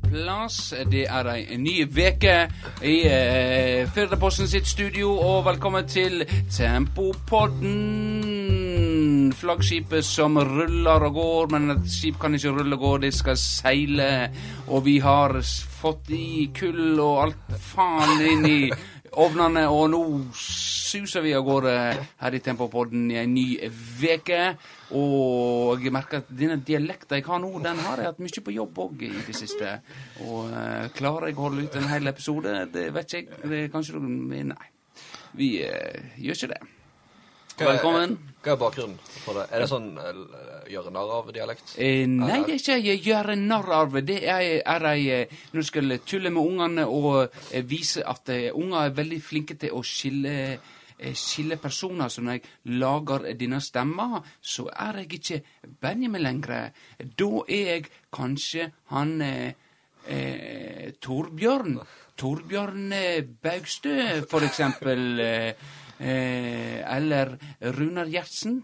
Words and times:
plass. 0.00 0.74
Det 0.90 1.06
er 1.08 1.26
ei 1.32 1.56
ny 1.60 1.86
veke 1.90 2.48
i 2.82 3.02
eh, 3.08 3.88
Firdaposten 3.92 4.48
sitt 4.48 4.66
studio, 4.66 5.12
og 5.18 5.44
velkommen 5.46 5.88
til 5.88 6.24
Tempopodden. 6.52 7.72
Flaggskipet 9.32 10.04
som 10.04 10.38
ruller 10.38 11.06
og 11.08 11.14
går, 11.14 11.46
men 11.54 11.70
et 11.76 11.90
skip 11.90 12.18
kan 12.20 12.34
ikke 12.34 12.50
rulle 12.58 12.76
og 12.76 12.82
gå, 12.82 12.96
det 13.06 13.14
skal 13.14 13.36
seile. 13.36 14.30
Og 14.68 14.84
vi 14.86 14.98
har 15.02 15.40
fått 15.80 16.10
i 16.14 16.50
kull 16.56 17.00
og 17.00 17.22
alt 17.26 17.56
faen 17.72 18.20
inn 18.32 18.46
i 18.46 18.70
ovnene, 19.12 19.68
og 19.68 19.90
nå 19.92 20.02
suser 20.92 21.24
vi 21.24 21.32
av 21.36 21.44
gårde 21.46 21.72
her 22.20 22.36
i 22.36 22.40
Tempopodden 22.44 23.06
i 23.12 23.18
en 23.22 23.32
ny 23.34 23.46
veke. 24.00 24.40
Og 24.98 25.80
jeg 25.82 25.94
merker 25.94 26.22
at 26.22 26.32
denne 26.32 26.58
dialekten 26.60 27.18
jeg 27.18 27.28
har 27.28 27.40
nå, 27.42 27.54
den 27.64 27.80
har 27.86 28.02
jeg 28.02 28.12
hatt 28.12 28.20
mye 28.22 28.44
på 28.48 28.56
jobb 28.58 28.82
òg 28.86 29.06
i 29.08 29.14
det 29.28 29.38
siste. 29.38 29.78
Og 30.26 30.52
uh, 30.52 30.90
klarer 30.96 31.30
jeg 31.30 31.38
å 31.38 31.48
holde 31.48 31.66
ut 31.66 31.80
en 31.80 31.90
hel 31.92 32.12
episode? 32.12 32.54
Det 32.74 32.90
vet 32.92 33.16
ikke 33.16 33.40
jeg. 33.40 33.50
Det 33.54 33.64
kanskje 33.72 34.02
Nei. 34.02 34.70
Vi 35.38 35.54
uh, 35.64 36.14
gjør 36.20 36.38
ikke 36.38 36.54
det. 36.54 36.62
Velkommen. 37.62 38.16
Hva 38.42 38.54
er 38.54 38.58
bakgrunnen 38.58 38.96
for 39.22 39.38
det? 39.38 39.44
Er 39.54 39.62
det 39.62 39.68
sånn 39.70 39.90
gjøre 40.72 40.92
narr 40.94 41.12
av 41.18 41.30
dialekt? 41.34 41.74
Eh, 41.76 42.04
nei, 42.08 42.40
det 42.46 42.56
er 42.56 42.60
ikke 42.60 42.78
jeg 42.80 43.02
gjør 43.06 43.32
narr 43.38 43.72
av. 43.76 43.98
Det 44.06 44.18
er, 44.24 44.44
er 44.60 44.86
ei 44.92 45.02
eh, 45.12 45.34
Når 45.52 45.60
du 45.60 45.68
skal 45.68 45.96
tulle 46.08 46.32
med 46.32 46.42
ungene 46.42 46.86
og 46.88 47.18
eh, 47.22 47.64
vise 47.68 48.04
at 48.08 48.32
eh, 48.32 48.50
unger 48.54 48.86
er 48.86 48.96
veldig 48.96 49.20
flinke 49.22 49.58
til 49.60 49.76
å 49.76 49.82
skille 49.86 50.32
eh, 50.32 50.70
skille 51.18 51.56
personer. 51.60 52.08
Så 52.08 52.22
når 52.22 52.38
jeg 52.38 52.76
lager 52.78 53.26
denne 53.38 53.60
stemma, 53.60 54.22
så 54.40 54.68
er 54.72 55.02
jeg 55.02 55.12
ikke 55.18 55.42
Benjamin 55.80 56.22
lenger. 56.22 56.70
Da 57.18 57.30
er 57.48 57.68
jeg 57.74 57.90
kanskje 58.12 58.70
han 58.94 59.20
eh, 59.22 59.52
eh, 60.06 60.90
Torbjørn. 61.00 61.78
Torbjørn 62.16 62.92
eh, 62.92 63.22
Baugstø, 63.42 63.96
for 64.30 64.44
eksempel. 64.46 65.20
Eh, 65.20 65.70
eh, 65.98 66.96
eller 66.96 67.36
Runar 67.78 68.10
Gjertsen. 68.10 68.62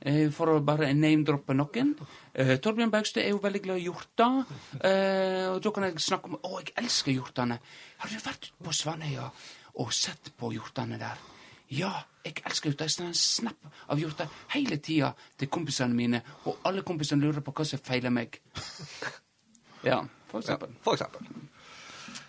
Eh, 0.00 0.30
for 0.32 0.48
å 0.48 0.60
bare 0.64 0.94
name-droppe 0.96 1.52
noen. 1.52 1.92
Eh, 2.32 2.54
Torbjørn 2.62 2.92
Baugstø 2.92 3.20
er 3.20 3.34
jo 3.34 3.42
veldig 3.42 3.60
glad 3.66 3.82
i 3.82 3.84
hjorter. 3.84 4.38
Eh, 4.80 5.48
og 5.50 5.60
da 5.60 5.72
kan 5.76 5.84
jeg 5.84 6.00
snakke 6.00 6.30
om 6.30 6.38
Å, 6.40 6.60
jeg 6.62 6.72
elsker 6.80 7.12
hjortene. 7.12 7.58
Har 8.00 8.08
du 8.08 8.16
vært 8.24 8.48
på 8.64 8.72
Svanøya 8.72 9.28
og 9.76 9.92
sett 9.92 10.32
på 10.40 10.54
hjortene 10.54 10.96
der? 11.00 11.20
Ja, 11.70 11.92
jeg 12.26 12.42
elsker 12.44 12.70
hjorter. 12.72 12.88
Jeg 12.88 12.94
sender 12.96 13.12
en 13.12 13.18
snap 13.20 13.68
av 13.90 14.00
hjorter 14.02 14.28
hele 14.56 14.76
tida 14.82 15.12
til 15.38 15.48
kompisene 15.48 15.94
mine, 15.94 16.20
og 16.50 16.58
alle 16.66 16.82
kompisene 16.82 17.22
lurer 17.22 17.44
på 17.46 17.52
hva 17.54 17.66
som 17.66 17.78
feiler 17.82 18.10
meg. 18.14 18.40
Ja, 19.82 20.02
for 20.28 20.42
Ja, 20.42 20.42
eksempel. 20.44 20.74
for 20.84 20.92
eksempel. 20.98 21.26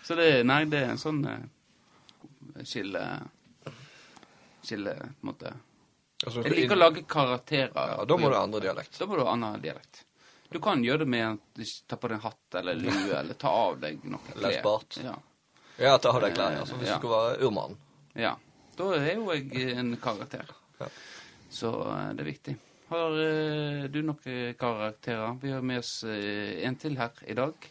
Så 0.06 0.14
det, 0.16 0.28
nei, 0.48 0.62
det 0.72 0.78
er 0.86 0.92
en 0.94 1.00
sånn 1.02 1.18
eh, 1.28 2.62
skille 2.64 3.02
Skille, 4.64 4.94
på 4.94 5.04
en 5.04 5.28
måte. 5.28 5.52
Altså, 6.24 6.42
Jeg 6.46 6.54
liker 6.54 6.76
å 6.76 6.80
lage 6.80 7.02
karakterer. 7.10 7.72
Ja, 7.74 8.04
da 8.06 8.16
må 8.16 8.30
du 8.30 8.36
ha 8.38 8.44
andre 8.46 8.60
dialekt. 8.62 8.96
Da 9.00 9.08
må 9.10 9.18
du 9.18 9.24
ha 9.26 9.32
annen 9.34 9.60
dialekt. 9.60 10.04
Du 10.52 10.60
kan 10.62 10.80
gjøre 10.84 11.02
det 11.02 11.08
med 11.12 11.26
å 11.58 11.66
ta 11.90 11.96
på 11.98 12.08
deg 12.12 12.16
en 12.20 12.24
hatt 12.28 12.58
eller 12.60 12.78
lue, 12.78 13.10
eller 13.20 13.34
ta 13.40 13.50
av 13.66 13.80
deg 13.82 14.00
noe 14.06 14.22
klær. 14.30 14.38
Eller 14.38 14.62
bart. 14.64 14.96
Ja. 15.02 15.16
Ja, 15.82 15.96
ta 15.98 16.12
av 16.14 16.20
deg 16.22 16.36
klær. 16.38 16.60
Altså, 16.62 16.78
hvis 16.80 16.88
Ja. 16.92 16.96
du 16.96 17.02
skal 17.04 17.14
være 17.18 17.36
urmann. 17.50 17.76
ja. 18.14 18.36
Da 18.78 18.92
er 18.96 19.16
jo 19.18 19.32
jeg 19.34 19.78
en 19.78 19.96
karakter. 20.00 20.48
Ja. 20.80 20.90
Så 21.52 21.72
eh, 21.92 22.12
det 22.16 22.24
er 22.24 22.30
viktig. 22.32 22.58
Har 22.92 23.16
eh, 23.16 23.84
du 23.88 24.02
noen 24.04 24.54
karakterer? 24.60 25.36
Vi 25.40 25.52
har 25.54 25.64
med 25.64 25.80
oss 25.80 26.02
eh, 26.04 26.60
en 26.66 26.76
til 26.80 26.98
her 27.00 27.12
i 27.24 27.36
dag. 27.38 27.68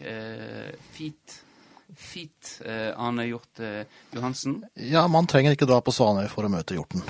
Fit. 0.96 1.36
Eh, 2.64 2.90
Arne 2.96 3.28
Hjort 3.28 3.62
Johansen. 4.16 4.62
Ja, 4.80 5.04
man 5.12 5.28
trenger 5.30 5.54
ikke 5.54 5.68
dra 5.70 5.82
på 5.84 5.94
Svanøy 5.94 6.26
for 6.32 6.48
å 6.48 6.52
møte 6.54 6.78
hjorten. 6.78 7.04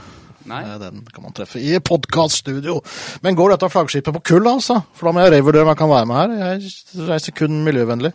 Nei? 0.49 0.63
Den 0.81 1.03
kan 1.13 1.23
man 1.23 1.35
treffe 1.37 1.61
i 1.61 1.75
podkaststudio. 1.79 2.79
Men 3.23 3.37
går 3.37 3.53
dette 3.53 3.69
flaggskipet 3.71 4.17
på 4.17 4.23
kull, 4.33 4.49
altså? 4.49 4.81
For 4.97 5.07
da 5.07 5.15
må 5.15 5.23
jeg 5.23 5.35
revurdere 5.37 5.67
om 5.67 5.71
jeg 5.71 5.81
kan 5.83 5.93
være 5.93 6.09
med 6.09 6.19
her. 6.19 6.35
Jeg 6.41 7.07
reiser 7.11 7.37
kun 7.37 7.61
miljøvennlig. 7.67 8.11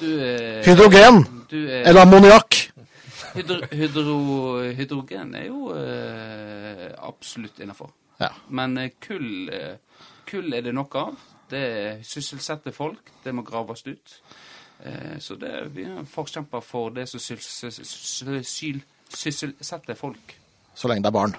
Du 0.00 0.08
er 0.16 0.64
Hydrogen! 0.66 1.22
Du 1.50 1.58
er 1.60 1.84
Eller 1.84 2.04
ammoniakk! 2.04 2.56
Hydro, 3.34 3.56
hydro, 3.70 4.14
hydrogen 4.74 5.34
er 5.38 5.46
jo 5.48 5.70
eh, 5.76 6.90
absolutt 7.06 7.60
innafor. 7.62 7.90
Ja. 8.20 8.30
Men 8.48 8.76
eh, 8.78 8.90
kull, 9.00 9.48
eh, 9.54 9.76
kull 10.28 10.52
er 10.56 10.62
det 10.66 10.74
nok 10.76 10.94
av. 11.00 11.14
Det 11.50 11.64
sysselsetter 12.06 12.72
folk. 12.74 13.10
Det 13.24 13.32
må 13.34 13.42
graves 13.46 13.82
ut. 13.86 14.16
Eh, 14.84 15.16
så 15.20 15.36
det, 15.40 15.52
vi 15.74 15.84
er 15.88 16.04
forkjemper 16.08 16.60
for 16.64 16.90
det 16.96 17.06
som 17.10 17.20
sysselsetter 19.10 19.94
folk. 19.98 20.36
Så 20.74 20.88
lenge 20.88 21.02
det 21.04 21.10
er 21.10 21.16
barn. 21.18 21.34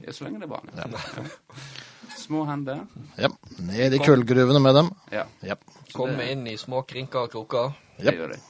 Ja, 0.00 0.12
så 0.16 0.24
lenge 0.24 0.38
det 0.40 0.46
er 0.48 0.54
barn. 0.54 0.68
Ja. 0.76 0.84
Ja. 0.88 1.24
Små 2.24 2.44
hender. 2.48 2.84
Ja. 3.20 3.28
Ned 3.66 3.94
i 3.96 3.98
kullgruvene 4.00 4.60
med 4.62 4.74
dem. 4.78 4.92
Ja, 5.12 5.24
Ja. 5.44 5.56
Komme 5.94 6.24
inn 6.32 6.46
i 6.50 6.56
små 6.58 6.80
krinker 6.88 7.26
og 7.26 7.30
kroker. 7.30 7.72
det 8.00 8.14
gjør 8.16 8.32
det. 8.32 8.40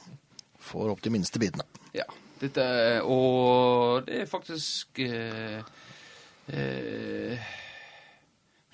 Får 0.65 0.89
opp 0.95 1.01
de 1.05 1.09
minste 1.13 1.37
bitene. 1.41 1.63
Ja. 1.93 2.05
Dette, 2.45 3.01
og 3.03 4.05
det 4.07 4.21
er 4.23 4.29
faktisk 4.29 4.99
eh, 5.05 5.59
eh, 6.53 7.51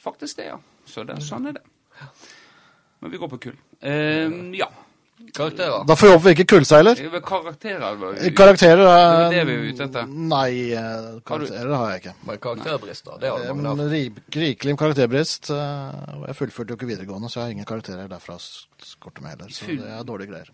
Faktisk 0.01 0.37
det, 0.41 0.47
ja. 0.51 0.59
Så 0.89 1.03
det, 1.07 1.19
sånn 1.23 1.45
er 1.51 1.59
det. 1.59 1.65
Men 3.01 3.11
vi 3.13 3.19
går 3.21 3.29
på 3.35 3.37
kull. 3.49 3.59
Eh, 3.81 4.31
ja. 4.57 4.67
Karakterer. 5.37 5.83
Da 5.85 5.93
får 5.95 6.07
vi 6.09 6.13
håpe 6.15 6.25
vi 6.25 6.31
ikke 6.33 6.43
er 6.47 6.49
kullseiler. 6.49 7.01
Karakterer 7.21 7.95
var 8.01 8.15
Karakterer 8.39 8.81
er 8.81 9.29
Det 9.29 9.37
er 9.37 9.45
det 9.45 9.45
vi 9.45 9.53
er 9.53 9.67
ute 9.75 9.85
etter. 9.85 10.07
Nei, 10.09 10.47
eh, 10.73 11.19
karakterer 11.29 11.75
har 11.77 11.91
jeg 11.91 12.01
ikke. 12.01 12.13
Men 12.25 12.39
karakterbrister, 12.41 13.19
det 13.21 13.29
har 13.29 13.37
du 13.45 13.51
mange 13.53 13.61
En 13.61 13.83
av. 13.85 13.91
ri- 13.93 14.23
Rikelig 14.41 14.75
karakterbrist. 14.81 15.51
eh, 15.53 16.25
Jeg 16.25 16.35
fullførte 16.39 16.73
jo 16.73 16.79
ikke 16.79 16.89
videregående, 16.89 17.29
så 17.29 17.39
jeg 17.39 17.43
har 17.45 17.51
ingen 17.51 17.69
karakterer 17.69 18.09
derfra 18.09 18.39
s- 18.41 18.65
skorte 18.81 19.21
heller. 19.21 19.47
Så 19.53 19.67
det 19.67 19.85
er 19.85 20.03
dårlige 20.03 20.31
greier. 20.33 20.49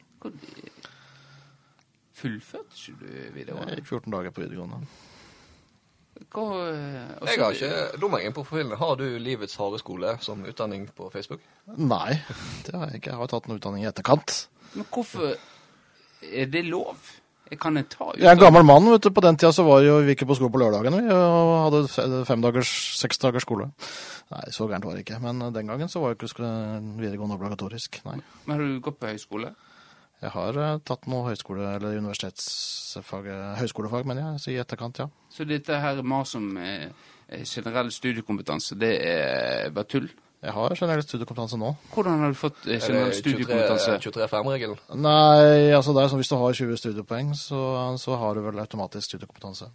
Ikke 2.23 2.95
du 2.99 3.05
videregående? 3.35 3.77
gikk 3.77 3.91
14 3.91 4.13
dager 4.13 4.33
på 4.33 4.41
videregående. 4.43 4.81
Hva, 6.33 6.43
også, 7.21 7.29
Jeg 7.29 7.43
har 7.43 7.51
ikke 7.51 8.01
lommeringen 8.01 8.33
på 8.33 8.43
profilen. 8.43 8.73
Har 8.79 8.95
du 8.97 9.05
Livets 9.21 9.55
harde 9.59 9.77
skole 9.79 10.15
som 10.25 10.41
utdanning 10.49 10.87
på 10.97 11.11
Facebook? 11.13 11.43
Nei, 11.77 12.17
det 12.65 12.73
har 12.73 12.89
jeg 12.89 13.01
ikke. 13.01 13.11
Jeg 13.13 13.21
har 13.21 13.29
tatt 13.31 13.47
en 13.47 13.55
utdanning 13.59 13.85
i 13.85 13.89
etterkant. 13.91 14.47
Men 14.73 14.89
hvorfor 14.93 15.35
Er 16.21 16.45
det 16.49 16.65
lov? 16.65 16.97
Jeg 17.51 17.59
kan 17.61 17.77
jeg 17.77 17.85
ta 17.93 18.09
utdanning? 18.09 18.23
Jeg 18.23 18.31
er 18.31 18.35
en 18.35 18.41
gammel 18.41 18.65
mann, 18.65 18.89
vet 18.91 19.05
du. 19.05 19.11
På 19.13 19.21
den 19.21 19.37
tida 19.37 19.53
så 19.53 19.63
var 19.63 19.83
det 19.83 19.91
jo, 19.91 19.99
vi 20.03 20.15
ikke 20.17 20.25
på 20.25 20.35
skole 20.39 20.51
på 20.51 20.59
lørdagene, 20.63 21.03
vi, 21.05 21.13
hadde 21.13 21.83
femdagers, 21.87 22.27
fem 22.27 22.41
dagers, 22.41 22.73
seks 22.97 23.21
dagers 23.21 23.45
skole. 23.45 23.69
Nei, 24.33 24.43
så 24.51 24.67
gærent 24.67 24.89
var 24.89 24.97
det 24.97 25.05
ikke. 25.05 25.21
Men 25.23 25.45
den 25.53 25.69
gangen 25.69 25.87
så 25.87 26.01
var 26.01 26.11
jo 26.11 26.17
ikke 26.17 26.33
videregående 26.97 27.37
obligatorisk, 27.37 28.01
nei. 28.09 28.17
Men 28.47 28.57
har 28.57 28.65
du 28.65 28.81
gått 28.83 28.99
på 28.99 29.13
høyskole? 29.13 29.53
Jeg 30.17 30.33
har 30.33 30.57
eh, 30.57 30.77
tatt 30.87 31.05
noe 31.11 31.27
høyskole, 31.29 31.65
eller 31.77 31.99
universitetsfag, 32.01 33.27
eh, 33.29 33.49
høyskolefag, 33.59 34.07
mener 34.09 34.23
jeg, 34.23 34.41
så 34.41 34.53
i 34.53 34.61
etterkant, 34.63 35.01
ja. 35.03 35.05
Så 35.29 35.45
dette 35.45 35.77
her 35.77 36.01
med 36.01 36.31
om 36.39 36.47
eh, 36.57 36.87
generell 37.45 37.91
studiekompetanse, 37.93 38.79
det 38.81 38.95
er 39.05 39.69
bare 39.75 39.89
tull? 39.91 40.09
Jeg 40.41 40.53
har 40.53 40.73
generell 40.77 41.05
studiekompetanse 41.05 41.57
nå. 41.61 41.69
Hvordan 41.93 42.21
har 42.23 42.33
du 42.33 42.37
fått 42.37 42.65
generell 42.65 43.13
studiekompetanse? 43.13 43.99
23-5-regelen? 44.07 44.81
Nei, 45.01 45.69
altså 45.77 45.93
det 45.93 46.03
er 46.03 46.11
sånn 46.11 46.21
hvis 46.21 46.33
du 46.33 46.37
har 46.41 46.59
20 46.61 46.81
studiepoeng, 46.81 47.33
så, 47.37 47.61
så 48.01 48.17
har 48.21 48.37
du 48.37 48.45
vel 48.45 48.61
automatisk 48.61 49.11
studiekompetanse. 49.11 49.69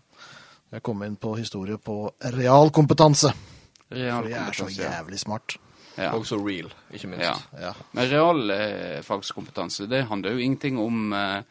Jeg 0.72 0.82
kom 0.86 1.02
inn 1.06 1.18
på 1.20 1.36
historie 1.38 1.78
på 1.78 2.00
realkompetanse, 2.34 3.30
realkompetanse. 3.92 3.92
for 3.92 4.30
jeg 4.32 4.42
er 4.42 4.58
så 4.58 4.70
jævlig 4.72 5.22
smart. 5.22 5.58
Ja. 5.98 6.10
Også 6.16 6.38
real, 6.40 6.70
ikke 6.94 7.08
minst. 7.12 7.24
Ja. 7.26 7.34
Ja. 7.60 7.72
Men 7.92 8.06
realfagskompetanse, 8.08 9.86
det 9.90 10.06
handler 10.08 10.32
jo 10.32 10.38
ingenting 10.44 10.78
om 10.80 11.12
eh, 11.12 11.42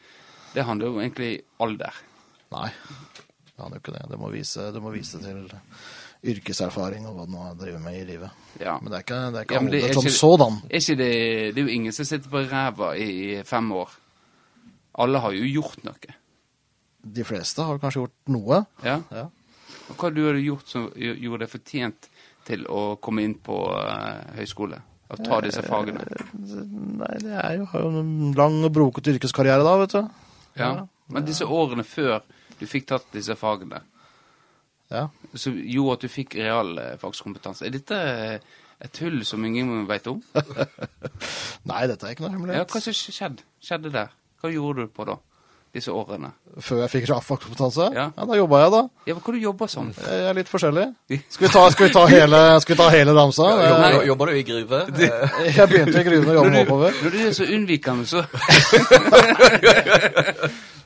Det 0.55 0.63
handler 0.67 0.87
jo 0.89 0.99
egentlig 0.99 1.41
alder. 1.63 1.93
Nei, 2.51 2.67
det 2.67 3.61
handler 3.61 3.77
jo 3.77 3.83
ikke 3.85 3.93
det. 3.95 4.01
Det 4.11 4.17
må 4.19 4.29
vise, 4.33 4.65
det 4.75 4.81
må 4.83 4.91
vise 4.91 5.21
til 5.21 5.45
yrkeserfaring 6.31 7.05
og 7.09 7.15
hva 7.15 7.25
du 7.25 7.31
nå 7.33 7.45
driver 7.57 7.79
med 7.81 7.95
i 8.01 8.03
livet. 8.09 8.41
Ja. 8.59 8.75
Men 8.81 8.91
det 8.91 8.97
er 8.99 9.05
ikke, 9.05 9.19
det 9.31 9.39
er 9.39 9.45
ikke 9.47 9.55
Ja, 9.55 9.61
det 9.71 9.83
er 9.89 9.93
som 9.95 10.05
ikke- 10.05 10.17
sådan. 10.17 10.57
Er 10.69 10.77
ikke 10.81 10.95
det 10.99 11.55
Det 11.55 11.61
er 11.61 11.65
jo 11.69 11.75
ingen 11.77 11.91
som 11.95 12.05
sitter 12.05 12.29
på 12.29 12.43
ræva 12.51 12.91
i 12.97 13.43
fem 13.45 13.71
år. 13.71 13.89
Alle 14.99 15.19
har 15.23 15.31
jo 15.31 15.45
gjort 15.61 15.83
noe. 15.87 16.17
De 17.01 17.23
fleste 17.23 17.63
har 17.63 17.79
kanskje 17.79 18.01
gjort 18.03 18.17
noe. 18.27 18.65
Ja? 18.83 18.99
Ja. 19.11 19.23
Og 19.89 19.95
hva 19.95 20.11
du 20.13 20.25
hadde 20.27 20.43
gjort 20.43 20.67
som 20.67 20.91
gjorde 20.93 21.39
deg 21.45 21.49
fortjent 21.49 22.09
til 22.47 22.63
å 22.71 22.95
komme 23.03 23.23
inn 23.27 23.35
på 23.43 23.57
eh, 23.77 24.37
høyskole? 24.39 24.79
Og 25.11 25.19
ta 25.27 25.41
disse 25.43 25.59
fagene? 25.65 26.05
Nei, 26.39 27.15
det 27.19 27.33
er 27.35 27.57
jo, 27.59 27.65
har 27.73 27.81
jo 27.83 27.89
en 27.99 28.31
lang 28.37 28.61
og 28.63 28.71
brokete 28.71 29.11
yrkeskarriere 29.17 29.65
da, 29.67 29.73
vet 29.81 29.95
du. 29.97 30.05
Ja. 30.61 30.69
Men 31.11 31.25
disse 31.27 31.43
årene 31.43 31.83
før 31.83 32.21
du 32.61 32.63
fikk 32.69 32.87
tatt 32.93 33.09
disse 33.15 33.35
fagene, 33.39 33.81
Ja. 34.91 35.05
som 35.39 35.55
gjorde 35.55 35.93
at 35.97 36.01
du 36.03 36.11
fikk 36.11 36.35
realfagskompetanse, 36.39 37.65
er 37.67 37.75
dette 37.77 37.99
Et 38.81 38.97
hull 39.03 39.19
som 39.29 39.43
ingen 39.45 39.85
vet 39.85 40.07
om? 40.09 40.23
Nei, 41.69 41.83
dette 41.87 42.07
er 42.07 42.15
ikke 42.15 42.31
noe 42.33 42.55
Ja, 42.55 42.63
hva 42.65 42.79
skjedde, 42.81 43.43
skjedde 43.61 43.91
der? 43.93 44.09
Hva 44.41 44.49
gjorde 44.49 44.87
du 44.87 44.93
på 44.95 45.05
da? 45.05 45.19
Disse 45.71 45.87
årene? 45.95 46.33
Før 46.59 46.81
jeg 46.83 46.89
fikk 46.91 47.05
realfagskompetanse, 47.07 47.85
Ja. 47.95 48.09
ja. 48.17 48.25
da 48.27 48.35
jobba 48.35 48.57
jeg, 48.59 48.71
da. 48.73 48.81
Ja, 49.07 49.13
hva 49.15 49.31
du 49.31 49.37
jobber 49.39 49.67
som? 49.71 49.93
Jeg 49.95 50.25
er 50.27 50.33
litt 50.35 50.49
forskjellig. 50.51 50.83
Skal 51.31 51.47
vi 51.47 51.51
ta, 51.53 51.61
skal 51.71 51.87
vi 51.87 51.93
ta, 51.95 52.03
hele, 52.11 52.41
skal 52.59 52.75
vi 52.75 52.79
ta 52.81 52.89
hele 52.91 53.13
ramsa? 53.15 53.45
Jobber, 53.55 53.87
Eh, 53.87 53.99
du- 54.01 54.05
jobber 54.09 54.25
du 54.25 54.31
i 54.35 54.43
gruve? 54.43 54.81
Eh, 54.91 55.53
Jeg 55.57 55.69
begynte 55.71 56.01
i 56.01 56.03
gruven 56.03 56.27
og 56.29 56.35
jobba 56.35 56.49
meg 56.49 56.67
oppover. 56.67 56.91
Når 57.03 57.09
du 57.15 57.19
er 57.23 57.31
så 57.39 57.43
unnvikende, 57.47 58.03
så 58.05 58.25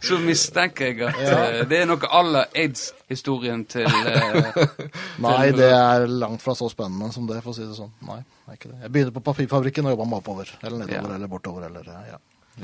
Så 0.05 0.19
mistenker 0.21 0.85
jeg 0.91 0.99
at 1.01 1.17
ja. 1.23 1.63
det 1.65 1.79
er 1.81 1.87
noe 1.89 1.97
à 2.13 2.19
la 2.21 2.43
aids-historien 2.53 3.63
til 3.65 3.87
eh, 3.87 4.53
Nei, 5.25 5.47
det 5.55 5.71
er 5.73 6.05
langt 6.11 6.43
fra 6.45 6.53
så 6.53 6.67
spennende 6.69 7.09
som 7.15 7.25
det, 7.29 7.39
for 7.41 7.55
å 7.55 7.57
si 7.57 7.65
det 7.65 7.73
sånn. 7.77 7.89
Nei, 8.05 8.19
det 8.21 8.53
er 8.53 8.59
ikke 8.59 8.69
det. 8.69 8.77
Jeg 8.85 8.91
begynte 8.93 9.15
på 9.15 9.23
papirfabrikken 9.31 9.87
og 9.89 9.95
jobber 9.95 10.09
meg 10.11 10.21
oppover. 10.21 10.51
Eller 10.61 10.77
nedover 10.83 11.09
Ja. 11.09 11.15
eller 11.17 11.31
bortover 11.31 11.65
eller 11.71 11.89
eh, 11.89 12.05
ja. 12.11 12.19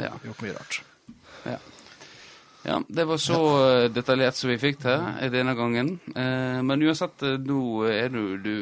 Ja. 0.05 0.11
Gjort 0.27 0.43
mye 0.45 0.53
rart. 0.59 0.81
Ja. 1.49 1.57
Ja, 2.65 2.77
det 2.87 3.03
var 3.09 3.17
så 3.17 3.37
eh, 3.65 3.87
detaljert 3.93 4.35
som 4.37 4.49
vi 4.51 4.57
fikk 4.61 4.79
til 4.83 5.31
denne 5.33 5.55
gangen. 5.57 5.95
Eh, 6.15 6.61
men 6.61 6.83
uansett, 6.85 7.23
eh, 7.25 7.37
nå 7.41 7.61
er 7.89 8.09
du 8.13 8.37
du, 8.37 8.55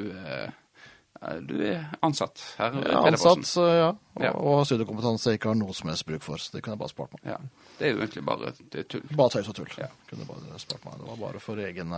du 1.49 1.55
er 1.67 1.81
ansatt 2.05 2.39
her. 2.57 2.77
Jeg 2.79 2.93
er 2.95 3.03
Pedersen. 3.03 3.41
ansatt, 3.43 3.73
ja. 3.75 3.89
Og, 4.15 4.23
Ja. 4.23 4.31
og 4.31 4.65
studiekompetanse 4.67 5.33
jeg 5.33 5.39
ikke 5.41 5.49
har 5.51 5.59
noe 5.59 5.73
som 5.75 5.89
helst 5.91 6.05
bruk 6.07 6.23
for. 6.23 6.37
Så 6.39 6.51
det 6.53 6.61
kunne 6.63 6.77
jeg 6.77 6.79
bare 6.85 6.93
spart 6.93 7.11
meg. 7.17 7.21
Ja, 7.33 7.37
Det 7.79 7.87
er 7.87 7.91
jo 7.91 7.99
egentlig 8.03 8.25
bare 8.25 8.53
det 8.71 8.87
tull. 8.87 9.01
Bare 9.15 9.29
tøys 9.35 9.49
og 9.51 9.55
tull. 9.55 9.73
Ja. 9.77 9.87
Kunne 10.09 10.25
bare 10.27 10.59
spart 10.59 10.85
meg. 10.85 10.93
Det 10.99 11.07
var 11.09 11.17
bare 11.27 11.39
for 11.43 11.55
egen 11.59 11.91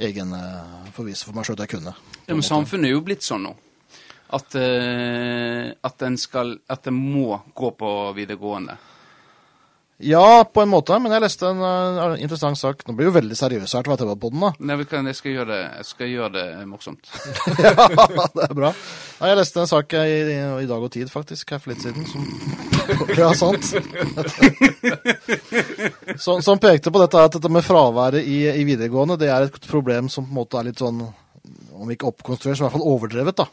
egen 0.00 0.32
eh, 0.32 0.90
for 0.96 1.04
meg 1.04 1.44
sjøl 1.44 1.58
at 1.60 1.66
jeg 1.66 1.74
kunne. 1.76 1.92
Ja, 2.26 2.34
men 2.34 2.42
samfunnet 2.42 2.88
er 2.88 2.94
jo 2.96 3.02
blitt 3.04 3.22
sånn 3.26 3.44
nå. 3.44 3.54
At, 4.32 4.54
at 4.54 6.02
en 6.06 6.16
skal 6.16 6.52
At 6.70 6.86
en 6.86 6.94
må 6.94 7.40
gå 7.58 7.72
på 7.74 7.88
videregående. 8.14 8.76
Ja, 10.02 10.50
på 10.54 10.62
en 10.62 10.70
måte, 10.72 10.96
men 11.02 11.12
jeg 11.12 11.20
leste 11.20 11.50
en 11.50 11.58
eh, 11.60 12.22
interessant 12.24 12.56
sak. 12.56 12.86
Nå 12.86 12.94
blir 12.96 13.06
det 13.06 13.10
jo 13.10 13.16
veldig 13.18 13.36
seriøs 13.36 13.74
her 13.76 13.84
til 13.84 13.98
TV-podden, 14.00 14.44
da. 14.46 14.50
Nei, 14.70 14.76
vi 14.80 14.86
kan, 14.88 15.04
jeg, 15.10 15.18
skal 15.18 15.34
gjøre 15.34 15.50
det, 15.50 15.58
jeg 15.76 15.88
skal 15.90 16.08
gjøre 16.08 16.30
det 16.38 16.44
morsomt. 16.70 17.10
ja, 17.66 17.74
det 18.32 18.46
er 18.46 18.54
bra. 18.56 18.70
Nei, 19.20 19.28
jeg 19.28 19.38
leste 19.42 19.60
en 19.60 19.68
sak 19.68 19.92
i, 20.00 20.16
i, 20.16 20.38
i 20.64 20.70
Dag 20.70 20.88
og 20.88 20.92
Tid, 20.94 21.12
faktisk, 21.12 21.52
her 21.52 21.60
for 21.60 21.74
litt 21.74 21.84
siden, 21.84 22.08
som 22.08 22.24
Ja, 23.20 23.28
sant. 23.36 23.68
som, 26.24 26.40
som 26.48 26.62
pekte 26.62 26.92
på 26.92 27.04
dette 27.04 27.28
at 27.28 27.36
dette 27.36 27.52
med 27.52 27.66
fraværet 27.66 28.24
i, 28.24 28.46
i 28.56 28.64
videregående, 28.64 29.20
det 29.20 29.28
er 29.28 29.50
et 29.50 29.68
problem 29.68 30.08
som 30.08 30.24
på 30.24 30.32
en 30.32 30.40
måte 30.40 30.62
er 30.62 30.70
litt 30.70 30.80
sånn, 30.80 31.04
om 31.76 31.92
ikke 31.92 32.08
oppkonstruert, 32.08 32.56
så 32.56 32.64
i 32.64 32.70
hvert 32.70 32.78
fall 32.78 32.88
overdrevet, 32.88 33.44
da. 33.44 33.50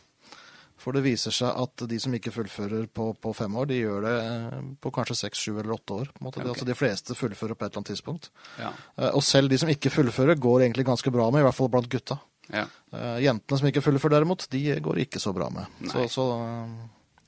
For 0.77 0.93
det 0.93 1.01
viser 1.07 1.33
seg 1.33 1.57
at 1.57 1.83
de 1.89 1.97
som 1.99 2.13
ikke 2.13 2.29
fullfører 2.31 2.83
på, 2.93 3.07
på 3.17 3.31
fem 3.33 3.55
år, 3.57 3.65
de 3.71 3.79
gjør 3.79 4.03
det 4.05 4.15
eh, 4.27 4.57
på 4.83 4.91
kanskje 4.93 5.15
seks, 5.23 5.39
sju 5.47 5.55
eller 5.57 5.73
åtte 5.73 5.95
år. 6.03 6.11
Det, 6.21 6.43
altså, 6.45 6.67
de 6.69 6.75
fleste 6.77 7.15
fullfører 7.17 7.57
på 7.57 7.65
et 7.65 7.71
eller 7.71 7.81
annet 7.81 7.91
tidspunkt. 7.95 8.29
Ja. 8.61 8.69
Eh, 8.97 9.09
Og 9.17 9.23
selv 9.25 9.49
de 9.49 9.57
som 9.57 9.71
ikke 9.73 9.89
fullfører, 9.89 10.37
går 10.37 10.67
egentlig 10.67 10.85
ganske 10.85 11.11
bra 11.11 11.25
med, 11.33 11.41
i 11.41 11.47
hvert 11.49 11.57
fall 11.57 11.71
blant 11.73 11.89
gutta. 11.89 12.19
ja. 12.53 12.67
Eh, 12.93 13.17
jentene 13.25 13.57
som 13.59 13.67
ikke 13.67 13.81
fullfører 13.83 14.19
derimot, 14.19 14.45
de 14.53 14.61
går 14.85 15.01
ikke 15.03 15.19
så 15.19 15.33
bra 15.35 15.49
med. 15.51 15.65
Nei. 15.81 15.91
så 15.91 16.05
så, 16.13 16.27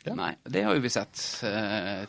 Ja. 0.06 0.14
Nei, 0.16 0.30
det 0.48 0.64
har 0.64 0.78
jo 0.78 0.82
vi 0.86 0.90
sett. 0.94 1.20
Eh, 1.44 2.06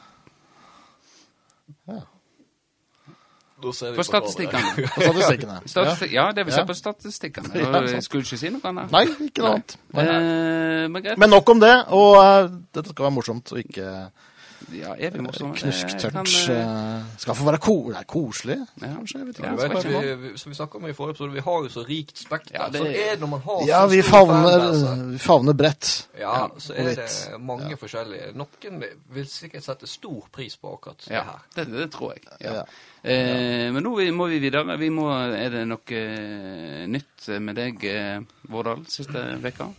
Da 3.63 3.73
ser 3.73 3.91
vi 3.91 3.97
på 3.97 4.03
på 4.03 4.09
statistikkene. 4.09 4.73
på 4.95 5.03
statistikkene. 5.03 5.61
Statistikk, 5.75 6.13
ja, 6.13 6.31
det 6.33 6.47
vi 6.47 6.53
ser 6.53 6.65
Ja. 6.65 6.67
på 6.71 6.75
statistikkene. 6.79 7.53
Ja, 7.55 8.01
skulle 8.01 8.23
ikke 8.25 8.39
si 8.41 8.49
noe 8.51 8.61
annet. 8.65 8.91
Nei, 8.93 9.05
ikke 9.29 9.43
noe 9.45 9.55
annet. 9.59 9.77
Men, 9.93 10.09
Eh, 11.01 11.15
men 11.17 11.31
nok 11.31 11.49
om 11.51 11.61
det, 11.61 11.75
og 11.89 12.17
uh, 12.17 12.51
dette 12.75 12.91
skal 12.91 13.05
være 13.05 13.15
morsomt 13.15 13.53
og 13.53 13.59
ikke 13.59 13.87
Ja, 14.77 14.93
er 14.99 15.11
vi 15.11 15.23
morsomme? 15.25 15.55
knusktørt. 15.57 16.03
Jeg 16.05 16.13
kan, 16.13 16.27
eh, 16.27 16.99
eh, 16.99 17.03
skal 17.19 17.35
få 17.35 17.45
være 17.49 17.59
ko 17.59 17.75
det 17.89 17.97
er 17.99 18.05
koselig, 18.07 18.57
Ja. 18.83 18.87
kanskje? 18.95 19.19
Jeg 19.19 19.27
vet 19.27 19.39
Ja, 19.41 19.55
vet, 19.57 19.85
vi, 19.89 20.15
vi, 20.29 20.39
som 20.39 20.51
vi 20.53 20.57
snakket 20.57 20.75
om 20.77 20.87
i 20.87 20.93
forrige 20.93 21.11
episode, 21.17 21.33
vi 21.33 21.41
har 21.41 21.63
jo 21.65 21.69
så 21.73 21.85
rikt 21.89 22.19
spekter. 22.19 22.55
Ja, 22.55 22.69
det- 22.69 22.81
Så 22.81 22.87
er 22.87 23.11
det 23.17 23.21
når 23.21 23.27
man 23.29 23.41
har 23.41 23.67
Ja, 23.67 23.87
vi 23.87 24.03
favner, 24.03 24.61
fanbase. 24.61 25.11
vi 25.13 25.19
favner 25.19 25.53
bredt. 25.55 26.07
Ja, 26.19 26.47
så 26.59 26.73
er 26.77 26.95
det 26.95 27.41
mange 27.41 27.77
forskjellige. 27.77 28.33
Noen 28.37 28.85
vil 29.15 29.27
sikkert 29.27 29.65
sette 29.65 29.87
stor 29.87 30.29
pris 30.33 30.57
på 30.57 30.73
akkurat 30.77 30.99
det 31.09 31.15
Ja, 31.17 31.23
her. 31.25 31.41
det, 31.57 31.67
det 31.73 31.91
tror 31.93 32.13
jeg. 32.13 32.23
Ja. 32.41 32.63
Ja. 33.01 33.11
Eh, 33.11 33.69
men 33.73 33.85
nå 33.85 33.95
må 34.13 34.27
vi 34.29 34.41
videre. 34.43 34.77
Vi 34.81 34.91
må, 34.93 35.07
er 35.11 35.53
det 35.55 35.67
noe 35.69 36.01
eh, 36.01 36.89
nytt 36.91 37.31
med 37.41 37.57
deg, 37.57 37.87
eh, 37.89 38.19
Vårdal, 38.53 38.85
siste 38.93 39.23
veka? 39.41 39.71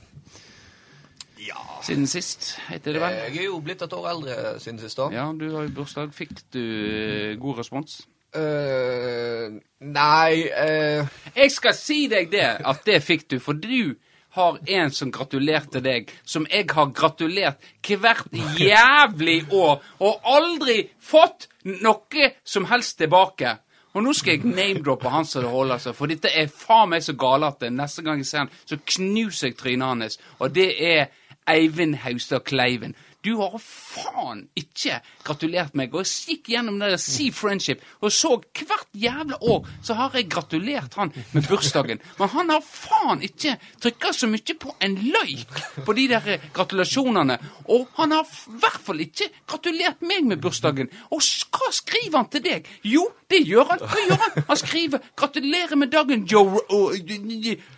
Ja. 1.41 1.57
Siden 1.81 2.07
sist, 2.07 2.55
heter 2.69 2.93
det 2.93 3.01
vel? 3.01 3.17
Jeg 3.25 3.37
er 3.43 3.47
jo 3.49 3.59
blitt 3.65 3.81
et 3.81 3.93
år 3.97 4.07
eldre 4.11 4.37
siden 4.61 4.79
sist 4.81 4.99
da. 4.99 5.09
Ja, 5.13 5.25
du 5.33 5.47
har 5.55 5.65
jo 5.65 5.75
bursdag. 5.81 6.13
Fikk 6.13 6.35
du 6.53 6.61
eh, 6.61 7.37
god 7.41 7.61
respons? 7.63 8.01
Uh, 8.31 9.57
nei 9.83 10.45
uh... 10.47 11.09
Jeg 11.35 11.51
skal 11.51 11.73
si 11.75 12.05
deg 12.07 12.29
det, 12.31 12.45
at 12.63 12.85
det 12.87 13.01
fikk 13.03 13.25
du, 13.33 13.41
for 13.43 13.57
du 13.59 13.97
har 14.37 14.59
en 14.77 14.91
som 14.95 15.11
gratulerte 15.11 15.81
deg, 15.83 16.11
som 16.23 16.45
jeg 16.49 16.69
har 16.71 16.93
gratulert 16.95 17.71
hvert 17.87 18.31
jævlig 18.59 19.41
år, 19.51 19.81
og 19.99 20.31
aldri 20.37 20.85
fått 20.99 21.49
noe 21.81 22.31
som 22.43 22.69
helst 22.71 22.97
tilbake. 23.01 23.57
Og 23.91 24.05
nå 24.05 24.13
skal 24.15 24.37
jeg 24.37 24.47
name-droppe 24.47 25.11
han 25.11 25.27
som 25.27 25.43
det 25.43 25.51
holder 25.51 25.81
seg, 25.83 25.95
for 25.97 26.07
dette 26.07 26.31
er 26.31 26.47
faen 26.47 26.93
meg 26.93 27.03
så 27.03 27.15
gale 27.19 27.49
at 27.51 27.65
neste 27.75 28.05
gang 28.05 28.21
jeg 28.21 28.29
ser 28.29 28.45
han, 28.45 28.53
så 28.63 28.79
knuser 28.79 29.49
jeg 29.49 29.57
trynet 29.59 29.87
hans, 29.89 30.19
og 30.39 30.53
det 30.55 30.69
er 30.79 31.09
Eivind 31.51 31.97
Haustad 32.05 32.45
Kleiven. 32.47 32.95
Du 33.21 33.35
har 33.37 33.57
faen 33.61 34.47
ikke 34.57 34.99
gratulert 35.25 35.75
meg. 35.77 35.93
Og 35.93 36.05
jeg 36.05 36.35
gikk 36.35 36.51
gjennom 36.53 36.79
det 36.81 36.93
der 36.93 37.01
Sea 37.01 37.33
Friendship 37.35 37.83
og 38.01 38.11
så 38.13 38.33
hvert 38.57 38.87
jævla 38.97 39.37
år 39.41 39.67
så 39.85 39.95
har 39.99 40.15
jeg 40.17 40.29
gratulert 40.31 40.95
han 40.97 41.13
med 41.33 41.47
bursdagen. 41.47 42.01
Men 42.17 42.31
han 42.33 42.53
har 42.53 42.63
faen 42.65 43.21
ikke 43.25 43.57
trykka 43.81 44.13
så 44.15 44.29
mye 44.31 44.57
på 44.59 44.75
en 44.81 44.97
løyk 45.13 45.61
på 45.85 45.95
de 45.97 46.07
der 46.11 46.47
gratulasjonene. 46.53 47.37
Og 47.69 47.87
han 47.99 48.15
har 48.15 48.25
i 48.25 48.57
hvert 48.61 48.81
fall 48.85 49.03
ikke 49.05 49.29
gratulert 49.45 50.01
meg 50.01 50.25
med 50.27 50.41
bursdagen. 50.41 50.89
Og 51.11 51.21
hva 51.21 51.71
skriver 51.75 52.17
han 52.17 52.29
til 52.33 52.45
deg? 52.45 52.69
Jo, 52.87 53.05
det 53.29 53.43
gjør 53.47 53.73
han. 53.73 53.85
Hva 53.85 54.05
gjør 54.07 54.21
han? 54.25 54.43
Han 54.47 54.57
skriver 54.57 54.99
'Gratulerer 55.15 55.75
med 55.75 55.91
dagen, 55.91 56.25
Joe 56.25 56.61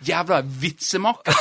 Jævla 0.08 0.40
vitsemaker, 0.60 1.32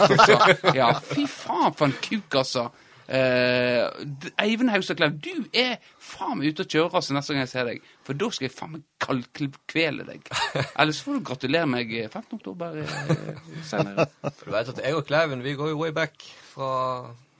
altså. 0.00 0.38
Ja, 0.74 0.92
fy 0.98 1.26
faen 1.26 1.74
for 1.74 1.86
en 1.86 1.96
kuk, 2.02 2.34
altså. 2.34 2.70
Eh, 3.10 4.04
D- 4.06 4.30
Eivind 4.38 4.70
Haustad 4.70 5.00
du 5.18 5.32
er 5.52 5.80
faen 5.98 6.38
meg 6.38 6.52
ute 6.52 6.62
å 6.62 6.68
kjøre 6.70 6.94
altså, 7.00 7.14
neste 7.16 7.34
gang 7.34 7.42
jeg 7.42 7.50
ser 7.50 7.66
deg. 7.66 7.80
For 8.06 8.14
da 8.14 8.28
skal 8.30 8.46
jeg 8.46 8.54
faen 8.54 8.72
meg 8.76 8.84
kaldkvele 9.02 10.04
deg. 10.06 10.30
Ellers 10.80 11.00
får 11.02 11.18
du 11.18 11.24
gratulere 11.26 11.66
meg 11.66 11.90
eh, 11.98 12.06
15. 12.12 12.38
oktober 12.38 12.78
eh, 12.84 13.40
senere. 13.66 14.06
Du 14.44 14.50
vet 14.54 14.70
at 14.74 14.82
jeg 14.84 14.94
og 14.98 15.06
Kleiven 15.08 15.42
vi 15.42 15.56
går 15.58 15.72
jo 15.72 15.80
way 15.82 15.90
back 15.96 16.22
fra, 16.52 16.70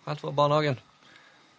helt 0.08 0.24
fra 0.24 0.32
barnehagen. 0.34 0.80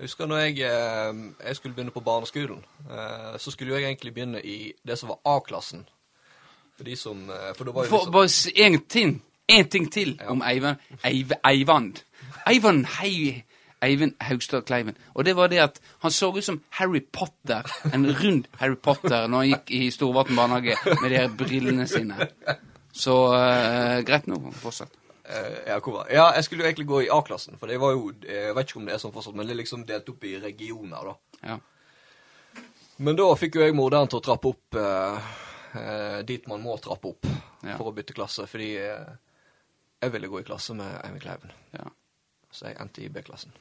Jeg 0.02 0.10
husker 0.10 0.28
når 0.28 0.44
jeg, 0.48 0.60
eh, 0.66 1.24
jeg 1.48 1.56
skulle 1.60 1.76
begynne 1.78 1.94
på 1.96 2.02
barneskolen, 2.04 2.64
eh, 2.90 3.34
så 3.40 3.52
skulle 3.54 3.76
jeg 3.78 3.86
egentlig 3.94 4.14
begynne 4.16 4.42
i 4.44 4.74
det 4.88 4.98
som 5.00 5.14
var 5.14 5.20
A-klassen. 5.38 5.86
For 6.76 6.88
de 6.88 6.96
som 6.98 7.28
eh, 7.30 7.52
For 7.56 7.68
da 7.70 7.76
var 7.76 7.86
jo 7.86 7.92
For 7.94 8.08
liksom 8.10 8.16
bare 8.18 8.66
én 8.66 8.76
en 8.80 8.86
ting, 8.90 9.12
en 9.52 9.68
ting 9.70 9.88
til 9.94 10.16
om 10.28 10.42
Eivind 10.48 10.82
Eiv, 11.06 11.32
Eivand. 11.46 12.02
Eivind 12.50 12.86
Hei, 12.98 13.44
Eivind 13.82 14.14
Haugstad 14.22 14.66
Kleiven. 14.68 14.96
Og 15.16 15.26
det 15.26 15.34
var 15.36 15.48
det 15.50 15.60
at 15.64 15.80
han 16.04 16.12
så 16.14 16.30
ut 16.36 16.44
som 16.46 16.60
Harry 16.78 17.02
Potter, 17.02 17.66
en 17.94 18.06
rund 18.14 18.46
Harry 18.60 18.76
Potter, 18.78 19.28
når 19.28 19.38
han 19.44 19.50
gikk 19.56 19.72
i 19.78 19.90
Storvatn 19.92 20.36
barnehage 20.38 20.76
med 21.02 21.10
de 21.10 21.18
her 21.18 21.32
brillene 21.40 21.88
sine. 21.90 22.18
Så 22.94 23.16
uh, 23.34 24.02
greit 24.06 24.28
nå, 24.28 24.38
fortsett. 24.62 24.92
eh, 25.26 25.62
ja, 25.72 25.80
Ja, 26.12 26.26
jeg 26.36 26.44
skulle 26.44 26.64
jo 26.64 26.68
egentlig 26.70 26.88
gå 26.90 27.02
i 27.06 27.10
A-klassen, 27.10 27.58
for 27.58 27.68
det 27.72 27.80
var 27.80 27.94
jo 27.96 28.12
Jeg 28.28 28.54
vet 28.56 28.68
ikke 28.70 28.80
om 28.82 28.86
det 28.86 28.94
er 28.98 29.00
sånn 29.02 29.14
fortsatt, 29.16 29.36
men 29.36 29.48
det 29.48 29.54
er 29.56 29.62
liksom 29.64 29.86
delt 29.88 30.10
opp 30.12 30.24
i 30.28 30.36
regioner, 30.44 31.08
da. 31.12 31.16
Ja. 31.48 31.58
Men 33.02 33.16
da 33.18 33.30
fikk 33.40 33.56
jo 33.58 33.64
jeg 33.66 33.74
morderen 33.78 34.08
til 34.12 34.20
å 34.20 34.26
trappe 34.26 34.52
opp 34.52 34.78
eh, 34.78 35.32
eh, 35.80 36.20
dit 36.28 36.46
man 36.52 36.62
må 36.62 36.78
trappe 36.84 37.08
opp 37.16 37.26
Ja. 37.64 37.78
for 37.78 37.90
å 37.92 37.96
bytte 37.96 38.14
klasse, 38.18 38.46
fordi 38.50 38.76
eh, 38.82 39.10
jeg 40.02 40.12
ville 40.14 40.28
gå 40.30 40.40
i 40.42 40.46
klasse 40.46 40.74
med 40.78 41.00
Eivind 41.06 41.22
Kleiven. 41.26 41.52
ja. 41.78 41.88
Så 42.52 42.66
jeg 42.68 42.76
endte 42.84 43.00
i 43.00 43.08
B-klassen. 43.08 43.54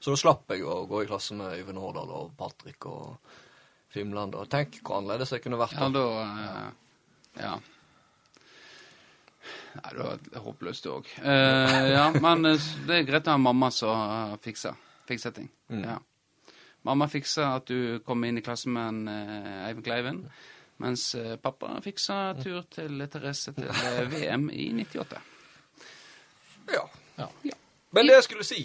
Så 0.00 0.12
da 0.14 0.16
slapp 0.20 0.50
jeg 0.54 0.62
å 0.64 0.84
gå 0.86 1.02
i 1.02 1.08
klasse 1.10 1.34
med 1.34 1.56
Øyvind 1.58 1.78
Hårdal 1.82 2.10
og 2.14 2.30
Patrick 2.38 2.86
og 2.86 3.16
Fimland. 3.90 4.36
Og 4.38 4.48
tenk 4.52 4.78
hvor 4.84 5.00
annerledes 5.00 5.32
jeg 5.34 5.42
kunne 5.42 5.58
vært 5.60 5.74
Ja, 5.78 5.88
da. 5.88 6.04
da 6.04 6.04
eh, 6.44 7.42
Ja. 7.42 7.54
Nei, 9.78 9.90
det 9.94 10.02
var 10.04 10.42
håpløst, 10.44 10.86
òg. 10.90 11.08
ja, 11.22 12.04
men 12.20 12.44
eh, 12.50 12.68
det 12.88 12.96
er 12.98 13.06
greit 13.08 13.28
å 13.30 13.34
ha 13.36 13.40
mamma 13.40 13.70
som 13.74 14.36
fikser, 14.44 14.76
fikser 15.08 15.34
ting. 15.36 15.48
Ja. 15.70 15.98
Mamma 16.86 17.08
fiksa 17.10 17.54
at 17.56 17.66
du 17.70 17.98
kom 18.06 18.22
inn 18.26 18.38
i 18.38 18.42
klassen 18.44 18.74
med 18.74 18.88
en 18.92 19.08
eh, 19.12 19.68
Eivind 19.68 19.86
Kleiven, 19.86 20.20
mens 20.82 21.08
eh, 21.18 21.36
pappa 21.42 21.72
fiksa 21.84 22.34
tur 22.42 22.66
til 22.74 23.00
Therese 23.10 23.54
til 23.56 23.70
eh, 23.70 24.02
VM 24.12 24.48
i 24.54 24.68
98. 24.82 25.22
Ja. 26.74 26.84
Men 27.96 28.06
det 28.06 28.18
jeg 28.18 28.26
skulle 28.28 28.44
si 28.46 28.60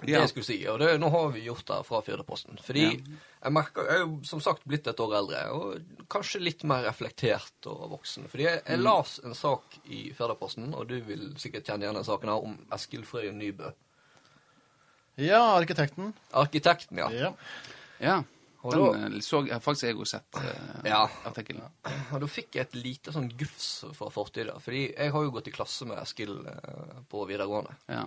Det 0.00 0.12
Ja. 0.12 0.20
jeg 0.20 0.28
skulle 0.30 0.44
si, 0.46 0.66
og 0.68 0.78
det, 0.78 1.00
nå 1.00 1.08
har 1.10 1.30
vi 1.34 1.40
gjort 1.46 1.64
det 1.66 1.78
fra 1.86 2.00
Firdaposten. 2.02 2.58
Fordi 2.62 2.84
Ja. 2.84 3.16
jeg 3.42 3.52
merker, 3.52 3.82
jeg 3.88 3.94
er 3.96 4.04
jo 4.06 4.20
som 4.22 4.40
sagt 4.40 4.62
blitt 4.64 4.86
et 4.86 4.96
år 5.00 5.16
eldre, 5.18 5.40
og 5.50 5.82
kanskje 6.08 6.40
litt 6.40 6.62
mer 6.64 6.84
reflektert 6.84 7.66
og 7.66 7.90
voksen. 7.90 8.28
Fordi 8.28 8.44
jeg, 8.44 8.62
Mm. 8.62 8.68
jeg 8.70 8.78
las 8.80 9.18
en 9.24 9.34
sak 9.34 9.62
i 9.90 10.12
Firdaposten, 10.12 10.72
og 10.74 10.86
du 10.88 11.00
vil 11.00 11.34
sikkert 11.36 11.64
kjenne 11.64 11.82
igjen 11.82 11.94
den 11.94 12.04
saken 12.04 12.28
her, 12.28 12.42
om 12.44 12.66
Eskil 12.72 13.02
Frøyen 13.04 13.38
Nybø. 13.38 13.72
Ja, 15.16 15.40
arkitekten. 15.58 16.12
Arkitekten, 16.32 16.98
ja. 16.98 17.10
Ja. 17.10 17.32
Ja. 18.00 18.22
Og 18.62 18.72
Den 18.94 19.14
eh, 19.14 19.20
så 19.22 19.46
jeg 19.46 19.60
faktisk 19.62 19.86
jeg 19.86 19.96
også 19.96 20.18
sett 20.18 20.36
uh, 20.36 20.86
Ja. 20.86 21.04
artikkelen. 21.24 21.62
Og 22.12 22.20
da 22.20 22.26
fikk 22.26 22.54
jeg 22.58 22.66
et 22.66 22.74
lite 22.74 23.12
sånn 23.14 23.28
gufs 23.38 23.84
fra 23.94 24.10
fortida. 24.10 24.58
Fordi 24.60 24.94
jeg 24.96 25.12
har 25.14 25.22
jo 25.22 25.30
gått 25.30 25.48
i 25.48 25.54
klasse 25.54 25.86
med 25.86 25.98
Eskil 26.02 26.40
uh, 26.46 27.02
på 27.10 27.22
videregående. 27.26 27.74
Ja. 27.88 28.04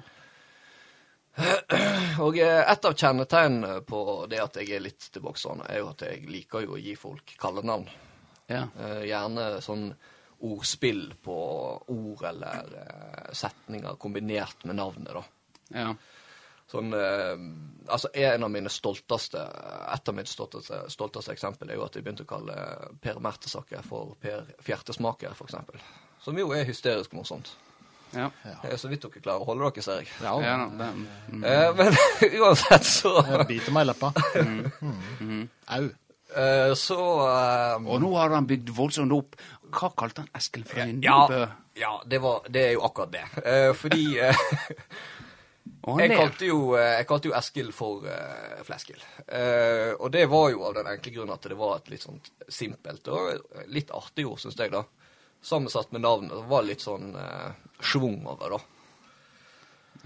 Og 2.26 2.38
eh, 2.38 2.62
et 2.72 2.86
av 2.86 2.96
kjennetegnene 2.98 3.82
på 3.88 4.00
det 4.30 4.42
at 4.44 4.58
jeg 4.60 4.76
er 4.76 4.84
litt 4.84 5.10
tilbakestående, 5.16 5.68
er 5.72 5.82
jo 5.82 5.92
at 5.94 6.04
jeg 6.06 6.26
liker 6.30 6.66
jo 6.66 6.76
å 6.76 6.82
gi 6.82 6.96
folk 7.00 7.36
kallenavn. 7.40 7.88
Ja. 8.52 8.66
Eh, 8.68 9.04
gjerne 9.08 9.54
sånn 9.64 9.90
ordspill 10.42 11.12
på 11.24 11.36
ord 11.94 12.26
eller 12.28 12.74
eh, 12.82 13.30
setninger 13.38 14.00
kombinert 14.02 14.66
med 14.68 14.82
navnet, 14.82 15.14
da. 15.16 15.24
ja. 15.84 15.94
Sånn 16.72 16.94
Altså, 16.96 18.08
en 18.16 18.46
av 18.46 18.52
mine 18.54 18.70
stolteste 18.72 19.42
Et 19.92 20.08
av 20.08 20.16
mine 20.16 20.30
stolteste, 20.30 20.78
stolteste 20.94 21.34
eksempel 21.34 21.68
er 21.68 21.76
jo 21.76 21.84
at 21.84 21.98
jeg 21.98 22.06
begynte 22.06 22.24
å 22.24 22.30
kalle 22.30 22.56
Per 23.04 23.20
Mertesaker 23.20 23.84
for 23.84 24.14
Per 24.22 24.46
Fjertesmaker, 24.64 25.36
eksempel. 25.36 25.84
Som 26.24 26.40
jo 26.40 26.54
er 26.56 26.64
hysterisk 26.70 27.12
morsomt. 27.18 27.52
Ja. 28.15 28.27
er 28.68 28.75
Så 28.77 28.89
vidt 28.91 29.03
dere 29.06 29.22
klarer 29.24 29.44
å 29.44 29.48
holde 29.48 29.70
dere, 29.70 29.84
ser 29.86 30.01
jeg. 30.01 30.10
Ja, 30.24 30.34
ja 30.44 30.56
det, 30.80 30.88
mm. 31.32 31.44
Eh, 31.48 31.70
men 31.77 31.96
uansett, 32.41 32.86
så 32.88 33.13
Jeg 33.27 33.48
biter 33.53 33.75
meg 33.77 33.88
i 33.88 33.91
leppa. 33.91 34.12
Mm. 35.22 35.48
Au. 35.77 35.84
eh, 36.36 36.74
Så 36.75 36.98
eh, 37.30 37.88
Og 37.88 38.01
nå 38.03 38.12
har 38.18 38.34
han 38.36 38.48
bygd 38.50 38.70
voldsomt 38.75 39.13
opp. 39.15 39.36
Hva 39.72 39.91
kalte 39.96 40.25
han 40.25 40.30
Eskil 40.36 40.65
Ja, 40.75 40.86
Nybø? 40.91 41.46
ja 41.80 41.91
det, 42.06 42.20
var, 42.22 42.44
det 42.51 42.65
er 42.68 42.74
jo 42.75 42.84
akkurat 42.88 43.12
det. 43.13 43.24
Eh, 43.46 43.72
fordi 43.77 44.06
eh, 44.20 44.41
jeg, 46.01 46.12
kalte 46.18 46.50
jo, 46.50 46.60
jeg 46.77 47.06
kalte 47.10 47.30
jo 47.32 47.36
Eskil 47.38 47.72
for 47.74 48.03
uh, 48.06 48.60
Fleskil. 48.68 49.00
Eh, 49.27 49.94
og 49.98 50.12
det 50.13 50.25
var 50.30 50.50
jo 50.51 50.65
av 50.68 50.75
den 50.77 50.89
enkle 50.91 51.13
grunn 51.15 51.32
at 51.34 51.48
det 51.48 51.58
var 51.58 51.77
et 51.80 51.89
litt 51.94 52.03
sånn 52.03 52.20
simpelt 52.51 53.08
og 53.13 53.63
litt 53.72 53.94
artig 53.96 54.27
ord, 54.27 54.41
syns 54.44 54.60
jeg, 54.60 54.74
da. 54.74 54.84
Sammensatt 55.41 55.91
med 55.91 56.03
navnet. 56.05 56.33
Det 56.36 56.50
var 56.51 56.65
litt 56.67 56.83
sånn 56.83 57.13
eh, 57.17 57.51
schwung 57.81 58.21
over, 58.29 58.57
da. 58.57 58.60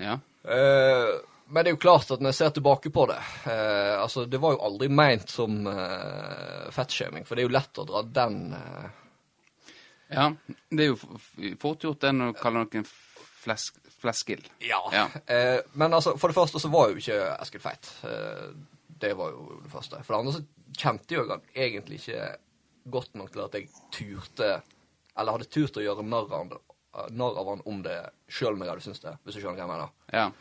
Ja. 0.02 0.20
Eh, 0.52 1.16
men 1.48 1.64
det 1.64 1.70
er 1.70 1.76
jo 1.76 1.82
klart 1.82 2.10
at 2.12 2.22
når 2.24 2.34
jeg 2.34 2.40
ser 2.40 2.54
tilbake 2.56 2.90
på 2.94 3.04
det 3.10 3.20
eh, 3.52 3.94
Altså, 4.02 4.24
det 4.26 4.40
var 4.42 4.56
jo 4.56 4.64
aldri 4.66 4.90
meint 4.90 5.30
som 5.30 5.68
eh, 5.70 6.66
fettshaming, 6.74 7.26
for 7.26 7.38
det 7.38 7.44
er 7.44 7.50
jo 7.50 7.54
lett 7.54 7.82
å 7.82 7.86
dra 7.88 8.02
den 8.18 8.40
eh, 8.58 8.88
ja. 10.16 10.30
Det 10.70 10.84
er 10.84 10.92
jo 10.92 10.98
fort 11.62 11.84
gjort 11.84 12.04
den 12.06 12.28
å 12.28 12.34
kalle 12.38 12.62
noen 12.62 12.86
flesk, 12.86 13.78
fleskil. 14.02 14.44
Ja. 14.64 14.82
Ja. 14.94 15.08
Eh, 15.26 15.60
men 15.74 15.94
altså, 15.94 16.16
for 16.22 16.32
det 16.32 16.38
første 16.38 16.62
så 16.62 16.72
var 16.74 16.92
jo 16.92 17.02
ikke 17.02 17.18
Eskil 17.40 17.64
feit. 17.64 17.90
Eh, 18.06 18.48
det 19.02 19.16
var 19.18 19.34
jo 19.34 19.60
det 19.64 19.72
første. 19.74 20.02
For 20.06 20.14
det 20.14 20.20
andre 20.22 20.36
så 20.38 20.78
kjente 20.78 21.16
jeg 21.16 21.30
han 21.30 21.46
egentlig 21.56 22.02
ikke 22.02 22.30
godt 22.94 23.18
nok 23.18 23.34
til 23.34 23.46
at 23.48 23.58
jeg 23.58 23.70
turte 23.94 24.52
Eller 25.18 25.32
hadde 25.32 25.46
turt 25.50 25.78
å 25.80 25.84
gjøre 25.84 26.04
narr 26.06 26.32
av 26.34 26.40
han- 26.40 26.60
han 27.52 27.62
om 27.66 27.82
det 27.84 28.10
sjøl 28.30 28.54
om 28.54 28.62
jeg 28.62 28.70
hadde 28.70 28.82
syntes 28.86 29.02
det, 29.02 29.18
hvis 29.26 29.36
du 29.36 29.42
skjønner 29.42 29.58
hva 29.60 29.66
jeg 29.66 29.74
mener. 29.74 29.90
Ja. 30.14 30.32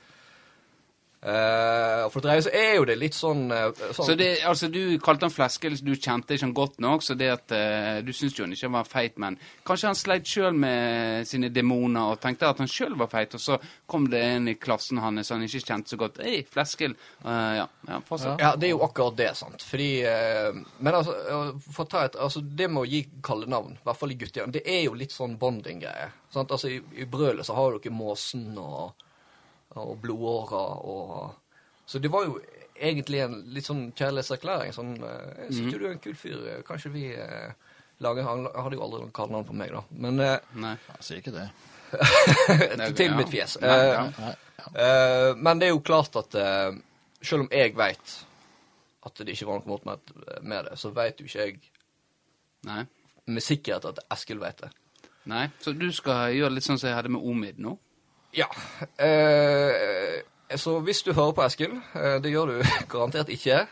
Og 1.25 2.13
for 2.13 2.25
det 2.25 2.37
så 2.45 2.53
er 2.53 2.75
jo 2.77 2.85
det 2.89 2.97
litt 3.01 3.17
sånn, 3.17 3.47
uh, 3.49 3.71
sånn 3.97 4.09
Så 4.11 4.17
det, 4.19 4.29
altså, 4.45 4.69
du 4.73 4.99
kalte 5.03 5.25
han 5.25 5.33
Fleskel 5.33 5.77
du 5.81 5.95
kjente 5.95 6.37
ikke 6.37 6.45
han 6.45 6.55
godt 6.57 6.81
nok, 6.85 7.05
så 7.05 7.17
det 7.19 7.31
at 7.33 7.55
uh, 7.57 8.01
du 8.05 8.13
syntes 8.13 8.37
jo 8.39 8.45
han 8.45 8.53
ikke 8.57 8.71
var 8.75 8.89
feit, 8.89 9.17
men 9.23 9.39
kanskje 9.67 9.91
han 9.91 9.99
sleit 9.99 10.29
sjøl 10.29 10.59
med 10.59 11.29
sine 11.29 11.49
demoner 11.55 12.13
og 12.13 12.21
tenkte 12.23 12.51
at 12.51 12.61
han 12.61 12.71
sjøl 12.71 12.97
var 13.01 13.09
feit, 13.13 13.37
og 13.37 13.43
så 13.43 13.59
kom 13.91 14.09
det 14.13 14.21
en 14.21 14.51
i 14.53 14.57
klassen 14.61 15.01
hans 15.01 15.33
han 15.33 15.47
ikke 15.47 15.63
kjente 15.65 15.95
så 15.95 16.01
godt. 16.01 16.21
Ei, 16.25 16.43
fleskel. 16.51 16.97
Ja, 17.25 17.65
ja. 17.89 18.01
Ja, 18.39 18.53
det 18.61 18.69
er 18.69 18.75
jo 18.75 18.83
akkurat 18.85 19.17
det, 19.19 19.31
sant. 19.39 19.65
Fordi 19.65 19.91
Men 20.85 20.99
altså, 20.99 21.15
for 21.71 21.85
å 21.85 21.89
ta 21.91 22.05
et 22.09 22.19
Altså, 22.21 22.41
det 22.45 22.69
med 22.71 22.85
å 22.85 22.89
gi 22.89 23.03
kallenavn, 23.25 23.75
i 23.79 23.87
hvert 23.87 24.01
fall 24.01 24.13
i 24.15 24.19
guttegjeng, 24.21 24.53
det 24.55 24.63
er 24.71 24.85
jo 24.87 24.95
litt 24.99 25.15
sånn 25.15 25.39
bonding-greie. 25.41 26.11
sant? 26.33 26.53
Altså, 26.53 26.71
i, 26.73 26.81
i 27.01 27.09
brølet 27.09 27.47
så 27.47 27.57
har 27.57 27.77
dere 27.77 27.95
Måsen 27.95 28.53
og, 28.61 29.05
og 29.77 29.97
Blodåra 30.03 30.65
og 30.85 31.35
Så 31.87 31.99
det 32.01 32.09
var 32.13 32.25
jo 32.25 32.39
egentlig 32.75 33.21
en 33.25 33.35
litt 33.55 33.67
sånn 33.67 33.93
kjærlighetserklæring. 33.93 34.73
Sånn 34.75 34.95
Jeg 34.97 35.53
'Syns 35.53 35.73
du 35.79 35.85
er 35.87 35.91
en 35.93 35.99
kul 35.99 36.15
fyr? 36.15 36.47
eh, 36.49 36.63
Kanskje 36.63 36.91
vi 36.93 37.05
eh, 37.15 37.53
lager 38.01 38.23
Han 38.25 38.47
hadde 38.55 38.77
jo 38.77 38.83
aldri 38.83 39.01
noen 39.01 39.13
kallenavn 39.13 39.45
på 39.47 39.53
meg, 39.55 39.71
da. 39.73 39.83
Men 39.91 40.21
eh, 40.21 40.39
Nei. 40.55 40.77
Jeg 40.89 41.03
sier 41.05 41.19
ikke 41.19 41.33
det. 41.33 41.51
til 42.97 43.07
Ja. 43.11 43.17
mitt 43.17 43.29
fjes. 43.31 43.57
Nei, 43.61 43.69
Eh, 43.69 43.93
ja. 43.93 44.11
Nei. 44.19 44.35
Eh, 44.75 45.35
men 45.37 45.59
det 45.59 45.67
er 45.69 45.73
jo 45.75 45.81
klart 45.81 46.17
at 46.17 46.35
eh, 46.35 46.73
selv 47.23 47.43
om 47.43 47.49
jeg 47.53 47.75
veit 47.77 48.25
at 49.07 49.15
det 49.21 49.29
ikke 49.35 49.47
var 49.47 49.59
noe 49.61 49.69
mot 49.69 49.85
med, 49.85 49.99
med 50.43 50.65
det, 50.65 50.79
så 50.79 50.91
veit 50.95 51.19
jo 51.21 51.27
ikke 51.27 51.39
jeg 51.47 51.61
Nei. 52.65 52.87
med 53.27 53.43
sikkerhet 53.43 53.85
at 53.85 53.99
Eskil 54.11 54.39
veit 54.41 54.57
det. 54.63 54.71
Nei. 55.27 55.51
Så 55.61 55.73
du 55.77 55.91
skal 55.93 56.33
gjøre 56.33 56.55
litt 56.55 56.65
sånn 56.65 56.79
som 56.81 56.89
jeg 56.89 56.97
hadde 56.97 57.11
med 57.13 57.21
Omid 57.23 57.59
nå? 57.59 57.79
Ja. 58.35 58.47
Eh, 59.05 60.57
så 60.59 60.77
hvis 60.85 61.03
du 61.07 61.13
hører 61.17 61.33
på 61.37 61.45
Eskil, 61.47 61.75
eh, 61.95 62.17
det 62.23 62.33
gjør 62.33 62.53
du 62.53 62.63
garantert 62.93 63.31
ikke. 63.33 63.65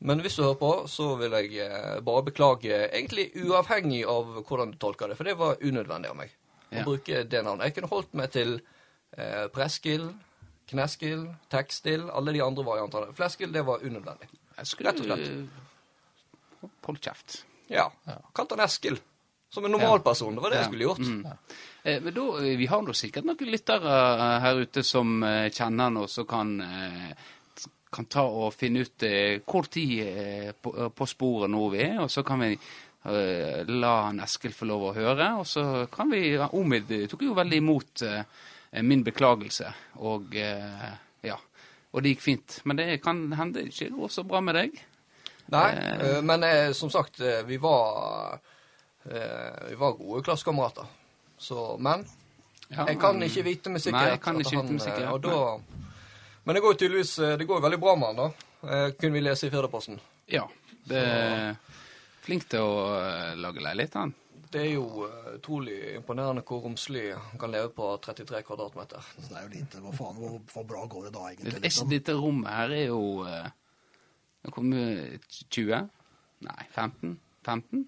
Men 0.00 0.22
hvis 0.24 0.36
du 0.38 0.42
hører 0.46 0.56
på, 0.60 0.70
så 0.88 1.10
vil 1.20 1.34
jeg 1.36 1.58
eh, 1.66 1.98
bare 2.04 2.24
beklage, 2.30 2.76
egentlig 2.88 3.30
uavhengig 3.44 4.02
av 4.08 4.38
hvordan 4.48 4.72
du 4.72 4.78
tolker 4.80 5.10
det, 5.12 5.16
for 5.18 5.28
det 5.28 5.36
var 5.40 5.60
unødvendig 5.60 6.10
av 6.12 6.16
meg 6.22 6.36
Ja. 6.70 6.84
å 6.84 6.86
bruke 6.86 7.24
det 7.26 7.40
navnet. 7.42 7.66
Jeg 7.66 7.74
kunne 7.80 7.90
holdt 7.90 8.12
meg 8.14 8.30
til 8.30 8.52
eh, 9.18 9.46
Preskil, 9.52 10.04
Kneskil, 10.70 11.24
Tekstil, 11.50 12.04
alle 12.14 12.32
de 12.36 12.42
andre 12.44 12.62
variantene. 12.64 13.10
Fleskil, 13.18 13.50
det 13.52 13.64
var 13.66 13.82
unødvendig. 13.82 14.28
Jeg 14.60 14.68
skulle 14.70 14.92
Rett 14.92 15.00
og 15.02 15.08
slett. 15.08 16.70
Hold 16.86 17.00
kjeft. 17.02 17.40
Ja. 17.72 17.88
kalt 18.36 18.52
han 18.54 18.62
Eskil. 18.64 19.00
Som 19.50 19.66
en 19.66 19.72
normalperson. 19.74 20.36
Det 20.38 20.42
var 20.44 20.52
det 20.54 20.60
jeg 20.60 20.68
skulle 20.70 20.86
gjort. 20.86 21.02
Mm. 21.02 21.24
Eh, 21.82 22.02
men 22.02 22.14
da, 22.14 22.38
eh, 22.38 22.56
vi 22.56 22.66
har 22.66 22.82
da 22.86 22.94
sikkert 22.94 23.26
noen 23.28 23.48
lyttere 23.48 23.96
eh, 24.12 24.36
her 24.44 24.60
ute 24.60 24.84
som 24.84 25.22
kjenner 25.24 25.88
han, 25.88 25.98
og 26.02 26.10
som 26.12 26.26
kan, 26.28 26.52
kan 27.90 28.08
ta 28.10 28.26
og 28.26 28.52
finne 28.54 28.84
ut 28.84 29.06
hvor 29.48 29.68
tid 29.72 30.52
på, 30.60 30.74
på 30.92 31.08
sporet 31.08 31.50
nå 31.50 31.68
vi 31.72 31.82
er, 31.88 31.98
og 32.04 32.12
så 32.12 32.24
kan 32.26 32.44
vi 32.44 32.54
la 33.00 33.90
han 34.04 34.18
Eskil 34.20 34.52
få 34.52 34.66
lov 34.68 34.82
å 34.90 34.92
høre. 34.92 35.30
Og 35.40 35.46
så 35.48 35.86
kan 35.92 36.10
vi 36.12 36.34
Omid 36.36 36.90
tok 37.08 37.24
jo 37.24 37.36
veldig 37.38 37.60
imot 37.62 38.02
min 38.84 39.00
beklagelse, 39.06 39.72
og 40.04 40.36
ja. 40.36 41.38
Og 41.90 42.04
det 42.04 42.12
gikk 42.12 42.26
fint. 42.26 42.58
Men 42.68 42.76
det 42.76 43.00
kan 43.02 43.24
hende 43.40 43.64
ikke 43.72 43.88
går 43.96 44.12
så 44.12 44.26
bra 44.28 44.44
med 44.44 44.60
deg. 44.60 44.76
Nei, 45.56 45.64
men 46.28 46.44
som 46.76 46.92
sagt, 46.92 47.24
vi 47.48 47.56
var 47.56 48.36
Vi 49.08 49.80
var 49.80 49.96
gode 49.96 50.20
klassekamerater. 50.28 50.99
Så 51.40 51.76
Men 51.80 52.04
Ja, 52.70 52.84
jeg 52.86 53.00
kan 53.02 53.18
ikke 53.26 53.42
vite 53.46 53.70
med 53.72 53.80
Nei, 53.80 53.84
sikkerhet. 53.88 54.10
jeg 54.12 54.20
kan 54.22 54.36
at 54.40 54.46
han, 54.52 54.60
vite 54.62 54.72
med 54.72 54.80
eh, 54.80 54.84
sikkerhet, 54.86 55.12
Og 55.12 55.22
da, 55.24 55.88
men 56.44 56.54
det 56.56 56.62
går 56.62 56.74
jo 56.74 56.78
tydeligvis 56.84 57.12
eh, 57.18 57.36
det 57.40 57.46
går 57.48 57.60
veldig 57.64 57.78
bra 57.82 57.94
med 57.98 58.06
han, 58.12 58.16
da. 58.20 58.28
Eh, 58.68 58.90
kunne 59.00 59.12
vi 59.16 59.22
lese 59.24 59.48
i 59.48 59.50
Firdaposten. 59.50 59.98
Ja. 60.30 60.44
Det 60.86 61.00
er 61.00 61.56
flink 62.22 62.46
til 62.52 62.60
å 62.62 62.76
eh, 63.00 63.34
lage 63.40 63.64
leilighet, 63.64 63.96
han. 63.98 64.14
Det 64.50 64.60
er 64.66 64.70
jo 64.76 65.04
eh, 65.08 65.34
utrolig 65.38 65.76
imponerende 65.96 66.42
hvor 66.46 66.62
romslig 66.64 67.08
han 67.16 67.38
kan 67.42 67.50
leve 67.54 67.72
på 67.74 67.88
33 68.04 68.40
kvadratmeter. 68.46 69.10
Så 69.18 69.26
det 69.32 69.36
er 69.40 69.44
jo 69.48 69.52
lite. 69.56 69.82
Hva 69.84 69.92
faen, 69.96 70.16
hvor, 70.22 70.38
hvor 70.52 70.66
bra 70.70 70.86
går 70.90 71.08
det 71.08 71.12
da, 71.16 71.20
Det 71.26 71.32
egentlig? 71.34 71.52
er 71.52 71.56
ikke 71.58 71.66
Liksom? 71.68 71.90
dette 71.96 72.16
rommet 72.20 72.50
her 72.54 72.76
er 72.78 72.86
jo 72.92 73.02
eh, 73.26 73.50
Det 74.44 74.52
kommer 74.54 75.18
20? 75.50 75.88
Nei, 76.46 76.62
15? 76.74 77.18
15? 77.44 77.86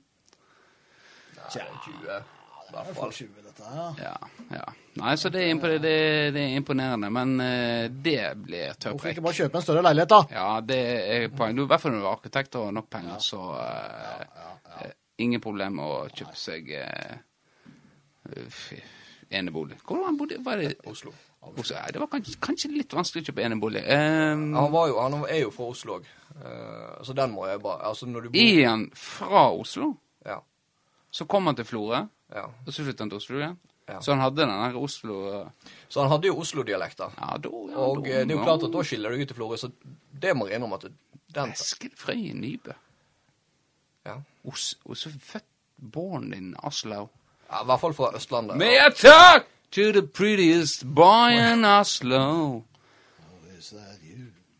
Nei, 1.38 1.50
20, 1.56 2.22
Det 2.72 2.78
hvert 2.78 2.88
er 2.88 2.96
fall. 2.96 3.12
for 3.12 3.18
20, 3.18 3.42
dette 3.46 3.68
her. 3.68 4.00
Ja. 4.00 4.14
ja. 4.56 4.64
Nei, 5.00 5.12
så 5.16 5.30
det 5.32 5.40
er, 5.44 5.50
impo- 5.54 5.68
det, 5.80 5.92
det 6.36 6.40
er 6.42 6.54
imponerende, 6.58 7.08
men 7.12 7.30
eh, 7.40 7.86
det 8.04 8.18
blir 8.44 8.74
Hvorfor 8.76 9.08
ikke 9.12 9.24
bare 9.24 9.38
kjøpe 9.38 9.60
en 9.60 9.64
større 9.64 9.84
leilighet, 9.86 10.10
da? 10.12 10.20
Ja, 10.32 10.48
det 10.60 10.80
er 11.16 11.28
poeng. 11.36 11.56
I 11.56 11.66
hvert 11.68 11.80
fall 11.84 11.94
når 11.94 12.02
du 12.02 12.06
er 12.08 12.12
arkitekt 12.16 12.56
og 12.60 12.66
har 12.70 12.74
nok 12.76 12.88
penger, 12.92 13.20
så 13.24 13.40
eh, 13.60 14.24
eh, 14.82 14.92
Ingen 15.22 15.40
problem 15.44 15.76
å 15.84 15.90
kjøpe 16.10 16.34
seg 16.40 16.70
uh, 16.72 17.18
enebolig. 19.30 19.76
Hvor 19.86 20.00
var 20.00 20.08
han 20.10 20.16
bodde? 20.18 20.38
Var 20.44 20.56
det 20.56 20.72
Oslo. 20.88 21.12
Oslo? 21.42 21.76
Ja, 21.76 21.84
det 21.92 22.00
var 22.00 22.08
kanskje, 22.10 22.36
kanskje 22.42 22.70
litt 22.72 22.94
vanskelig 22.96 23.22
å 23.22 23.28
kjøpe 23.30 23.44
enebolig. 23.46 23.82
Um, 23.86 24.48
Han, 24.56 24.70
var 24.72 24.88
jo, 24.90 24.96
han 25.04 25.16
er 25.28 25.42
jo 25.44 25.52
fra 25.54 25.68
Oslo 25.72 25.98
òg, 26.00 26.08
så 27.04 27.14
den 27.18 27.34
må 27.36 27.46
jeg 27.50 27.60
bare 27.62 27.84
Altså, 27.90 28.06
når 28.08 28.20
du 28.26 28.30
bor 28.32 28.40
er 28.42 28.66
han 28.68 28.86
fra 28.96 29.44
Oslo? 29.52 29.92
Ja. 30.26 30.38
Så 31.12 31.26
kom 31.28 31.46
han 31.50 31.58
til 31.58 31.68
Florø, 31.68 32.02
ja. 32.34 32.44
og 32.66 32.72
så 32.72 32.82
flyttet 32.84 33.00
han 33.04 33.10
til 33.12 33.20
Oslo 33.20 33.38
igjen? 33.38 33.58
Ja. 33.88 33.98
Så 34.00 34.12
han 34.14 34.20
hadde 34.22 34.36
den 34.44 34.48
der 34.54 34.76
Oslo 34.78 35.14
eh, 35.40 35.72
Så 35.90 36.00
han 36.04 36.10
hadde 36.12 36.28
jo 36.30 36.36
Oslo-dialekta. 36.38 37.08
Ja, 37.18 37.36
da 37.42 37.48
ja, 37.50 37.76
Og 37.76 38.04
da- 38.04 38.10
eh, 38.10 38.26
det 38.26 38.30
er 38.30 38.38
jo 38.38 38.44
klart 38.44 38.62
at 38.64 38.72
da 38.72 38.82
skiller 38.86 39.10
det 39.10 39.24
ut 39.26 39.30
i 39.30 39.34
Florø, 39.34 39.56
så 39.58 39.70
det 40.22 40.36
må 40.36 40.46
jeg 40.46 40.56
innrømme 40.60 40.78
at 40.78 40.86
den 41.34 41.50
Eskil 41.52 41.90
Frøy 41.98 42.30
Nybø. 42.38 42.72
ja. 44.06 44.14
Os, 44.48 44.74
også 44.84 45.10
født 45.20 45.44
born 45.92 46.32
in 46.34 46.54
Oslo. 46.62 47.08
ja, 47.50 47.62
I 47.62 47.66
hvert 47.66 47.80
fall 47.80 47.94
fra 47.94 48.12
Østlandet. 48.16 48.56
May 48.56 48.78
I 48.78 48.90
talk 48.94 49.46
to 49.72 49.92
the 49.92 50.02
prettiest 50.06 50.84
boy 50.94 51.32
in 51.52 51.64
Oslo? 51.64 52.62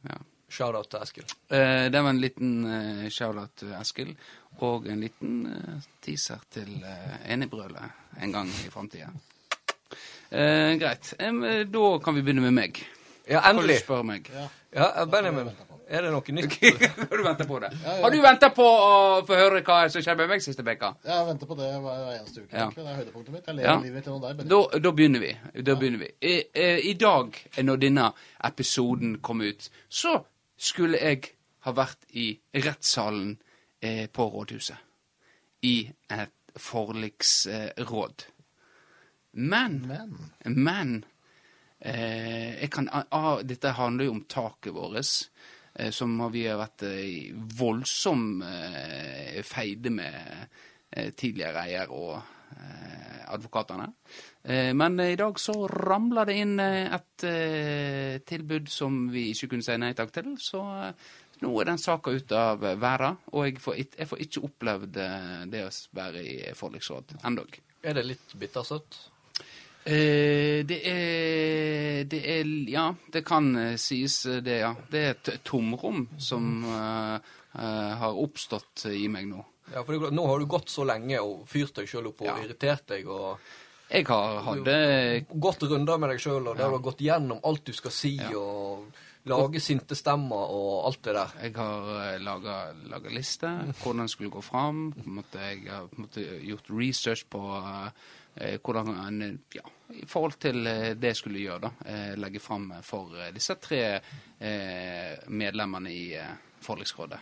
Ja. 0.09 0.17
Shout-out 0.51 0.91
til 0.91 0.99
Eskil. 1.03 1.25
Eh, 1.51 1.87
det 1.93 2.03
var 2.03 2.11
en 2.11 2.21
liten 2.21 2.65
uh, 2.67 3.09
shout-out 3.11 3.51
til 3.57 3.73
Eskil, 3.81 4.17
og 4.63 4.87
en 4.91 5.01
liten 5.03 5.47
eh, 5.51 5.83
teaser 6.05 6.43
til 6.53 6.71
uh, 6.85 7.19
Enebrølet 7.33 8.23
en 8.23 8.33
gang 8.35 8.49
i 8.49 8.71
framtida. 8.71 9.11
Eh, 10.31 10.75
greit. 10.81 11.15
Eh, 11.19 11.67
da 11.69 11.99
kan 12.05 12.15
vi 12.15 12.23
begynne 12.23 12.41
med 12.47 12.57
meg. 12.57 12.83
Ja, 13.29 13.43
endelig. 13.51 13.75
Kan 13.75 13.83
du 13.83 13.87
spørre 13.87 14.05
meg? 14.09 14.31
Ja, 14.73 15.05
Benjamin, 15.05 15.51
er 15.93 16.07
det 16.07 16.11
noe 16.15 16.33
nytt? 16.35 16.55
Har 17.11 17.19
du 17.19 17.23
venta 17.27 17.45
på 17.45 17.59
det? 17.61 17.69
Har 17.85 18.11
du 18.11 18.17
venta 18.25 18.49
på 18.57 18.65
å 18.65 18.95
få 19.29 19.37
høre 19.37 19.61
hva 19.67 19.83
som 19.93 20.01
skjedde 20.03 20.23
med 20.25 20.33
meg 20.33 20.45
siste 20.45 20.65
uka? 20.65 20.95
Jeg 21.05 21.27
venter 21.29 21.51
på 21.51 21.59
det 21.59 21.69
hver 21.85 22.07
eneste 22.15 22.47
uke. 22.47 22.57
Ja. 22.57 22.71
Det 22.73 22.87
er 22.87 22.97
høydepunktet 23.03 23.35
mitt. 23.37 23.47
Jeg 23.47 23.59
lever 23.59 23.69
Ja. 23.69 23.77
livet 23.83 23.99
mitt 23.99 24.09
gjennom 24.09 24.25
deg. 24.25 24.43
Da, 24.55 24.63
da 24.87 24.95
begynner 24.97 25.21
vi. 25.27 25.35
Da 25.69 25.77
begynner 25.77 26.03
vi. 26.07 26.11
I, 26.33 26.35
eh, 26.55 26.81
I 26.89 26.95
dag, 26.95 27.37
når 27.69 27.83
denne 27.85 28.09
episoden 28.49 29.19
kom 29.21 29.45
ut, 29.45 29.69
så 29.89 30.17
skulle 30.57 30.99
jeg 31.03 31.35
ha 31.67 31.73
vært 31.77 32.09
i 32.17 32.31
rettssalen 32.57 33.37
eh, 33.83 34.07
på 34.07 34.29
rådhuset. 34.31 34.77
I 35.63 35.91
et 36.11 36.39
forliksråd. 36.57 38.25
Men 39.33 39.87
Men 39.87 40.19
Men 40.45 41.05
eh, 41.81 42.69
kan, 42.69 42.89
ah, 42.93 43.05
ah, 43.11 43.43
dette 43.43 43.69
handler 43.69 44.05
jo 44.05 44.11
om 44.11 44.25
taket 44.25 44.75
vårt, 44.75 45.31
eh, 45.75 45.91
som 45.91 46.21
har 46.21 46.31
vi 46.31 46.47
har 46.47 46.61
vært 46.61 46.83
eh, 46.87 47.33
voldsom 47.59 48.43
eh, 48.43 49.43
feide 49.43 49.91
med 49.91 50.47
eh, 50.91 51.11
tidligere 51.11 51.65
eier 51.65 51.91
og 51.91 52.21
eh, 52.57 53.25
advokatene. 53.35 53.89
Eh, 54.45 54.71
men 54.75 55.01
i 55.01 55.17
dag 55.17 55.41
så 55.41 55.67
ramla 55.67 56.25
det 56.29 56.39
inn 56.39 56.61
et 56.61 57.27
tilbud 58.27 58.69
som 58.69 59.09
vi 59.11 59.31
ikke 59.33 59.55
kunne 59.55 59.67
si 59.67 59.77
nei 59.79 59.95
takk 59.95 60.13
til, 60.13 60.35
så 60.39 60.63
nå 61.43 61.53
er 61.61 61.65
den 61.73 61.79
saka 61.83 62.11
ute 62.15 62.39
av 62.39 62.61
verden, 62.81 63.17
og 63.33 63.47
jeg 63.49 63.59
får, 63.61 63.77
jeg 63.99 64.09
får 64.11 64.23
ikke 64.27 64.43
opplevd 64.49 64.97
eh, 65.03 65.45
det 65.53 65.65
å 65.67 65.71
være 65.99 66.23
i 66.23 66.37
forliksråd 66.59 67.17
endog. 67.29 67.59
Er 67.83 67.95
det 67.99 68.05
litt 68.07 68.35
bittersøtt? 68.39 69.01
Eh, 69.85 70.63
det 70.63 70.79
er 70.87 72.05
Det 72.07 72.21
er 72.39 72.51
Ja, 72.71 72.85
det 73.13 73.25
kan 73.27 73.49
eh, 73.59 73.75
sies 73.83 74.21
eh, 74.31 74.39
det, 74.45 74.61
ja. 74.63 74.75
Det 74.91 75.01
er 75.03 75.17
et 75.17 75.31
tomrom 75.45 76.05
som 76.23 76.63
eh, 76.65 77.17
eh, 77.59 77.91
har 77.99 78.15
oppstått 78.23 78.87
i 78.93 79.09
meg 79.11 79.27
nå. 79.33 79.43
Ja, 79.73 79.83
for 79.83 79.97
det 79.99 80.13
Nå 80.15 80.27
har 80.29 80.39
du 80.39 80.47
gått 80.47 80.71
så 80.71 80.85
lenge 80.87 81.19
og 81.23 81.49
fyrt 81.51 81.75
deg 81.81 81.91
sjøl 81.91 82.13
opp 82.13 82.23
og 82.23 82.31
Ja. 82.31 82.37
irritert 82.45 82.87
deg 82.95 83.09
og 83.11 83.41
Jeg 83.93 84.07
har 84.09 84.39
hadde 84.47 85.27
gått 85.35 85.63
runder 85.69 85.99
med 85.99 86.11
deg 86.15 86.21
sjøl, 86.23 86.47
og 86.49 86.57
der 86.57 86.71
du 86.71 86.77
har 86.79 86.85
gått 86.87 87.03
gjennom 87.05 87.43
alt 87.45 87.65
du 87.67 87.73
skal 87.77 87.91
si, 87.93 88.15
Ja. 88.17 88.31
og 88.39 88.87
lage 89.31 89.61
sinte 89.63 89.97
stemmer 89.99 90.51
og 90.55 90.87
alt 90.89 91.03
det 91.07 91.15
der. 91.17 91.35
Jeg 91.47 91.55
har 91.57 92.19
laga, 92.23 92.57
laga 92.91 93.13
liste, 93.13 93.51
hvordan 93.83 94.09
skulle 94.11 94.33
gå 94.33 94.43
fram. 94.45 94.89
Jeg 95.35 95.63
har 95.69 95.89
gjort 96.43 96.71
research 96.71 97.27
på 97.31 97.43
eh, 98.35 98.57
hvordan 98.59 98.95
en, 99.07 99.39
ja, 99.55 99.67
I 99.95 100.07
forhold 100.09 100.39
til 100.41 100.67
eh, 100.67 100.95
det 100.99 101.17
skulle 101.17 101.43
gjøre, 101.43 101.69
da. 101.69 101.73
Eh, 101.87 102.15
legge 102.19 102.41
fram 102.41 102.73
for 102.83 103.15
eh, 103.19 103.33
disse 103.35 103.59
tre 103.63 103.83
eh, 103.93 105.29
medlemmene 105.29 105.93
i 105.93 106.07
eh, 106.19 106.35
forliksrådet. 106.63 107.21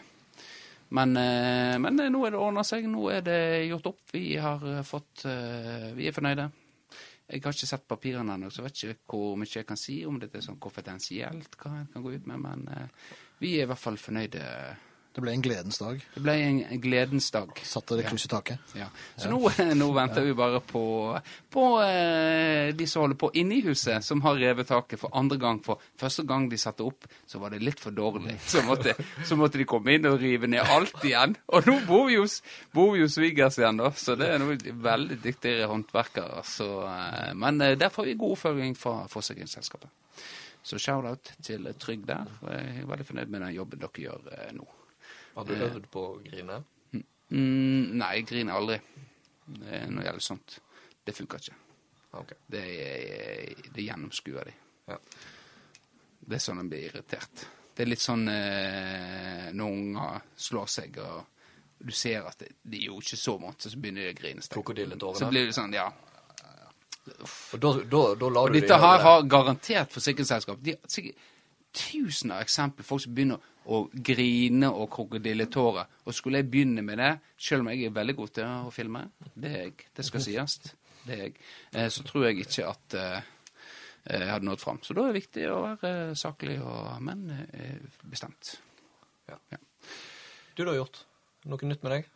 Men, 0.91 1.17
eh, 1.17 1.77
men 1.79 2.01
eh, 2.01 2.11
nå 2.11 2.25
er 2.27 2.35
det 2.35 2.41
ordna 2.41 2.65
seg. 2.67 2.89
Nå 2.91 3.11
er 3.15 3.23
det 3.27 3.41
gjort 3.69 3.93
opp. 3.93 4.03
Vi 4.15 4.35
har 4.43 4.65
eh, 4.67 4.83
fått 4.87 5.27
eh, 5.29 5.91
Vi 5.95 6.09
er 6.09 6.17
fornøyde. 6.17 6.49
Jeg 7.31 7.45
har 7.45 7.55
ikke 7.55 7.69
sett 7.71 7.87
papirene 7.89 8.35
ennå, 8.35 8.51
så 8.51 8.61
jeg 8.61 8.67
vet 8.67 8.81
ikke 8.83 9.17
hvor 9.17 9.37
mye 9.39 9.53
jeg 9.55 9.67
kan 9.69 9.79
si 9.79 10.01
om 10.09 10.19
dette 10.19 10.41
er 10.41 10.47
sånn 10.47 10.59
konfidensielt, 10.63 11.55
hva 11.61 11.77
jeg 11.79 11.91
kan 11.93 12.05
gå 12.07 12.15
ut 12.17 12.27
med, 12.27 12.43
men 12.43 12.65
eh, 12.75 13.11
vi 13.41 13.53
er 13.57 13.69
i 13.69 13.71
hvert 13.71 13.81
fall 13.81 13.99
fornøyde. 14.01 14.43
Det 15.11 15.23
ble 15.25 15.33
en 15.35 15.43
gledens 15.43 15.79
dag. 15.81 16.03
Det 16.15 16.21
ble 16.23 16.35
en 16.39 16.59
en 16.71 16.81
gledens 16.81 17.31
dag. 17.35 17.51
Satte 17.67 17.97
det 17.99 18.05
kryss 18.07 18.29
i 18.29 18.31
taket. 18.31 18.75
Ja. 18.79 18.87
Så 19.19 19.31
Nå, 19.31 19.41
nå 19.75 19.89
venter 19.97 20.23
vi 20.23 20.35
bare 20.39 20.61
på, 20.63 20.83
på 21.51 21.65
eh, 21.83 22.71
de 22.77 22.87
som 22.87 23.03
holder 23.03 23.19
på 23.19 23.33
inne 23.35 23.57
i 23.59 23.65
huset, 23.67 24.05
som 24.07 24.23
har 24.23 24.39
revet 24.39 24.71
taket 24.71 25.01
for 25.03 25.11
andre 25.19 25.41
gang. 25.43 25.59
For 25.67 25.83
første 25.99 26.23
gang 26.29 26.47
de 26.51 26.61
satte 26.61 26.87
opp, 26.87 27.09
så 27.27 27.43
var 27.43 27.51
det 27.51 27.63
litt 27.67 27.83
for 27.83 27.95
dårlig. 27.95 28.37
Så 28.47 28.63
måtte, 28.67 28.95
så 29.27 29.39
måtte 29.39 29.59
de 29.59 29.67
komme 29.69 29.97
inn 29.97 30.07
og 30.07 30.21
rive 30.23 30.51
ned 30.51 30.63
alt 30.63 31.03
igjen. 31.03 31.35
Og 31.51 31.67
nå 31.67 31.81
bor 31.91 32.07
vi 32.07 32.21
hos, 32.21 32.39
bor 32.75 32.95
vi 32.95 33.03
hos 33.03 33.19
svigers 33.19 33.59
igjen, 33.59 33.83
da. 33.83 33.91
Så 33.99 34.15
det 34.21 34.31
er 34.31 34.43
noen 34.43 34.63
veldig 34.85 35.19
dyktigere 35.25 35.71
håndverkere. 35.73 36.45
Så, 36.47 36.71
eh, 36.87 37.33
men 37.35 37.59
eh, 37.67 37.75
der 37.81 37.91
får 37.91 38.13
vi 38.13 38.19
god 38.21 38.39
oppfølging 38.39 38.79
fra 38.79 39.01
forsikringsselskapet. 39.11 39.91
Så 40.63 40.79
shout-out 40.79 41.33
til 41.43 41.67
Trygg 41.81 42.05
der. 42.07 42.31
Jeg 42.47 42.83
er 42.83 42.91
veldig 42.91 43.07
fornøyd 43.09 43.33
med 43.33 43.43
den 43.47 43.57
jobben 43.57 43.81
dere 43.83 44.07
gjør 44.07 44.31
eh, 44.37 44.53
nå. 44.55 44.69
Har 45.35 45.47
du 45.47 45.55
øvd 45.55 45.87
på 45.93 46.05
å 46.13 46.19
grine? 46.25 46.61
Mm, 46.93 47.97
nei, 48.01 48.11
jeg 48.19 48.27
griner 48.33 48.59
aldri 48.59 48.77
eh, 48.81 49.87
når 49.87 50.01
det 50.01 50.07
gjelder 50.09 50.25
sånt. 50.27 50.57
Det 51.07 51.15
funker 51.17 51.45
ikke. 51.45 51.59
Okay. 52.21 52.39
Det, 52.51 52.65
det 53.71 53.87
gjennomskuer 53.87 54.51
de. 54.51 54.55
Ja. 54.91 54.99
Det 56.21 56.39
er 56.39 56.43
sånn 56.43 56.63
en 56.63 56.71
blir 56.71 56.89
irritert. 56.89 57.47
Det 57.75 57.85
er 57.85 57.91
litt 57.93 58.03
sånn 58.03 58.27
eh, 58.29 59.51
når 59.57 59.77
unger 59.77 60.25
slår 60.37 60.73
seg, 60.75 60.99
og 61.01 61.81
du 61.81 61.93
ser 61.97 62.27
at 62.29 62.43
det, 62.43 62.51
de 62.61 62.83
gjorde 62.85 63.07
ikke 63.07 63.21
så 63.23 63.37
vondt, 63.41 63.65
så 63.65 63.79
begynner 63.79 64.09
de 64.09 64.13
å 64.13 64.19
grine. 64.19 64.45
Så 64.45 65.31
blir 65.31 65.47
det 65.49 65.57
sånn, 65.57 65.75
ja. 65.79 65.87
Og 67.55 67.63
da, 67.63 67.71
da, 67.81 68.01
da 68.21 68.29
Og 68.29 68.53
de 68.53 68.61
dette 68.61 68.77
her 68.79 69.05
har 69.07 69.23
garantert 69.27 69.95
forsikringsselskap. 69.95 70.61
De 70.63 70.75
har 70.77 70.93
sikkert 70.93 71.29
tusen 71.73 72.35
av 72.35 72.43
eksempler 72.45 72.87
folk 72.87 73.03
som 73.07 73.15
begynner 73.15 73.39
å 73.39 73.43
grine 73.95 74.71
og 74.71 74.89
krokodilletårer. 74.93 75.91
Og 76.07 76.17
skulle 76.17 76.41
jeg 76.41 76.51
begynne 76.51 76.85
med 76.87 76.99
det, 76.99 77.11
selv 77.39 77.65
om 77.65 77.71
jeg 77.73 77.87
er 77.87 77.97
veldig 77.97 78.17
god 78.19 78.33
til 78.39 78.47
å 78.47 78.73
filme, 78.75 79.05
det 79.35 79.51
er 79.51 79.67
jeg, 79.69 79.91
det 79.97 80.07
skal 80.07 80.25
sies, 80.25 80.57
det 81.05 81.15
er 81.15 81.23
jeg, 81.27 81.37
eh, 81.75 81.91
så 81.93 82.07
tror 82.07 82.27
jeg 82.29 82.43
ikke 82.45 82.67
at 82.71 82.99
eh, 82.99 83.29
jeg 84.11 84.33
hadde 84.33 84.49
nådd 84.49 84.63
fram. 84.63 84.81
Så 84.83 84.97
da 84.97 85.05
er 85.05 85.13
det 85.13 85.23
viktig 85.23 85.47
å 85.53 85.61
være 85.69 85.93
saklig, 86.19 86.59
og, 86.65 86.97
men 87.05 87.29
eh, 87.37 87.79
bestemt. 88.03 88.57
Du 89.31 90.65
da, 90.67 90.75
Hjort? 90.75 91.05
Noe 91.49 91.69
nytt 91.71 91.85
med 91.87 91.95
deg? 91.95 92.09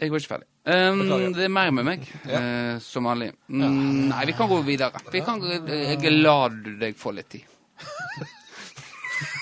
Jeg 0.00 0.12
var 0.12 0.22
ikke 0.22 0.30
ferdig. 0.30 0.46
Um, 0.70 1.34
det 1.36 1.44
er 1.44 1.52
mer 1.52 1.72
med 1.76 1.84
meg, 1.84 2.04
eh, 2.24 2.78
som 2.80 3.04
vanlig. 3.04 3.34
Mm, 3.52 4.08
nei, 4.08 4.22
vi 4.30 4.36
kan 4.38 4.48
gå 4.48 4.60
videre. 4.64 5.02
Vi 5.12 5.20
kan, 5.26 5.42
jeg 5.44 6.12
lar 6.22 6.54
deg 6.80 6.96
få 6.96 7.12
litt 7.16 7.28
tid. 7.34 7.56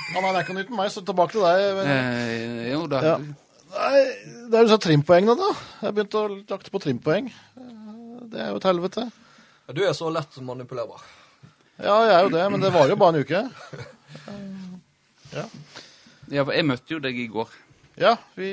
Ja, 0.08 0.20
nei, 0.22 0.30
det 0.32 0.38
er 0.38 0.44
ikke 0.46 0.54
noe 0.56 0.62
nytt 0.62 0.70
med 0.72 0.78
meg, 0.80 0.90
så 0.94 1.02
tilbake 1.04 1.34
til 1.34 1.44
deg. 1.44 1.80
Eh, 1.84 2.68
jo 2.72 2.82
da. 2.90 3.00
Ja. 3.04 3.16
Nei, 3.68 4.02
det 4.48 4.56
er 4.56 4.64
jo 4.64 4.70
så 4.72 4.78
trimpoengene, 4.80 5.34
da. 5.36 5.50
Jeg 5.84 5.94
begynte 5.98 6.22
å 6.22 6.38
jakte 6.48 6.72
på 6.72 6.80
trimpoeng. 6.84 7.28
Eh, 7.28 7.74
Det 8.28 8.40
er 8.44 8.50
jo 8.52 8.58
et 8.60 8.66
helvete. 8.68 9.06
Ja, 9.68 9.72
Du 9.76 9.82
er 9.84 9.92
så 9.96 10.08
lett 10.12 10.36
manipulerbar. 10.44 11.00
Ja, 11.78 11.94
jeg 12.08 12.14
er 12.16 12.22
jo 12.26 12.32
det, 12.34 12.44
men 12.50 12.60
det 12.60 12.72
varer 12.74 12.90
jo 12.94 12.96
bare 13.00 13.14
en 13.16 13.22
uke. 13.24 13.44
Ja, 16.28 16.42
for 16.44 16.52
jeg 16.52 16.64
møtte 16.68 16.92
jo 16.92 16.98
deg 17.00 17.16
i 17.20 17.26
går. 17.32 17.48
Ja, 18.00 18.14
vi 18.36 18.48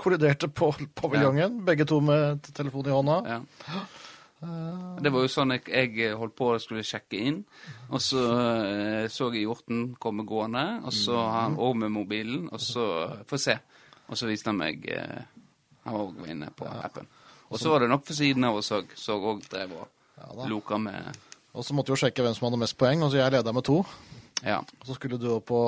kolliderte 0.00 0.48
på 0.48 0.70
paviljongen, 0.98 1.60
begge 1.66 1.84
to 1.86 2.00
med 2.02 2.42
telefon 2.56 2.86
i 2.88 2.94
hånda. 2.94 3.18
Ja. 3.28 3.40
Det 4.40 5.10
var 5.12 5.24
jo 5.26 5.28
sånn 5.28 5.52
jeg, 5.52 5.66
jeg 5.68 6.14
holdt 6.16 6.34
på 6.38 6.46
å 6.54 6.60
skulle 6.62 6.84
sjekke 6.86 7.18
inn, 7.28 7.42
og 7.92 8.00
så 8.00 8.22
eh, 8.64 9.06
så 9.12 9.28
jeg 9.34 9.42
hjorten 9.44 9.82
komme 10.00 10.24
gående, 10.28 10.62
og 10.84 10.92
så 10.96 11.18
han 11.28 11.58
òg 11.60 11.74
med 11.82 11.92
mobilen, 11.92 12.46
og 12.52 12.60
så 12.60 12.86
Få 13.28 13.36
se. 13.40 13.58
Og 14.08 14.16
så 14.18 14.26
viste 14.30 14.48
han 14.50 14.58
meg 14.58 14.86
eh, 14.90 15.20
Han 15.84 15.92
var 15.94 16.06
òg 16.06 16.30
inne 16.32 16.48
på 16.56 16.66
appen. 16.68 17.06
Og 17.50 17.58
så 17.60 17.72
var 17.72 17.82
det 17.84 17.90
nok 17.90 18.04
for 18.06 18.14
siden 18.16 18.44
av 18.46 18.56
oss 18.60 18.70
òg. 18.72 18.92
Så 18.96 19.16
òg 19.18 19.42
drev 19.50 19.72
og 19.76 20.46
loka 20.48 20.78
med 20.78 21.10
Og 21.52 21.64
så 21.66 21.74
måtte 21.74 21.90
vi 21.90 21.96
jo 21.98 22.00
sjekke 22.04 22.22
hvem 22.24 22.34
som 22.36 22.46
hadde 22.48 22.60
mest 22.62 22.76
poeng, 22.78 23.02
og 23.02 23.10
så 23.12 23.18
jeg 23.20 23.32
leda 23.34 23.52
med 23.52 23.64
to. 23.66 23.80
Ja. 24.46 24.60
Så 24.86 24.94
skulle 24.96 25.18
du 25.20 25.26
opp 25.34 25.48
på, 25.50 25.58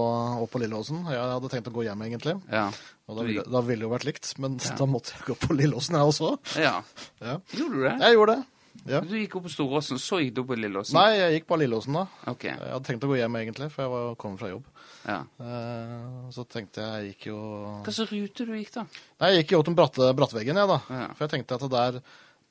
opp 0.45 0.49
på 0.55 0.61
Lilleåsen. 0.63 1.03
Jeg 1.13 1.19
hadde 1.21 1.51
tenkt 1.53 1.69
å 1.69 1.75
gå 1.75 1.83
hjem, 1.85 2.05
egentlig. 2.07 2.37
Ja. 2.49 2.69
Og 3.11 3.19
da 3.19 3.27
ville, 3.27 3.43
da 3.45 3.61
ville 3.67 3.83
det 3.83 3.89
jo 3.89 3.93
vært 3.93 4.07
likt, 4.09 4.31
men 4.41 4.57
Ja. 4.63 4.77
da 4.81 4.87
måtte 4.89 5.13
jeg 5.19 5.27
gå 5.29 5.37
på 5.43 5.57
Lilleåsen, 5.59 5.99
jeg 5.99 6.13
også. 6.15 6.31
ja. 6.63 6.79
Ja. 7.21 7.35
Gjorde 7.53 7.75
du 7.77 7.83
det? 7.85 7.97
Jeg 8.07 8.17
gjorde 8.17 8.37
det. 8.39 8.47
Ja. 8.89 9.01
Du 9.05 9.13
gikk 9.15 9.37
opp 9.39 9.45
på 9.47 9.53
Storåsen, 9.53 9.99
så 10.03 10.19
gikk 10.23 10.35
du 10.35 10.41
opp 10.43 10.49
på 10.51 10.57
Lilleåsen? 10.59 10.97
Nei, 10.97 11.19
jeg 11.19 11.37
gikk 11.37 11.47
på 11.53 11.59
Lilleåsen 11.61 11.99
da. 11.99 12.07
Okay. 12.33 12.51
Jeg 12.57 12.73
hadde 12.73 12.89
tenkt 12.89 13.05
å 13.07 13.11
gå 13.13 13.19
hjem, 13.21 13.37
egentlig, 13.43 13.69
for 13.75 13.85
jeg 13.85 13.93
var 13.93 14.17
kommet 14.23 14.41
fra 14.43 14.51
jobb. 14.51 14.67
Ja. 15.07 15.19
Uh, 15.39 16.31
Så 16.35 16.45
tenkte 16.51 16.83
jeg 16.83 16.93
jeg 17.05 17.13
gikk 17.15 17.25
jo 17.33 17.39
Hva 17.85 17.95
slags 17.95 18.13
rute 18.15 18.47
du 18.47 18.53
gikk, 18.57 18.73
da? 18.75 18.85
Nei, 19.23 19.31
jeg 19.33 19.43
gikk 19.45 19.55
jo 19.57 19.63
til 19.67 19.77
bratte, 19.79 20.11
Brattveggen, 20.19 20.61
jeg, 20.63 20.71
da. 20.71 20.79
Ja. 20.89 21.09
For 21.15 21.27
jeg 21.27 21.35
tenkte 21.37 21.59
at 21.59 21.65
det 21.67 21.73
der 21.77 22.01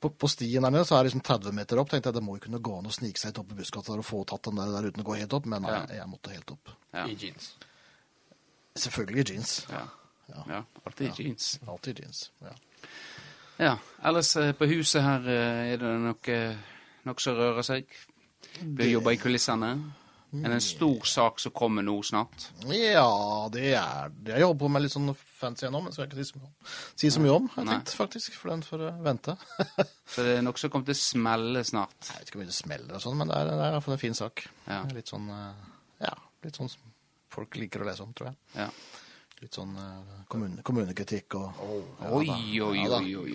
på, 0.02 0.10
på 0.10 0.28
stien 0.30 0.64
der 0.66 0.72
nede 0.74 0.84
så 0.88 0.96
er 0.96 1.04
det 1.04 1.12
liksom 1.12 1.22
30 1.28 1.54
meter 1.54 1.78
opp. 1.78 1.90
Tenkte 1.92 2.10
jeg 2.10 2.16
det 2.18 2.24
må 2.26 2.34
jo 2.36 2.44
kunne 2.46 2.62
gå 2.64 2.78
an 2.78 2.88
å 2.90 2.94
snike 2.94 3.20
seg 3.20 3.38
opp 3.38 3.52
i 3.54 3.58
buskatet 3.60 3.94
og 3.94 4.06
få 4.06 4.24
tatt 4.28 4.48
den 4.48 4.58
der, 4.58 4.72
der 4.74 4.88
uten 4.90 5.04
å 5.04 5.06
gå 5.06 5.18
helt 5.20 5.36
opp, 5.38 5.46
men 5.46 5.62
nei, 5.62 5.76
Ja. 5.76 5.84
jeg 6.02 6.08
måtte 6.10 6.34
helt 6.34 6.50
opp. 6.54 6.72
Ja. 6.92 7.04
I 7.06 7.14
jeans. 7.14 7.52
Selvfølgelig 8.74 9.28
jeans. 9.30 9.52
Ja. 9.70 9.84
Ja. 10.32 10.42
ja. 10.48 10.60
Alltid 10.86 11.18
jeans. 11.20 11.58
Alltid 11.68 12.00
jeans. 12.02 12.30
Ja. 12.42 12.54
Ja. 13.62 13.76
Ellers 14.02 14.34
eh, 14.40 14.52
på 14.58 14.66
huset 14.72 15.04
her 15.04 15.26
eh, 15.30 15.72
er 15.72 15.82
det 15.82 15.96
noe, 16.02 16.38
noe 17.06 17.22
som 17.22 17.36
rører 17.38 17.66
seg. 17.66 17.90
Blir 18.62 18.96
jobba 18.96 19.14
i 19.14 19.20
kulissene. 19.22 19.74
Er 20.32 20.48
det 20.48 20.56
en 20.56 20.64
stor 20.64 21.04
sak 21.04 21.40
som 21.42 21.52
kommer 21.52 21.84
nå 21.84 21.98
snart? 22.08 22.46
ja, 22.72 23.48
det 23.52 23.74
er 23.76 24.12
det. 24.14 24.32
Jeg 24.32 24.40
jobber 24.46 24.70
med 24.72 24.80
litt 24.86 24.94
sånn 24.94 25.10
fancy 25.12 25.66
ennå, 25.68 25.82
men 25.84 25.92
skal 25.92 26.06
jeg 26.06 26.14
ikke 26.14 26.24
si 26.24 26.30
så 26.30 26.38
mye 26.38 26.46
om. 26.48 26.54
Si 27.02 27.10
så 27.12 27.20
mye 27.20 27.34
om, 27.34 27.48
jeg 27.52 27.68
tenkt, 27.68 27.92
faktisk. 27.98 28.38
For 28.40 28.52
den 28.54 28.64
får 28.64 28.86
vente. 29.04 29.34
Så 30.12 30.24
det 30.24 30.38
er 30.38 30.46
noe 30.46 30.56
som 30.60 30.72
kommer 30.72 30.88
til 30.88 30.96
å 30.96 31.02
smelle 31.02 31.64
snart. 31.68 32.08
Jeg 32.08 32.22
vet 32.22 32.32
ikke 32.32 32.40
om 32.40 32.48
det 32.48 32.56
smeller 32.56 32.96
og 32.96 33.04
sånn, 33.04 33.18
men 33.20 33.28
det 33.28 33.42
er, 33.42 33.52
det 33.60 33.68
er 33.68 33.84
fall 33.84 33.96
en 33.98 34.00
fin 34.00 34.16
sak. 34.16 34.46
Ja. 34.64 34.80
Litt 34.96 35.12
sånn 35.12 35.28
eh, 35.36 35.68
Ja, 36.06 36.16
litt 36.46 36.56
sånn 36.60 36.72
som 36.72 36.96
folk 37.32 37.60
liker 37.60 37.84
å 37.84 37.90
lese 37.90 38.04
om, 38.04 38.16
tror 38.16 38.32
jeg. 38.32 38.40
Ja. 38.56 38.70
Litt 39.42 39.56
sånn 39.58 39.72
eh, 39.74 40.22
kommune, 40.30 40.62
kommunekritikk 40.62 41.34
og 41.34 41.58
Ja 41.58 42.10
Oi, 42.14 42.28
oi, 42.30 42.84
Ja 42.84 42.98
oi, 43.00 43.14
oi, 43.18 43.34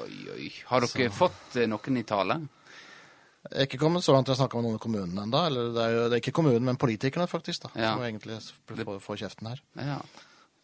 oi, 0.00 0.16
oi. 0.36 0.46
Har 0.70 0.86
dere 0.86 1.10
fått 1.12 1.58
eh, 1.60 1.68
noen 1.68 1.98
i 2.00 2.04
tale? 2.08 2.38
Jeg 3.42 3.58
er 3.58 3.66
ikke 3.66 3.80
kommet 3.82 4.04
så 4.06 4.14
langt 4.14 4.28
til 4.30 4.36
å 4.36 4.38
snakke 4.38 4.56
med 4.56 4.68
noen 4.68 4.78
i 4.78 4.82
kommunen 4.82 5.18
ennå. 5.18 5.40
Eller 5.50 5.72
det 5.74 5.82
er 5.84 5.94
jo 5.96 6.02
det 6.08 6.16
er 6.16 6.22
ikke 6.22 6.34
kommunen, 6.38 6.64
men 6.64 6.78
politikerne, 6.80 7.26
faktisk, 7.28 7.64
da. 7.66 7.72
Ja. 7.74 7.90
Som 7.96 8.04
egentlig 8.06 8.38
får, 8.70 9.00
får 9.02 9.18
kjeften 9.24 9.50
her. 9.50 9.62
Ja. 9.82 9.98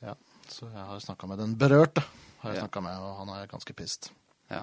Ja. 0.07 0.14
Så 0.48 0.70
jeg 0.70 0.85
har 0.92 1.01
snakka 1.03 1.29
med 1.29 1.42
den 1.42 1.57
berørte, 1.59 2.05
har 2.44 2.55
jeg 2.55 2.62
Ja. 2.70 2.81
med, 2.87 3.01
og 3.03 3.16
han 3.18 3.33
er 3.35 3.51
ganske 3.51 3.74
pissed. 3.77 4.09
ja. 4.51 4.62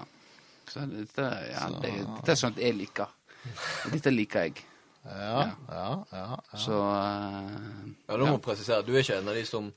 Så 0.66 0.82
dette, 0.90 1.22
ja, 1.52 1.68
Så- 1.68 1.80
det, 1.84 1.92
dette 2.16 2.32
er 2.32 2.34
sånt 2.40 2.56
jeg 2.58 2.74
liker. 2.74 3.06
Dette 3.92 4.10
liker 4.10 4.48
jeg. 4.48 4.64
Ja, 5.04 5.52
ja, 5.70 6.02
ja. 6.10 6.24
ja. 6.50 6.58
Så 6.58 6.74
uh, 6.74 7.92
Ja, 8.08 8.16
du 8.16 8.24
må 8.26 8.32
du 8.32 8.42
presisere. 8.42 8.82
Du 8.82 8.90
er 8.96 9.04
ikke 9.04 9.20
en 9.20 9.28
av 9.28 9.34
de 9.38 9.44
som 9.46 9.68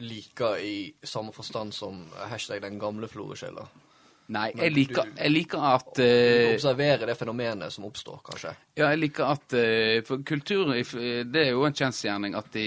liker 0.00 0.58
i 0.62 0.78
samme 1.02 1.34
forstand 1.34 1.74
som 1.74 2.06
hashtag 2.30 2.62
den 2.64 2.78
gamle 2.80 3.08
floresjela. 3.10 3.66
Nei, 4.28 4.50
jeg 4.52 4.74
liker, 4.74 5.08
jeg 5.16 5.32
liker 5.32 5.62
at 5.64 6.00
uh, 6.04 6.50
Observere 6.52 7.06
det 7.08 7.14
fenomenet 7.16 7.72
som 7.72 7.86
oppstår, 7.88 8.18
kanskje. 8.26 8.50
Ja, 8.76 8.90
jeg 8.92 9.00
liker 9.06 9.30
at 9.32 9.54
uh, 9.56 10.02
For 10.04 10.20
kultur 10.20 10.74
Det 10.76 11.46
er 11.46 11.54
jo 11.54 11.64
en 11.64 11.78
kjensgjerning 11.78 12.36
at 12.36 12.58
i, 12.60 12.66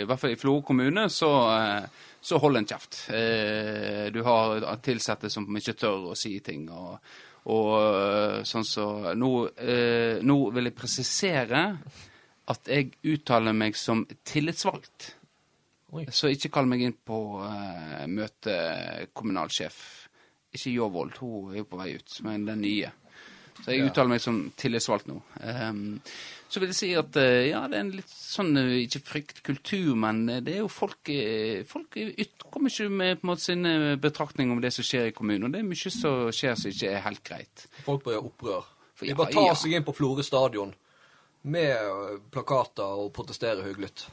i 0.00 0.06
hvert 0.08 0.22
fall 0.22 0.32
i 0.32 0.38
Florø 0.40 0.62
kommune 0.64 1.04
så, 1.12 1.28
uh, 1.52 2.08
så 2.24 2.40
holder 2.40 2.62
en 2.62 2.70
kjeft. 2.72 3.02
Uh, 3.12 4.08
Du 4.16 4.22
har 4.24 4.64
ansatte 4.64 5.28
som 5.28 5.44
ikke 5.60 5.76
tør 5.84 6.08
å 6.14 6.16
si 6.16 6.38
ting. 6.40 6.70
og 6.72 6.96
og 7.52 7.72
eh, 7.76 8.38
sånn 8.48 8.64
så 8.64 8.86
nå, 9.18 9.30
eh, 9.60 10.22
nå 10.24 10.36
vil 10.54 10.70
jeg 10.70 10.78
presisere 10.78 11.64
at 12.52 12.70
jeg 12.70 12.94
uttaler 13.08 13.56
meg 13.56 13.76
som 13.76 14.04
tillitsvalgt. 14.24 15.14
Oi. 15.94 16.04
Så 16.10 16.30
ikke 16.32 16.50
kall 16.56 16.66
meg 16.66 16.82
inn 16.82 16.96
på 17.06 17.20
uh, 17.38 18.02
møte 18.10 18.54
kommunalsjef. 19.14 19.78
Ikke 20.54 20.72
Jåvold, 20.74 21.16
hun 21.20 21.52
er 21.52 21.60
jo 21.62 21.70
på 21.70 21.78
vei 21.78 21.94
ut, 21.98 22.20
men 22.26 22.46
den 22.48 22.62
nye. 22.64 22.90
Så 23.60 23.70
jeg 23.70 23.84
Ja. 23.84 23.86
uttaler 23.86 24.10
meg 24.10 24.20
som 24.22 24.38
tillitsvalgt 24.58 25.06
nå. 25.06 25.20
Um, 25.38 26.00
så 26.50 26.58
vil 26.60 26.72
jeg 26.72 26.78
si 26.78 26.90
at 26.98 27.14
uh, 27.14 27.46
ja, 27.46 27.62
det 27.70 27.78
er 27.78 27.84
en 27.84 27.92
litt 27.94 28.10
sånn 28.10 28.58
uh, 28.58 28.74
ikke 28.82 29.04
fryktkultur, 29.06 29.94
men 29.94 30.26
det 30.26 30.56
er 30.56 30.62
jo 30.64 30.70
folk 30.70 31.10
Folk 31.70 31.98
kommer 32.50 32.70
ikke 32.70 32.90
med 32.90 33.20
på 33.20 33.26
en 33.26 33.30
måte 33.30 33.46
sine 33.46 33.96
betraktninger 34.02 34.54
om 34.54 34.62
det 34.62 34.72
som 34.74 34.86
skjer 34.86 35.10
i 35.10 35.14
kommunen. 35.14 35.46
Og 35.46 35.54
det 35.54 35.62
er 35.62 35.68
mye 35.70 35.94
som 35.94 36.30
skjer 36.34 36.58
som 36.58 36.74
ikke 36.74 36.90
er 36.90 37.06
helt 37.06 37.22
greit. 37.26 37.66
Folk 37.86 38.02
bør 38.02 38.18
gjøre 38.18 38.30
opprør. 38.32 38.72
For 38.94 39.06
De 39.06 39.14
bare 39.18 39.34
tar 39.34 39.48
ja. 39.50 39.58
seg 39.58 39.78
inn 39.78 39.86
på 39.86 39.94
Florø 39.94 40.22
stadion 40.26 40.74
med 41.44 42.20
plakater 42.32 43.00
og 43.04 43.10
protestere 43.12 43.64
høylytt. 43.66 44.06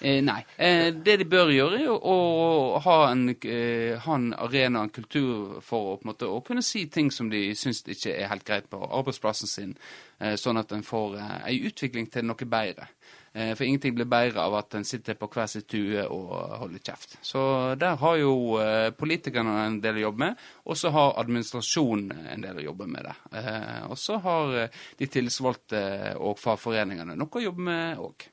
Eh, 0.00 0.22
nei. 0.24 0.38
Eh, 0.56 0.88
det 0.94 1.18
de 1.20 1.26
bør 1.28 1.52
gjøre, 1.52 1.80
er 1.82 1.90
å 1.92 2.80
ha 2.80 2.96
en, 3.10 3.28
eh, 3.36 3.98
ha 4.00 4.14
en 4.14 4.32
arena, 4.32 4.82
en 4.82 4.94
kultur, 4.94 5.60
for 5.60 5.92
å, 5.92 5.96
på 5.98 6.06
en 6.06 6.12
måte, 6.12 6.26
å 6.26 6.40
kunne 6.44 6.64
si 6.64 6.86
ting 6.86 7.10
som 7.12 7.28
de 7.28 7.54
syns 7.54 7.82
ikke 7.84 8.14
er 8.14 8.32
helt 8.32 8.46
greit 8.48 8.70
på 8.72 8.80
arbeidsplassen 8.80 9.48
sin, 9.48 9.76
eh, 10.20 10.36
sånn 10.40 10.58
at 10.58 10.72
en 10.72 10.82
får 10.82 11.18
eh, 11.18 11.36
ei 11.52 11.60
utvikling 11.68 12.08
til 12.10 12.24
noe 12.24 12.48
bedre. 12.48 12.88
Eh, 13.32 13.54
for 13.54 13.64
ingenting 13.64 13.94
blir 13.94 14.08
bedre 14.08 14.42
av 14.42 14.54
at 14.58 14.74
en 14.74 14.84
sitter 14.84 15.14
på 15.18 15.28
hver 15.32 15.46
sin 15.50 15.64
tue 15.68 16.04
og 16.04 16.32
holder 16.62 16.82
kjeft. 16.82 17.18
Så 17.22 17.40
der 17.80 17.98
har 18.00 18.16
jo 18.20 18.32
eh, 18.62 18.88
politikerne 18.96 19.54
en 19.66 19.78
del 19.84 20.00
å 20.00 20.06
jobbe 20.08 20.24
med, 20.24 20.42
og 20.64 20.80
så 20.80 20.92
har 20.94 21.18
administrasjonen 21.22 22.26
en 22.34 22.46
del 22.46 22.62
å 22.62 22.66
jobbe 22.70 22.88
med 22.90 23.08
det. 23.08 23.16
Eh, 23.42 23.80
og 23.88 23.98
så 24.00 24.18
har 24.24 24.56
de 24.98 25.10
tillitsvalgte 25.12 25.82
og 26.18 26.40
fagforeningene 26.40 27.18
noe 27.18 27.40
å 27.40 27.46
jobbe 27.48 27.70
med 27.70 28.04
òg. 28.04 28.28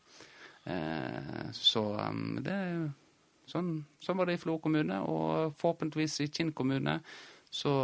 Så 1.54 1.82
um, 1.94 2.40
det 2.42 2.56
sånn, 3.46 3.68
sånn 4.02 4.18
var 4.18 4.26
det 4.26 4.40
i 4.40 4.42
Flo 4.42 4.58
kommune, 4.58 4.98
og 5.06 5.54
forhåpentligvis 5.62 6.24
i 6.26 6.30
Kinn 6.34 6.56
kommune 6.58 6.98
så 7.54 7.76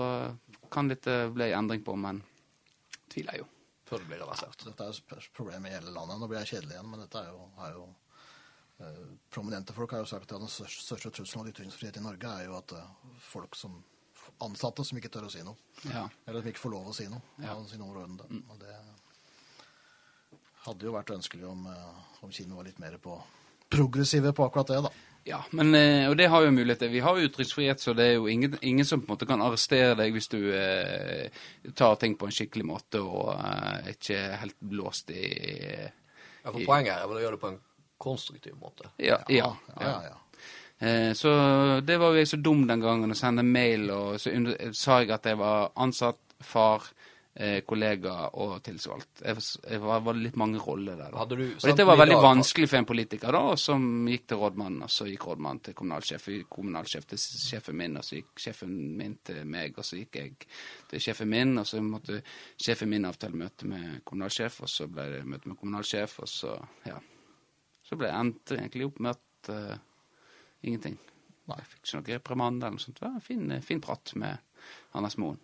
kan 0.74 0.90
dette 0.90 1.28
bli 1.36 1.52
endring 1.54 1.86
på, 1.86 1.94
men 1.94 2.24
tviler 3.12 3.38
jeg 3.38 3.46
jo. 3.46 3.52
Før 3.92 4.00
det 4.00 4.08
blir 4.08 4.22
reversert. 4.24 4.64
Dette 4.64 4.86
er 4.86 4.94
jo 4.94 5.18
et 5.18 5.30
problem 5.36 5.68
i 5.68 5.74
hele 5.74 5.92
landet. 5.92 6.20
Nå 6.22 6.30
blir 6.32 6.40
jeg 6.40 6.54
kjedelig 6.54 6.78
igjen, 6.78 6.90
men 6.94 7.04
dette 7.04 7.20
er 7.20 7.34
jo, 7.34 7.48
er 7.60 7.74
jo 7.76 7.88
eh, 8.80 9.02
Prominente 9.36 9.76
folk 9.76 9.92
har 9.92 10.06
jo 10.06 10.08
sagt 10.08 10.32
at 10.32 10.40
den 10.40 10.52
største, 10.52 11.12
trusselen 11.12 11.44
mot 11.44 11.52
ytringsfrihet 11.52 12.00
i 12.00 12.06
Norge 12.06 12.32
er 12.32 12.48
jo 12.48 12.56
at 12.56 12.72
eh, 12.78 12.94
folk 13.26 13.60
som 13.60 13.76
ansatte 14.42 14.86
som 14.88 14.98
ikke 14.98 15.12
tør 15.12 15.28
å 15.28 15.34
si 15.34 15.44
noe. 15.44 15.60
Ja. 15.92 16.06
Eller 16.24 16.40
som 16.40 16.54
ikke 16.54 16.64
får 16.64 16.76
lov 16.78 16.90
å 16.90 16.96
si 16.96 17.12
noe. 17.12 17.22
Ja. 17.44 17.58
Si 17.68 17.78
noe 17.82 18.06
om 18.08 18.16
det. 18.22 18.30
Og 18.48 18.64
det 18.64 18.80
hadde 20.66 20.88
jo 20.88 20.96
vært 20.96 21.14
ønskelig 21.18 21.48
om, 21.50 21.68
eh, 21.68 22.02
om 22.24 22.32
Kino 22.32 22.62
var 22.62 22.70
litt 22.70 22.80
mer 22.80 22.98
på 23.02 23.20
progressive 23.72 24.34
på 24.36 24.46
akkurat 24.46 24.72
det, 24.72 24.82
da. 24.88 24.92
Ja, 25.24 25.44
men, 25.54 25.76
eh, 25.76 26.08
og 26.10 26.16
det 26.18 26.28
har 26.34 26.42
jo 26.42 26.52
muligheter. 26.52 26.90
Vi 26.90 27.00
har 27.06 27.18
jo 27.18 27.28
ytringsfrihet, 27.30 27.80
så 27.84 27.94
det 27.94 28.06
er 28.08 28.14
jo 28.16 28.28
ingen, 28.28 28.56
ingen 28.62 28.86
som 28.86 29.02
på 29.04 29.06
en 29.12 29.14
måte 29.16 29.28
kan 29.30 29.42
arrestere 29.46 29.94
deg 30.00 30.16
hvis 30.16 30.32
du 30.32 30.40
eh, 30.58 31.30
tar 31.78 32.00
ting 32.02 32.16
på 32.18 32.26
en 32.26 32.34
skikkelig 32.34 32.66
måte 32.66 33.02
og 33.06 33.36
eh, 33.36 33.92
ikke 33.94 34.22
helt 34.42 34.58
blåst 34.60 35.14
i 35.14 35.28
Ja, 36.42 36.50
for 36.50 36.58
Poenget 36.66 36.96
her 36.96 37.04
er 37.04 37.12
vel 37.12 37.20
å 37.20 37.22
gjøre 37.22 37.38
det 37.38 37.44
på 37.44 37.52
en 37.52 37.60
konstruktiv 38.02 38.56
måte. 38.58 38.90
Ja. 38.98 39.20
ja, 39.30 39.52
ja, 39.78 39.86
ja, 39.86 39.94
ja. 40.10 40.18
Eh, 40.82 41.12
Så 41.14 41.30
det 41.86 42.00
var 42.02 42.16
jo 42.16 42.24
jeg 42.24 42.32
så 42.32 42.42
dum 42.42 42.66
den 42.68 42.82
gangen 42.82 43.14
å 43.14 43.18
sende 43.18 43.46
mail, 43.46 43.92
og 43.94 44.18
så 44.20 44.34
under, 44.34 44.72
sa 44.74 45.04
jeg 45.04 45.14
at 45.14 45.30
jeg 45.30 45.38
var 45.38 45.70
ansatt, 45.78 46.18
far, 46.42 46.90
eh, 47.36 47.62
kollega 47.68 48.30
og 48.34 48.58
tillitsvalgt. 48.64 49.22
Jeg, 49.26 49.36
var- 49.38 49.70
jeg 49.72 49.82
var, 49.82 50.00
var 50.06 50.14
litt 50.20 50.36
mange 50.40 50.60
roller 50.60 50.96
der. 51.00 51.12
Da. 51.12 51.26
Du 51.26 51.36
Og 51.56 51.66
dette 51.68 51.86
var 51.88 51.98
veldig 52.00 52.16
dag, 52.18 52.24
vanskelig 52.26 52.70
for 52.70 52.78
en 52.82 52.86
politiker, 52.90 53.32
da, 53.32 53.56
som 53.56 53.86
gikk 54.12 54.26
til 54.28 54.42
rådmannen, 54.42 54.84
og 54.84 54.90
så 54.92 55.08
gikk 55.10 55.28
rådmannen 55.30 55.62
til 55.68 55.74
kommunalsjef, 55.80 56.28
kommunalsjef 56.50 57.06
til 57.14 57.18
sjefen 57.24 57.78
min, 57.78 57.98
og 57.98 58.04
så 58.08 58.16
gikk 58.20 58.44
sjefen 58.46 58.74
min 58.98 59.16
til 59.24 59.46
meg, 59.46 59.78
og 59.78 59.86
så 59.88 60.00
gikk 60.02 60.16
jeg 60.22 60.36
til 60.92 61.00
sjefen 61.08 61.30
min, 61.32 61.58
og 61.62 61.68
så 61.68 61.82
måtte 61.86 62.22
sjefen 62.60 62.90
min 62.92 63.06
avtale 63.10 63.40
møte 63.40 63.68
med 63.72 64.02
kommunalsjef, 64.04 64.62
og 64.66 64.70
så 64.70 64.88
ble 64.92 65.08
det 65.18 65.24
møte 65.26 65.48
med 65.52 65.58
kommunalsjef, 65.62 66.20
og 66.26 66.28
så, 66.30 66.58
ja. 66.86 67.00
Så 67.88 67.98
ble 68.00 68.08
jeg 68.12 68.20
endte 68.24 68.56
egentlig 68.60 68.86
opp 68.88 69.00
med 69.04 69.16
at 69.18 69.50
uh, 69.52 69.78
ingenting. 70.64 71.00
Jeg 71.52 71.66
fikk 71.68 71.82
ikke 71.84 71.98
noe 71.98 72.16
reprimande 72.16 72.64
eller 72.68 72.78
noe 72.78 72.84
sånt. 72.84 73.00
Det 73.00 73.04
var 73.04 73.16
en 73.18 73.24
fin, 73.26 73.50
fin 73.66 73.82
prat 73.84 74.14
med 74.16 74.38
Anders 74.96 75.18
Moen, 75.20 75.40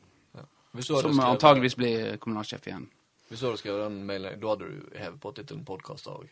som 0.85 1.19
antageligvis 1.19 1.77
blir 1.79 2.17
kommunalsjef 2.23 2.67
igjen. 2.67 2.89
Hvis 3.27 3.41
du 3.41 3.47
hadde 3.49 3.59
skrevet 3.59 3.83
den 3.87 3.97
mailen, 4.07 4.37
da 4.39 4.53
hadde 4.53 4.69
du 4.69 4.97
hevet 4.97 5.19
på 5.23 5.31
tittelen 5.35 5.65
podkaster 5.67 6.15
òg. 6.21 6.27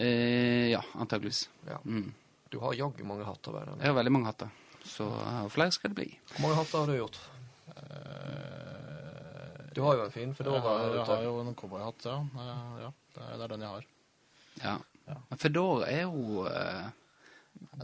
Eh, 0.00 0.70
ja, 0.72 0.80
antageligvis. 0.98 1.44
Ja. 1.68 1.78
Mm. 1.84 2.12
Du 2.50 2.58
har 2.62 2.74
jaggu 2.74 3.04
mange 3.06 3.26
hatter 3.28 3.54
ved 3.54 3.68
den. 3.68 3.82
Jeg 3.84 3.92
har 3.92 3.98
veldig 4.00 4.12
mange 4.16 4.30
hatter, 4.32 4.50
så 4.82 5.06
uh, 5.06 5.44
flere 5.52 5.70
skal 5.76 5.92
det 5.92 6.00
bli. 6.00 6.08
Hvor 6.32 6.46
mange 6.46 6.58
hatter 6.58 6.78
har 6.78 6.90
du 6.90 6.96
gjort? 6.98 7.20
Du 9.74 9.82
har 9.86 9.96
jo 9.96 10.04
en 10.04 10.10
fin 10.10 10.28
Jeg 10.28 10.36
fedora. 10.36 10.60
har, 10.60 10.80
jeg 10.80 10.94
ute. 10.94 11.04
har 11.12 11.22
jo 11.22 11.34
en 11.40 11.54
cowboyhatt, 11.54 12.04
ja. 12.04 12.16
Ja 12.80 12.88
det, 13.14 13.44
er, 13.44 13.46
den 13.52 13.60
jeg 13.60 13.68
har. 13.68 13.84
Ja. 14.62 14.76
Ja. 15.06 15.36
Fedora 15.38 15.86
er 15.90 16.02
jo 16.02 16.46
eh, 16.46 16.88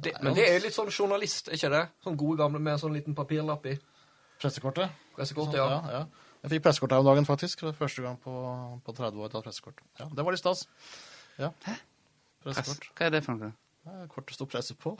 det, 0.02 0.12
men 0.22 0.34
det 0.36 0.46
er 0.50 0.60
litt 0.62 0.74
sånn 0.74 0.90
journalist, 0.90 1.48
er 1.48 1.58
ikke 1.58 1.70
det? 1.72 1.82
Sånn 2.04 2.18
gode 2.18 2.38
gamle 2.40 2.60
med 2.62 2.76
en 2.76 2.82
sånn 2.82 2.94
liten 2.96 3.16
papirlapp 3.18 3.66
i. 3.70 3.76
Pressekortet? 4.42 5.03
Pressekortet, 5.16 5.59
ja. 5.59 5.66
ja, 5.72 6.01
ja. 6.01 6.33
Jeg 6.44 6.53
fikk 6.57 6.64
pressekort 6.68 6.94
her 6.94 7.03
om 7.03 7.09
dagen, 7.09 7.27
faktisk. 7.27 7.62
Første 7.79 8.03
gang 8.05 8.18
på, 8.22 8.33
på 8.87 8.94
30 8.94 9.20
år 9.20 9.27
jeg 9.27 9.35
tatt 9.35 9.46
pressekort. 9.49 9.81
Ja, 9.99 10.09
det 10.12 10.27
var 10.27 10.37
litt 10.37 10.42
stas. 10.42 10.66
Ja. 11.40 11.53
Hæ? 11.66 11.79
Pressekort. 12.44 12.90
Hva 12.94 13.09
er 13.09 13.16
det 13.16 13.22
for 13.27 13.38
noe? 13.38 13.55
Ja, 13.87 14.05
Kortet 14.11 14.35
sto 14.35 14.46
presse 14.51 14.75
på. 14.79 14.96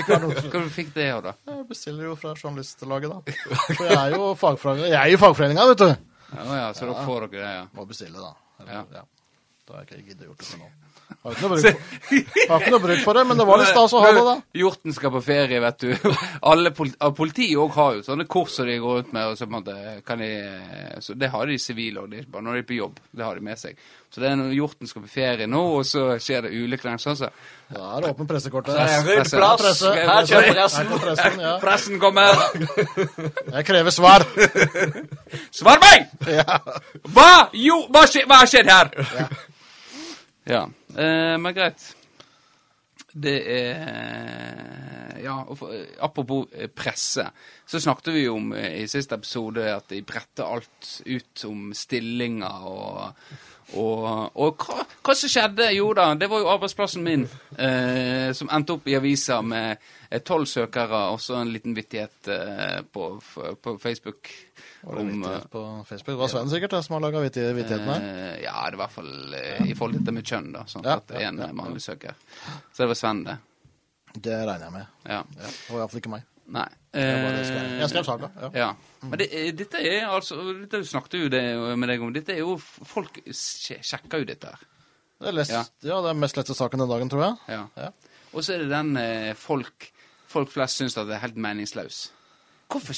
Ikke 0.00 0.16
Hva 0.16 0.62
fikk 0.72 0.94
det 0.96 1.10
av, 1.12 1.22
da? 1.28 1.34
Jeg 1.48 1.64
bestiller 1.68 2.08
jo 2.08 2.16
fra 2.20 2.34
journalistlaget, 2.34 3.12
da. 3.12 3.56
For 3.76 3.84
jeg 3.84 3.98
er 4.00 4.16
jo 4.16 4.30
fagforeninga, 4.40 4.88
jeg 4.88 5.00
er 5.00 5.14
i 5.14 5.20
fagforeninga, 5.20 5.66
vet 5.72 5.82
du. 5.82 5.90
Ja, 6.30 6.44
ja, 6.56 6.68
så 6.76 6.88
da 6.88 7.04
får 7.04 7.26
dere 7.26 7.42
det, 7.42 7.54
ja. 7.58 7.64
Må 7.76 7.84
bestille, 7.90 8.22
da. 8.22 8.32
Ja. 8.68 8.84
ja. 8.96 9.04
Det 9.70 9.76
har 9.76 9.86
jeg 9.86 10.00
ikke 10.00 10.08
giddet 10.10 10.26
gjort 10.26 10.38
det 10.42 10.48
til 10.50 10.62
nå. 10.64 10.70
Har 11.20 11.34
ikke 11.34 11.42
noe 11.42 11.56
bruk 11.58 11.64
for, 11.66 12.44
har 12.48 12.62
ikke 12.62 12.72
noe 12.72 12.82
bruk 12.84 13.00
for 13.04 13.18
det, 13.18 13.22
men 13.28 13.40
det 13.40 13.44
var 13.48 13.58
litt 13.60 13.70
stas 13.70 13.94
å 13.98 14.00
ha 14.00 14.10
det, 14.14 14.20
da. 14.24 14.34
Hjorten 14.60 14.94
skal 14.94 15.10
på 15.12 15.20
ferie, 15.26 15.58
vet 15.60 15.82
du. 15.82 16.12
Alle 16.50 16.70
politi, 16.74 17.10
Politiet 17.18 17.58
òg 17.60 17.74
har 17.76 17.96
jo 17.98 18.04
sånne 18.06 18.26
kort 18.30 18.52
som 18.54 18.68
de 18.68 18.76
går 18.80 19.00
rundt 19.00 19.10
med. 19.16 19.26
og 19.32 19.36
så 19.38 19.48
på 19.48 19.50
en 19.50 19.56
måte 19.58 19.96
kan 20.06 20.22
de, 20.22 20.30
så 21.04 21.16
Det 21.18 21.30
har 21.32 21.50
de 21.50 21.58
sivile 21.60 22.04
òg, 22.04 22.14
bare 22.30 22.46
når 22.46 22.60
de 22.60 22.62
er 22.62 22.68
på 22.70 22.78
jobb. 22.78 23.02
Det 23.10 23.26
har 23.26 23.36
de 23.36 23.44
med 23.50 23.60
seg. 23.60 23.82
Så 24.10 24.22
det 24.22 24.30
er 24.30 24.38
når 24.40 24.54
hjorten 24.56 24.90
skal 24.90 25.04
på 25.04 25.12
ferie 25.12 25.50
nå, 25.50 25.64
og 25.80 25.84
så 25.86 26.06
skjer 26.22 26.46
det 26.46 26.54
ulykker. 26.56 26.96
Sånn, 27.02 27.18
så. 27.18 27.28
Da 27.74 27.90
er 27.98 28.06
det 28.06 28.14
åpent 28.14 28.30
pressekortet. 28.30 28.80
Er 28.80 29.04
Presse. 29.10 29.44
Presse. 29.60 29.92
Her 29.92 30.24
kommer 30.30 30.56
pressen. 30.56 30.96
Pressen, 31.04 31.44
ja. 31.44 31.52
Pressen 31.62 32.00
kommer! 32.02 32.42
Jeg 33.58 33.68
krever 33.68 33.94
svar. 33.94 34.26
Svar 35.60 35.78
meg! 35.84 36.10
Ja. 36.38 36.58
Hva? 37.12 37.30
Jo, 37.54 37.84
hva, 37.90 38.06
skje, 38.10 38.24
hva 38.30 38.40
har 38.44 38.50
skjedd 38.50 38.70
her? 38.72 38.94
Ja. 39.20 39.30
Eh, 40.96 41.36
men 41.40 41.54
greit. 41.56 41.90
Det 43.12 43.38
er 43.50 45.18
Ja, 45.20 45.42
for, 45.54 45.74
apropos 46.00 46.48
eh, 46.54 46.70
presse, 46.72 47.26
så 47.66 47.80
snakket 47.82 48.14
vi 48.14 48.22
jo 48.24 48.38
om 48.38 48.52
eh, 48.56 48.78
i 48.80 48.86
siste 48.88 49.18
episode 49.18 49.66
at 49.68 49.90
de 49.92 49.98
bretter 50.06 50.48
alt 50.48 50.92
ut 51.04 51.44
om 51.44 51.74
stillinger 51.76 52.64
og 52.70 53.26
og, 53.78 54.06
og 54.34 54.64
hva, 54.64 54.84
hva 55.06 55.14
som 55.16 55.30
skjedde? 55.30 55.68
Jo 55.76 55.92
da, 55.96 56.08
det 56.18 56.28
var 56.30 56.42
jo 56.42 56.50
arbeidsplassen 56.50 57.04
min 57.06 57.26
eh, 57.56 58.30
som 58.36 58.50
endte 58.52 58.76
opp 58.76 58.88
i 58.90 58.96
avisa 58.98 59.40
med 59.46 59.78
tolv 60.26 60.48
søkere 60.50 61.04
og 61.12 61.20
så 61.22 61.36
en 61.38 61.52
liten 61.54 61.74
vittighet 61.76 62.30
eh, 62.34 62.80
på, 62.90 63.10
på 63.62 63.76
Facebook. 63.82 64.32
Var 64.82 64.96
det 64.96 65.04
om, 65.04 65.12
vittighet 65.12 65.50
på 65.52 65.64
Facebook? 65.88 66.14
Det 66.14 66.20
var 66.22 66.32
Sven 66.34 66.50
sikkert 66.50 66.74
det, 66.74 66.82
som 66.86 66.96
har 66.96 67.04
laga 67.06 67.22
vittigheten 67.22 67.86
her. 67.92 68.08
Eh, 68.08 68.42
ja, 68.46 68.56
det 68.70 68.80
var 68.80 68.80
i 68.80 68.82
hvert 68.82 68.96
fall 68.96 69.38
eh, 69.38 69.62
i 69.70 69.76
forhold 69.78 69.98
til 69.98 70.02
dette 70.02 70.16
med 70.18 70.26
kjønn, 70.32 70.50
da. 70.56 70.66
Sånn 70.70 70.88
Ja, 70.88 70.98
at 70.98 71.08
det 71.12 71.20
er 71.22 71.28
en 71.30 71.42
ja. 71.44 71.52
mannlig 71.54 71.84
søker. 71.84 72.18
Så 72.72 72.82
det 72.82 72.90
var 72.94 72.98
Sven, 72.98 73.24
det. 73.28 73.38
Det 74.16 74.34
regner 74.40 74.66
jeg 74.66 74.74
med. 74.80 74.94
Ja. 75.06 75.20
Ja, 75.22 75.46
det 75.46 75.70
var 75.70 75.84
iallfall 75.84 76.02
ikke 76.02 76.14
meg. 76.16 76.26
Nei. 76.50 76.66
Jeg, 76.92 77.02
Eh, 77.30 77.44
skrev, 77.46 77.96
jeg 77.96 78.04
saka. 78.04 78.30
Ja. 78.40 78.50
ja. 78.54 78.68
Men 79.06 79.18
det, 79.20 79.28
er- 79.32 79.52
dette 79.54 79.78
er 79.78 80.08
altså 80.10 80.40
Dette 80.64 80.80
snakket 80.84 81.20
jo 81.20 81.28
det 81.30 81.42
med 81.78 81.88
deg 81.88 82.02
om. 82.02 82.12
Dette 82.12 82.32
er 82.34 82.40
jo 82.42 82.56
Folk 82.58 83.20
sjekker 83.30 84.18
jo 84.24 84.26
dette 84.26 84.50
her. 84.50 84.64
Det 85.20 85.28
er, 85.28 85.36
lest, 85.36 85.52
Ja. 85.54 85.62
ja. 85.86 86.00
det 86.02 86.10
er 86.10 86.18
mest 86.18 86.36
lette 86.40 86.54
saken 86.56 86.80
den 86.82 86.88
dagen, 86.90 87.08
tror 87.12 87.22
jeg. 87.28 87.36
Ja. 87.54 87.66
Ja. 87.76 87.90
Og 88.32 88.42
så 88.42 88.54
er 88.56 88.64
det 88.64 88.70
den 88.72 88.96
eh, 88.96 89.34
folk 89.38 89.90
Folk 90.30 90.50
flest 90.50 90.78
syns 90.78 90.94
at 90.98 91.06
det 91.08 91.16
er 91.16 91.24
helt 91.24 91.36
meningsløs. 91.42 92.10
Hvorfor, 92.70 92.94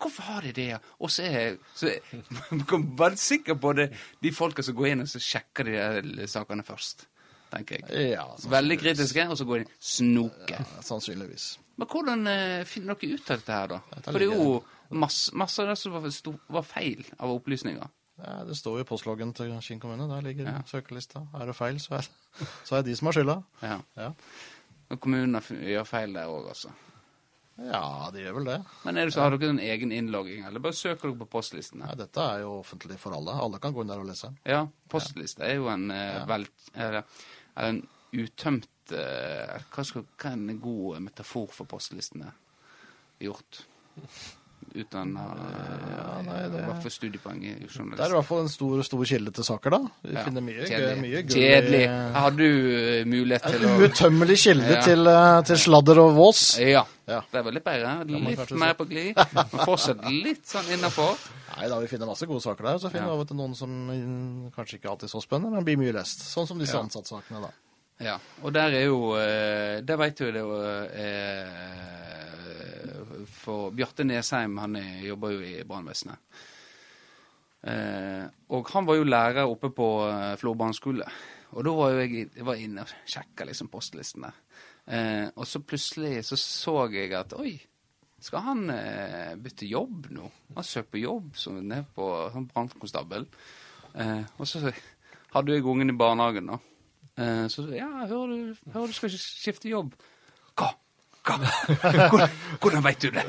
hvorfor 0.00 0.22
har 0.22 0.42
de 0.44 0.52
det? 0.52 0.78
Og 1.00 1.08
så 1.10 1.22
er 1.24 1.54
så 1.74 1.88
bare 1.88 2.50
Man 2.50 2.64
kan 2.68 2.82
være 2.98 3.16
sikker 3.16 3.54
på 3.60 3.72
det, 3.76 3.86
de 4.22 4.32
folka 4.36 4.62
som 4.62 4.76
går 4.76 4.90
inn 4.92 5.00
og 5.04 5.08
så 5.08 5.20
sjekker 5.20 5.64
de 5.68 6.26
sakene 6.28 6.64
først. 6.64 7.06
Tenker 7.54 7.80
jeg. 7.84 8.10
Ja, 8.16 8.24
Veldig 8.50 8.78
kritiske, 8.82 9.26
og 9.30 9.38
så 9.38 9.46
går 9.48 9.62
de 9.62 9.66
inn 9.66 9.74
snoke. 9.80 10.58
sannsynligvis. 10.84 11.48
Men 11.78 11.88
hvordan 11.90 12.26
eh, 12.30 12.62
finner 12.70 12.94
dere 13.00 13.16
ut 13.18 13.30
av 13.30 13.40
dette 13.40 13.52
her, 13.58 13.68
da? 13.74 13.80
Dette 13.96 14.12
For 14.14 14.22
det 14.22 14.28
er 14.30 14.40
jo 14.42 14.98
masse, 15.04 15.32
masse 15.34 15.62
av 15.62 15.70
det 15.72 15.76
som 15.80 15.92
var, 15.96 16.08
var 16.58 16.66
feil 16.66 17.04
av 17.18 17.32
opplysninger. 17.34 17.88
Ja, 18.22 18.34
det 18.46 18.54
står 18.54 18.76
jo 18.78 18.84
i 18.84 18.86
postloggen 18.86 19.32
til 19.34 19.50
Kinn 19.64 19.80
kommune. 19.82 20.06
Der 20.06 20.22
ligger 20.22 20.46
Ja. 20.46 20.60
søkelista. 20.70 21.24
Er 21.34 21.46
det 21.50 21.56
feil, 21.58 21.80
så 21.82 21.96
er, 21.98 22.06
så 22.66 22.76
er 22.76 22.82
det 22.84 22.92
de 22.92 22.96
som 23.00 23.10
har 23.10 23.16
skylda. 23.18 23.38
Ja. 23.62 23.78
Ja. 23.98 24.12
Og 24.94 25.00
kommunene 25.02 25.40
gjør 25.42 25.86
feil 25.88 26.12
der 26.14 26.30
òg, 26.30 26.46
altså. 26.52 26.70
ja, 27.58 28.10
de 28.14 28.22
gjør 28.22 28.34
vel 28.38 28.46
det. 28.52 28.56
Men 28.84 28.94
det 28.98 29.08
så, 29.14 29.24
har 29.24 29.34
dere 29.38 29.50
en 29.54 29.60
egen 29.62 29.92
innlogging, 29.94 30.44
eller 30.46 30.62
bare 30.62 30.74
søker 30.78 31.08
dere 31.10 31.18
på 31.24 31.28
postlistene? 31.36 31.86
Nei, 31.88 31.94
dette 31.98 32.22
er 32.22 32.42
jo 32.44 32.56
offentlig 32.60 32.98
for 33.02 33.14
alle. 33.18 33.34
Alle 33.34 33.58
kan 33.62 33.74
gå 33.74 33.82
inn 33.82 33.90
der 33.90 34.02
og 34.02 34.06
lese. 34.10 34.30
Ja, 34.46 34.64
postliste 34.90 35.42
er 35.46 35.56
jo 35.58 35.68
en 35.72 35.88
eh, 35.90 36.20
Ja. 36.20 36.24
vel... 36.30 36.46
Eller, 36.74 37.02
er 37.56 37.68
en 37.72 37.82
utømt 38.14 38.92
eh, 38.92 39.58
hva, 39.74 39.84
skal, 39.84 40.04
hva 40.20 40.30
er 40.30 40.38
en 40.38 40.60
god 40.62 41.00
metafor 41.00 41.48
for 41.54 41.66
postlistene 41.70 42.32
gjort? 43.22 43.62
Uten 44.74 45.10
å 45.20 45.24
Ja, 45.94 46.22
nei, 46.24 46.38
det- 46.48 46.62
I 46.62 46.66
hvert 46.66 46.82
fall 46.82 46.90
studiepoeng 46.94 47.42
i 47.44 47.52
Det 47.60 48.00
er 48.00 48.06
i 48.08 48.14
hvert 48.16 48.24
fall 48.24 48.40
en 48.40 48.48
stor, 48.48 48.82
stor 48.82 49.04
kilde 49.04 49.30
til 49.30 49.44
saker, 49.44 49.70
da. 49.70 49.78
Vi 50.02 50.14
Ja, 50.14 50.24
finner 50.24 50.40
mye, 50.40 50.64
kjedelig. 50.66 51.00
mye 51.02 51.22
gull 51.22 51.36
Kjedelig. 51.36 52.12
Har 52.14 52.30
du 52.30 52.44
eh, 52.44 53.04
mulighet 53.04 53.42
til 53.42 53.60
å 53.68 53.74
Uuttømmelig 53.84 54.38
kilde 54.40 54.70
Ja. 54.72 54.80
til, 54.82 55.06
eh, 55.06 55.42
til 55.42 55.56
sladder 55.58 55.98
og 56.00 56.14
vås. 56.16 56.58
Ja. 56.58 56.84
Ja. 57.06 57.20
Det 57.30 57.38
er 57.38 57.42
veldig 57.44 57.62
bedre. 57.62 58.04
Litt 58.06 58.50
mer 58.56 58.74
på 58.74 58.88
glid. 58.88 59.14
Men 59.34 59.44
fortsatt 59.66 60.00
litt 60.10 60.46
sånn 60.46 60.72
innafor. 60.72 61.18
Nei 61.54 61.68
da, 61.70 61.76
vi 61.78 61.86
finner 61.86 62.08
masse 62.10 62.26
gode 62.26 62.42
saker 62.42 62.64
der. 62.66 62.74
Og 62.74 62.80
Så 62.82 62.90
finner 62.90 63.06
vi 63.10 63.14
Ja. 63.14 63.20
av 63.20 63.30
noen 63.38 63.52
som 63.54 63.70
mm, 63.70 64.50
kanskje 64.56 64.78
ikke 64.80 64.90
alltid 64.90 65.06
er 65.08 65.12
så 65.12 65.20
spennende, 65.22 65.52
men 65.54 65.64
blir 65.64 65.76
mye 65.78 65.92
lest. 65.94 66.18
Sånn 66.26 66.46
som 66.50 66.58
disse 66.58 66.74
Ja. 66.74 66.82
ansattsakene, 66.82 67.40
da. 67.44 67.50
Ja. 68.00 68.16
Og 68.42 68.52
der 68.52 68.72
er 68.74 68.84
jo 68.88 69.14
eh, 69.14 69.80
Der 69.86 69.96
veit 69.96 70.16
du 70.18 70.24
det 70.32 70.40
jo 70.40 70.56
eh, 70.64 71.46
For 73.30 73.70
Bjarte 73.70 74.02
Nesheim, 74.04 74.58
han 74.58 74.74
er, 74.76 74.98
jobber 75.06 75.30
jo 75.36 75.40
i 75.46 75.62
brannvesenet. 75.62 76.18
Eh, 77.64 78.26
og 78.52 78.68
han 78.74 78.84
var 78.88 78.98
jo 78.98 79.06
lærer 79.08 79.48
oppe 79.48 79.70
på 79.72 79.86
eh, 80.10 80.34
Flå 80.40 80.52
barneskole. 80.58 81.06
Og 81.54 81.62
da 81.64 81.70
var 81.78 81.92
jo 81.94 82.00
jeg, 82.02 82.28
jeg 82.34 82.44
var 82.48 82.58
inne 82.60 82.82
og 82.82 82.90
sjekka 83.06 83.46
liksom 83.46 83.70
postlistene. 83.70 84.32
der. 84.86 85.30
og 85.36 85.46
så 85.46 85.60
plutselig 85.64 86.24
så 86.26 86.36
så 86.36 86.74
jeg 86.92 87.12
at 87.16 87.32
oi, 87.38 87.54
skal 88.24 88.44
han 88.46 88.70
eh, 88.72 89.34
bytte 89.40 89.68
jobb 89.68 90.08
nå? 90.14 90.28
Han 90.56 90.64
søker 90.64 91.02
jobb 91.02 91.34
som 91.36 91.58
ned 91.60 91.90
på 91.96 92.06
sånn 92.32 92.46
brannkonstabel. 92.48 93.26
Eh, 93.94 94.22
og 94.38 94.48
så 94.48 94.62
hadde 95.34 95.52
jeg 95.58 95.66
ungen 95.68 95.92
i 95.92 95.96
barnehagen, 95.98 96.48
da. 96.54 96.58
Eh, 97.20 97.44
så 97.52 97.66
ja, 97.74 97.90
hører 98.08 98.32
du, 98.32 98.70
hører 98.72 98.90
du 98.90 98.96
skal 98.96 99.12
ikke 99.12 99.22
skifte 99.24 99.68
jobb. 99.70 99.92
Hva? 100.56 100.70
Hva? 101.24 101.36
Hvordan, 102.10 102.32
hvordan 102.60 102.84
veit 102.84 103.04
du 103.04 103.10
det? 103.14 103.24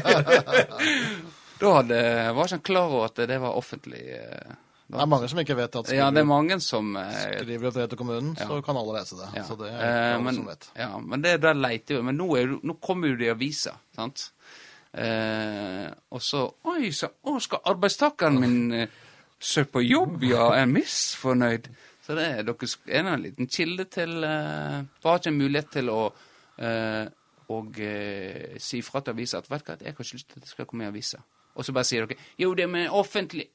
da 1.60 1.76
hadde, 1.78 2.00
var 2.36 2.48
ikke 2.48 2.56
han 2.58 2.66
klar 2.72 2.88
over 2.88 3.06
at 3.10 3.22
det 3.28 3.38
var 3.40 3.56
offentlig. 3.60 4.02
eh, 4.16 4.58
Det 4.90 5.02
er 5.04 5.10
mange 5.10 5.28
som 5.30 5.38
ikke 5.42 5.56
vet 5.58 5.76
at 5.78 5.86
skriver, 5.86 6.00
Ja, 6.00 6.08
det 6.10 6.22
er 6.22 6.26
mange 6.28 6.56
som 6.64 6.96
eh, 6.98 7.10
skriver 7.38 7.68
et 7.68 7.74
brev 7.76 7.88
til 7.92 7.98
kommunen, 8.00 8.32
så 8.38 8.58
kan 8.66 8.78
alle 8.80 8.96
lese 8.98 9.18
det. 9.18 9.28
ja. 9.36 9.44
Så 9.46 9.56
det 9.60 9.68
er 9.70 9.78
Eh, 9.78 10.14
alle 10.14 10.24
men, 10.24 10.34
som 10.40 10.48
vet. 10.50 10.66
Ja, 10.78 10.88
men 10.98 11.22
det 11.22 11.36
der 11.42 11.54
leter 11.54 11.94
jo 12.00 12.02
Men 12.02 12.18
nå, 12.18 12.26
er, 12.36 12.56
nå 12.62 12.74
kommer 12.82 13.12
jo 13.12 13.18
det 13.20 13.28
i 13.28 13.34
avisa, 13.34 13.76
sant? 13.96 14.30
Eh, 14.92 15.86
og 16.10 16.22
så 16.22 16.42
Oi, 16.72 16.90
så 16.90 17.12
å, 17.22 17.36
skal 17.38 17.62
arbeidstakeren 17.70 18.40
min 18.42 18.58
eh, 18.74 18.98
søke 19.38 19.76
på 19.78 19.84
jobb, 19.86 20.24
ja? 20.26 20.48
Er 20.58 20.66
misfornøyd? 20.66 21.70
Så 22.02 22.16
det 22.18 22.26
er 22.26 22.42
deres 22.48 22.74
er 22.88 23.06
en 23.06 23.22
liten 23.22 23.46
kilde 23.46 23.86
til 23.86 24.24
eh, 24.26 24.80
Har 25.04 25.20
ikke 25.20 25.30
en 25.30 25.38
mulighet 25.38 25.70
til 25.78 25.92
å 25.94 26.00
eh, 26.58 27.06
og 27.50 27.78
eh, 27.82 28.58
si 28.62 28.78
fra 28.86 29.00
til 29.02 29.14
avisa 29.14 29.38
at 29.40 29.48
vet 29.50 29.64
du 29.66 29.70
hva, 29.72 29.76
jeg 29.80 29.90
har 29.90 29.96
ikke 29.96 30.14
lyst 30.14 30.28
til 30.30 30.38
at 30.38 30.44
det 30.44 30.50
skal 30.50 30.66
komme 30.70 30.84
i 30.86 30.90
avisa. 30.90 31.18
Og 31.58 31.66
så 31.66 31.74
bare 31.74 31.88
sier 31.88 32.06
dere 32.06 32.18
jo, 32.38 32.52
det 32.54 32.62
er 32.66 32.70
med 32.70 32.92
offentlig. 32.94 33.48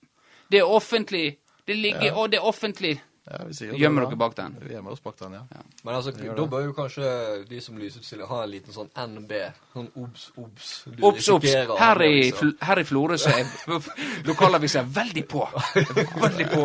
Det 0.51 0.59
er 0.61 0.65
offentlig. 0.69 1.37
Det 1.65 1.75
ligger 1.77 2.13
og 2.13 2.29
det 2.31 2.37
er 2.41 2.45
offentlig. 2.45 3.01
Ja, 3.25 3.39
vi 3.47 3.53
sier 3.57 3.71
Gjemmer 3.73 4.01
det, 4.03 4.09
dere 4.11 4.17
bak 4.21 4.35
den? 4.37 4.53
Vi 4.61 4.69
gjemmer 4.75 4.91
oss 4.93 4.99
bak 5.01 5.15
den, 5.17 5.31
ja. 5.33 5.39
Men 5.81 5.95
altså, 5.95 6.11
da 6.13 6.43
bør 6.45 6.61
jo 6.67 6.73
kanskje 6.77 7.05
de 7.49 7.57
som 7.61 7.77
lysutstiller 7.81 8.25
ha 8.29 8.43
en 8.43 8.51
liten 8.51 8.73
sånn 8.75 8.89
NB. 8.93 9.31
Sånn 9.73 9.87
obs, 9.97 10.27
obs. 10.37 10.83
Du 10.85 11.01
Obs, 11.09 11.29
obs! 11.33 11.49
Her 11.79 12.01
i, 12.05 12.09
liksom. 12.27 12.51
Her 12.61 12.77
i 12.83 12.85
Florø 12.85 13.17
så 13.17 13.29
er 13.33 13.45
lokalavisa 14.29 14.83
veldig 14.85 15.25
på. 15.31 15.41
Veldig 16.21 16.47
på. 16.51 16.63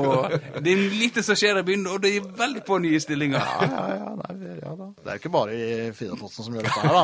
Det 0.60 0.68
er 0.74 0.78
lite 1.00 1.22
som 1.24 1.32
skjer 1.40 1.56
i 1.62 1.64
byen, 1.70 1.86
og 1.94 1.98
det 2.04 2.10
er 2.18 2.28
veldig 2.42 2.62
på 2.68 2.76
nye 2.84 3.00
stillinger. 3.00 3.40
Ja, 3.40 3.44
ja, 3.64 3.96
ja, 4.02 4.10
nei, 4.20 4.32
ja 4.60 4.72
da. 4.82 4.86
Det 5.00 5.08
er 5.08 5.16
jo 5.16 5.20
ikke 5.24 5.32
bare 5.38 5.50
i 5.56 5.88
Totsen 5.96 6.44
som 6.44 6.52
gjør 6.60 6.68
dette 6.68 6.80
her, 6.84 6.92
da. 6.92 7.00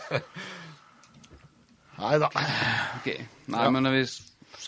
Nei 2.00 2.16
da. 2.24 2.32
Ok, 2.96 3.08
Nei, 3.52 3.68
men 3.76 3.84
vi 3.92 4.00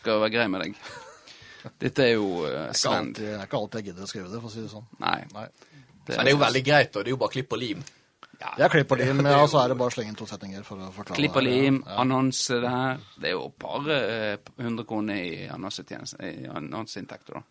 skal 0.03 0.21
være 0.27 0.35
grei 0.35 0.47
med 0.53 0.67
deg. 0.67 0.77
Dette 1.83 2.03
er 2.09 2.15
jo 2.17 2.29
uh, 2.43 2.51
Det 2.69 2.77
Sven. 2.83 3.13
det 3.17 3.29
er 3.39 3.43
ikke 3.47 3.59
alltid 3.63 3.81
jeg 3.81 3.93
gidder 3.93 4.05
å 4.07 4.11
skrive 4.11 4.31
det, 4.35 4.41
for 4.43 4.51
å 4.51 4.55
si 4.55 4.63
det 4.67 4.71
sånn. 4.75 4.87
Nei. 5.03 5.19
Nei. 5.33 5.49
Men 6.03 6.19
det 6.19 6.23
er 6.27 6.33
jo 6.35 6.41
veldig 6.43 6.63
greit, 6.67 6.97
og 6.97 7.05
Det 7.05 7.11
er 7.13 7.15
jo 7.15 7.21
bare 7.23 7.37
klipp 7.39 7.53
og 7.55 7.61
lim. 7.63 7.83
Jeg 8.59 8.71
klipper 8.73 8.99
lim, 8.99 9.21
ja, 9.23 9.37
og 9.39 9.47
så 9.53 9.61
er 9.63 9.69
det 9.71 9.77
bare 9.79 9.93
å 9.93 9.95
slenge 9.95 10.11
inn 10.11 10.17
to 10.19 10.27
setninger 10.27 10.65
for 10.67 10.81
å 10.83 10.89
forklare. 10.91 11.15
Klipp 11.15 11.37
og 11.39 11.45
lim, 11.47 11.77
Ja. 11.87 12.01
annonse 12.03 12.57
der. 12.65 12.99
Det 13.23 13.29
er 13.31 13.37
jo 13.37 13.45
bare 13.55 13.99
hundre 14.59 14.83
100 14.83 14.85
kroner 14.91 15.15
i 15.15 15.47
annonseinntekter, 16.59 17.39
da. 17.39 17.43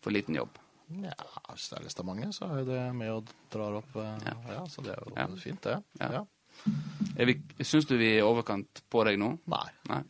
For 0.00 0.14
liten 0.14 0.38
jobb. 0.38 0.56
Ja, 1.02 1.12
hvis 1.50 1.68
det 1.68 1.76
er 1.80 1.84
litt 1.84 2.00
av 2.00 2.06
mange, 2.08 2.30
så 2.32 2.48
er 2.48 2.62
jo 2.62 2.66
det 2.70 2.80
med 2.96 3.10
og 3.12 3.30
drar 3.52 3.76
opp 3.82 3.96
eh, 4.00 4.16
Ja. 4.24 4.34
ja. 4.54 4.64
så 4.70 4.82
det 4.86 4.94
er 4.94 5.02
jo 5.04 5.12
Ja. 5.16 5.26
fint, 5.36 5.60
det. 5.68 5.76
Ja. 6.00 6.24
Ja. 6.64 6.72
Er 7.16 7.30
syns 7.64 7.86
du 7.88 7.94
vi 7.96 8.10
er 8.14 8.18
i 8.20 8.26
overkant 8.26 8.82
på 8.92 9.04
deg 9.08 9.16
nå? 9.20 9.32
Nei. 9.48 9.66
Nei. 9.88 10.02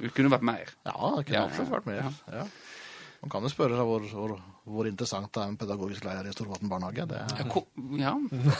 Vi 0.00 0.08
kunne 0.14 0.30
vært 0.32 0.46
mer. 0.48 0.70
Ja, 0.86 0.94
det 1.18 1.26
kunne 1.28 1.42
absolutt 1.48 1.68
ja, 1.68 1.74
vært 1.74 1.88
mer. 1.90 2.02
ja. 2.04 2.40
Ja. 2.40 2.46
Man 3.18 3.32
kan 3.32 3.42
jo 3.42 3.50
spørre 3.50 3.74
seg 3.74 3.88
hvor, 3.88 4.04
hvor, 4.14 4.32
hvor 4.70 4.86
interessant 4.86 5.32
det 5.34 5.40
er 5.42 5.48
en 5.50 5.56
pedagogisk 5.58 6.04
lærer 6.06 6.28
i 6.30 6.34
Storvatn 6.36 6.70
barnehage. 6.70 7.02
Det 7.10 7.18
er, 7.18 7.32
Ja, 7.42 7.64
ja, 7.98 8.12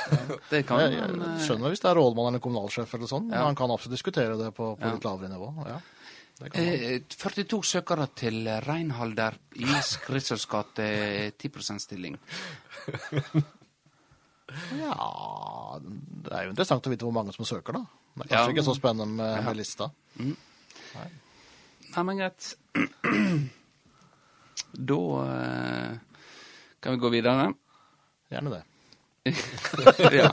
det 0.51 0.65
kan 0.67 0.83
jeg, 0.83 0.97
man 0.99 1.21
jeg 1.23 1.29
eh, 1.29 1.45
skjønner 1.47 1.71
hvis 1.71 1.85
det 1.85 1.91
er 1.93 2.01
rådmann 2.01 2.33
eller 2.33 2.43
kommunalsjef 2.43 2.97
eller 2.99 3.11
sånn, 3.13 3.29
men 3.31 3.39
han 3.39 3.53
man 3.53 3.59
kan 3.61 3.71
absolutt 3.71 3.95
diskutere 3.95 4.35
det 4.41 4.51
på, 4.57 4.73
på 4.81 4.91
litt 4.97 5.07
lavere 5.07 5.31
nivå. 5.31 5.53
Ja, 5.69 5.79
det 6.41 6.51
kan 6.51 6.67
man. 6.67 6.83
eh, 6.91 6.99
42 7.15 7.61
søkere 7.71 8.09
til 8.19 8.51
Reinhalder 8.67 9.39
i 9.63 9.71
Kritzels 10.09 10.49
gate, 10.51 10.91
10% 11.39 11.87
stilling. 11.87 12.19
Ja, 14.79 15.79
det 15.83 16.33
er 16.33 16.45
jo 16.47 16.53
interessant 16.55 16.87
å 16.89 16.93
vite 16.93 17.05
hvor 17.07 17.15
mange 17.17 17.35
som 17.37 17.45
søker, 17.49 17.77
da. 17.77 17.85
Det 18.19 18.31
er 18.31 18.35
Ja. 18.37 18.47
men... 18.47 18.55
ikke 18.57 18.65
så 18.67 18.75
spennende 18.77 19.07
med, 19.15 19.37
Ja. 19.37 19.43
med 19.47 19.57
lista. 19.57 19.91
Nei, 20.19 22.03
men 22.05 22.17
greit. 22.19 22.57
Da 24.79 24.95
uh, 24.95 25.95
kan 26.81 26.93
vi 26.93 26.99
gå 27.01 27.09
videre. 27.11 27.53
Gjerne 28.31 28.51
det. 28.53 28.65
ja. 30.19 30.29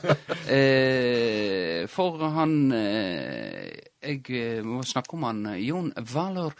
eh, 0.52 1.84
for 1.92 2.22
han 2.32 2.72
eh, 2.72 3.74
Jeg 4.06 4.22
eh, 4.30 4.62
må 4.64 4.84
snakke 4.88 5.18
om 5.18 5.26
han 5.28 5.42
eh, 5.52 5.58
Jon 5.66 5.90
Valor 6.14 6.54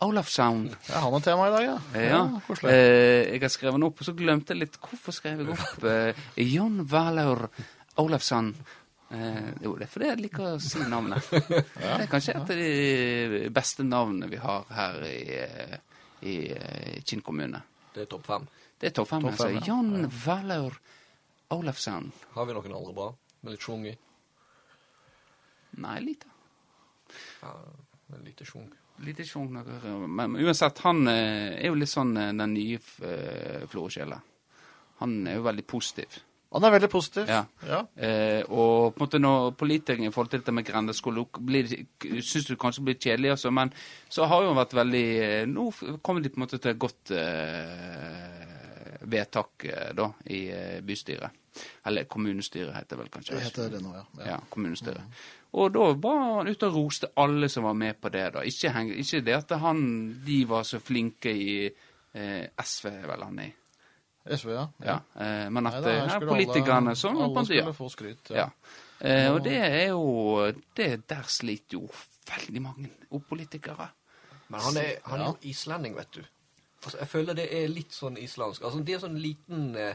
Olafsson. 0.00 0.64
Jeg 0.86 1.02
har 1.02 1.12
noe 1.12 1.24
tema 1.24 1.46
i 1.48 1.52
dag, 1.54 1.64
ja. 1.66 1.76
Ja. 1.94 2.20
ja 2.24 2.58
Eh, 2.70 3.34
jeg 3.34 3.42
har 3.42 3.52
skrevet 3.52 3.76
den 3.76 3.86
opp, 3.88 4.00
og 4.00 4.08
så 4.08 4.14
glemte 4.16 4.54
jeg 4.54 4.62
litt 4.62 4.78
Hvorfor 4.80 5.14
skrev 5.14 5.42
jeg 5.42 5.54
opp 5.54 5.84
eh, 5.92 6.20
John 6.40 6.80
Valor 6.88 7.48
Olafsson? 8.00 8.54
Eh, 9.10 9.50
jo, 9.64 9.74
det 9.76 9.88
er 9.88 9.90
fordi 9.90 10.08
jeg 10.08 10.22
liker 10.22 10.46
å 10.52 10.54
si 10.62 10.80
navnet. 10.86 11.26
Det 11.34 11.90
er 11.96 12.08
kanskje 12.10 12.36
et 12.38 12.52
av 12.54 12.60
de 12.62 13.50
beste 13.52 13.84
navnene 13.84 14.30
vi 14.30 14.38
har 14.40 14.68
her 14.76 15.00
i, 15.08 15.18
i, 15.34 15.80
i 16.30 16.36
eh, 16.54 17.00
Kinn 17.04 17.24
kommune. 17.26 17.60
Det 17.90 18.06
er 18.06 18.10
topp 18.12 18.28
fem. 18.30 18.46
Det 18.80 18.92
er 18.92 18.94
topp 18.96 19.10
fem. 19.10 19.26
Topp 19.26 19.40
fem, 19.40 19.58
John 19.66 19.90
ja. 19.92 20.04
Jon 20.06 20.12
Valor 20.24 20.78
Olafsson. 21.56 22.12
Har 22.36 22.46
vi 22.46 22.54
noen 22.54 22.76
andre 22.78 22.94
bra? 22.94 23.10
Med 23.42 23.56
litt 23.56 23.66
sjung 23.66 23.84
i? 23.90 23.96
Nei, 25.80 25.96
lite. 26.04 26.30
Ja, 27.42 27.56
med 28.12 28.24
lite 28.24 28.46
sjung. 28.46 28.70
Lite 29.04 29.24
sjung. 29.24 29.52
Men 30.08 30.36
uansett, 30.36 30.82
han 30.84 31.06
eh, 31.08 31.60
er 31.60 31.70
jo 31.70 31.78
litt 31.80 31.92
sånn 31.92 32.16
eh, 32.20 32.32
den 32.36 32.56
nye 32.56 32.80
uh, 32.80 33.68
Florø-sjela. 33.70 34.18
Han 35.00 35.22
er 35.26 35.38
jo 35.38 35.46
veldig 35.46 35.64
positiv. 35.68 36.18
Han 36.52 36.64
er 36.66 36.72
veldig 36.74 36.88
positiv. 36.90 37.28
Ja. 37.30 37.44
ja. 37.66 37.78
Eh, 37.94 38.42
og 38.50 38.94
på 38.94 38.98
en 38.98 39.04
måte 39.04 39.20
når 39.22 39.52
politikerne 39.58 40.10
i 40.10 40.12
forhold 40.14 40.32
til 40.32 40.42
dette 40.42 40.54
med 40.54 40.66
grendeskole 40.66 41.24
syns 42.26 42.48
du 42.48 42.56
kanskje 42.58 42.84
blir 42.88 42.98
kjedelig, 42.98 43.36
altså, 43.36 43.52
men 43.54 43.70
så 44.10 44.26
har 44.26 44.42
jo 44.44 44.56
vært 44.58 44.74
veldig 44.74 45.04
eh, 45.26 45.44
Nå 45.46 45.68
kommer 46.02 46.24
de 46.24 46.32
på 46.32 46.40
en 46.40 46.44
måte 46.44 46.58
til 46.58 46.72
et 46.72 46.80
godt 46.82 47.12
eh, 47.14 48.40
vedtak 49.14 49.68
eh, 49.70 49.92
da, 49.94 50.10
i 50.26 50.42
eh, 50.50 50.80
bystyret. 50.82 51.38
Eller 51.86 52.10
kommunestyret, 52.10 52.74
heter 52.74 52.96
det 52.96 53.02
vel 53.04 53.14
kanskje. 53.14 53.36
Det 53.36 53.46
heter 53.46 53.70
det 53.76 53.84
nå, 53.84 53.94
ja. 53.94 54.04
Ja, 54.32 54.40
kommunestyret. 54.50 55.22
Og 55.52 55.72
da 55.74 55.86
var 55.98 56.18
han 56.38 56.48
ute 56.48 56.68
og 56.68 56.74
roste 56.76 57.08
alle 57.18 57.48
som 57.50 57.64
var 57.66 57.74
med 57.74 57.96
på 58.00 58.08
det. 58.14 58.26
da. 58.36 58.42
Ikke, 58.46 58.70
heng, 58.70 58.90
ikke 58.94 59.20
det 59.26 59.34
at 59.34 59.54
han, 59.58 59.80
de 60.26 60.44
var 60.48 60.62
så 60.68 60.78
flinke 60.78 61.32
i 61.34 61.54
eh, 61.66 62.44
SV, 62.62 62.86
vel 63.10 63.24
han 63.26 63.40
i. 63.42 63.48
SV, 64.30 64.50
ja. 64.54 64.66
Ja, 64.84 64.98
eh, 65.16 65.48
men 65.50 65.66
at 65.66 65.80
Nei, 65.80 65.82
da, 65.82 65.88
det 65.88 66.10
her 66.12 66.20
er 66.22 66.28
politikerne 66.28 66.92
alle, 66.92 66.96
som 67.00 67.16
Alle 67.16 67.34
på 67.34 67.40
en 67.42 67.48
skulle 67.50 67.74
få 67.74 67.88
skryt. 67.90 68.30
Ja. 68.36 68.46
Eh, 69.00 69.30
og 69.32 69.40
det 69.44 69.56
er 69.56 69.86
jo 69.88 70.52
det 70.76 70.90
Der 71.08 71.22
sliter 71.26 71.78
jo 71.78 71.86
veldig 72.28 72.62
mange 72.62 72.90
politikere. 73.28 73.88
Men 74.50 74.60
han 74.60 74.76
er, 74.76 74.92
han 75.06 75.20
er 75.20 75.24
Ja. 75.24 75.30
jo 75.32 75.50
islending, 75.50 75.96
vet 75.96 76.14
du. 76.14 76.22
Altså, 76.84 76.98
jeg 76.98 77.08
føler 77.08 77.34
det 77.34 77.48
er 77.62 77.68
litt 77.68 77.92
sånn 77.92 78.16
islandsk. 78.18 78.62
Altså, 78.64 78.80
det 78.84 78.94
er 78.94 79.02
sånn 79.02 79.18
liten 79.18 79.74
eh, 79.76 79.94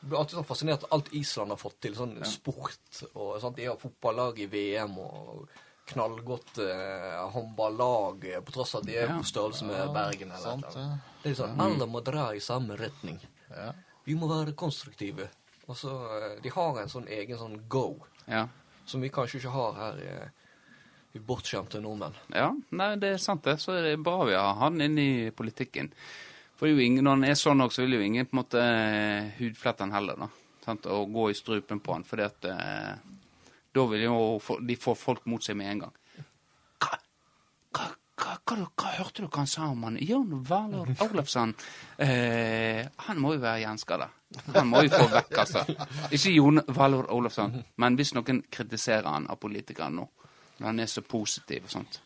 blir 0.00 0.18
alltid 0.18 0.38
sånn 0.38 0.46
fascinert 0.46 0.84
av 0.84 0.92
alt 0.98 1.08
Island 1.12 1.50
har 1.50 1.56
fått 1.60 1.80
til. 1.80 1.94
Sånn 1.98 2.24
sport 2.24 3.02
og 3.14 3.40
sånt. 3.42 3.56
De 3.56 3.64
har 3.66 3.76
fotballag 3.76 4.38
i 4.38 4.46
VM 4.46 4.98
og 4.98 5.48
knallgodt 5.88 6.58
eh, 6.60 7.30
håndballag, 7.32 8.24
eh, 8.34 8.40
på 8.44 8.52
tross 8.52 8.74
av 8.74 8.82
at 8.82 8.86
de 8.86 8.96
er 8.96 9.06
Ja. 9.08 9.18
på 9.18 9.24
størrelse 9.24 9.64
med 9.64 9.92
Bergen. 9.94 10.30
eller 10.30 10.42
sant, 10.42 10.64
eller. 10.74 10.98
Det 11.22 11.30
er 11.32 11.34
sånn, 11.42 11.60
Alle 11.60 11.86
må 11.86 12.02
dra 12.04 12.30
i 12.34 12.38
samme 12.40 12.76
retning. 12.76 13.18
Ja. 13.50 13.72
Vi 14.04 14.14
må 14.14 14.28
være 14.28 14.52
konstruktive. 14.54 15.28
Og 15.68 15.76
så, 15.76 15.90
eh, 16.34 16.40
De 16.42 16.48
har 16.50 16.78
en 16.80 16.88
sånn 16.88 17.08
egen 17.08 17.38
sånn 17.38 17.68
go, 17.68 17.96
Ja. 18.26 18.48
som 18.86 19.00
vi 19.00 19.08
kanskje 19.10 19.40
ikke 19.40 19.50
har 19.50 19.72
her 19.72 19.98
Eh, 19.98 20.28
i 21.14 21.18
bortskjemte 21.18 21.80
nordmenn. 21.80 22.14
ja. 22.34 22.52
Nei, 22.70 22.94
det 22.96 23.14
er 23.14 23.16
sant, 23.18 23.42
det. 23.42 23.56
Så 23.58 23.72
er 23.72 23.82
det 23.82 24.02
bra 24.04 24.24
vi 24.26 24.34
har 24.34 24.54
han 24.54 24.78
inne 24.80 25.26
i 25.26 25.30
politikken. 25.30 25.90
For 26.58 26.80
ingen, 26.82 27.04
når 27.04 27.14
han 27.14 27.28
er 27.28 27.38
sånn 27.38 27.60
nok, 27.62 27.72
så 27.74 27.84
vil 27.84 27.98
jo 27.98 28.02
ingen 28.02 28.26
på 28.26 28.34
en 28.34 28.40
måte 28.40 28.62
eh, 28.62 29.28
hudflette 29.38 29.86
han 29.86 29.94
heller, 29.94 30.18
da. 30.18 30.26
Sant? 30.64 30.88
Og 30.90 31.12
gå 31.14 31.28
i 31.30 31.36
strupen 31.38 31.78
på 31.80 31.94
han, 31.94 32.04
fordi 32.04 32.26
eh, 32.50 32.96
Da 33.78 33.84
vil 33.92 34.02
jo 34.08 34.16
de 34.66 34.76
få 34.76 34.96
folk 34.98 35.28
mot 35.30 35.44
seg 35.44 35.56
med 35.60 35.70
en 35.70 35.84
gang. 35.84 35.94
Hva, 36.82 36.98
hva, 37.76 37.86
hva, 38.18 38.56
hva, 38.66 38.90
hørte 38.96 39.22
du 39.22 39.28
hva 39.28 39.44
han 39.44 39.50
sa 39.50 39.68
om 39.70 39.86
han? 39.86 40.00
Jon 40.02 40.34
Valor 40.48 40.90
Olafsson? 41.06 41.54
Eh, 41.96 42.82
han 43.06 43.22
må 43.22 43.36
jo 43.36 43.44
være 43.44 43.62
gjenskada. 43.62 44.10
Han 44.56 44.68
må 44.68 44.82
jo 44.84 44.92
få 44.96 45.06
vekk, 45.14 45.38
altså. 45.44 45.62
Ikke 46.10 46.34
Jon 46.34 46.64
Valor 46.74 47.06
Olafsson, 47.14 47.54
men 47.78 47.96
hvis 47.96 48.16
noen 48.18 48.42
kritiserer 48.50 49.06
han 49.06 49.30
av 49.30 49.38
politikere 49.40 49.92
nå, 49.94 50.10
når 50.58 50.72
han 50.72 50.82
er 50.82 50.90
så 50.90 51.06
positiv 51.06 51.70
og 51.70 51.76
sånt. 51.78 52.02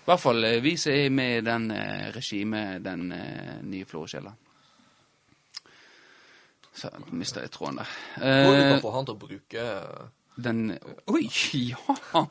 I 0.00 0.06
hvert 0.10 0.20
fall 0.22 0.44
eh, 0.48 0.60
vi 0.64 0.76
som 0.80 0.92
er 0.96 1.10
med 1.14 1.38
i 1.38 1.42
den 1.46 1.70
eh, 1.70 2.06
regimet, 2.14 2.80
den 2.84 3.10
eh, 3.12 3.58
nye 3.62 3.84
Florø-sjela. 3.86 4.32
Så 6.74 6.88
mista 7.12 7.42
jeg 7.44 7.50
tråden 7.52 7.80
der. 7.82 7.92
Hvor 8.16 8.54
du 8.54 8.60
Eh, 8.62 8.70
kan 8.72 8.82
få 8.82 8.90
han 8.94 9.06
til 9.08 9.16
å 9.16 9.20
bruke 9.20 9.64
eh, 9.66 10.08
den 10.40 10.60
Oi, 11.12 11.24
ja! 11.70 12.24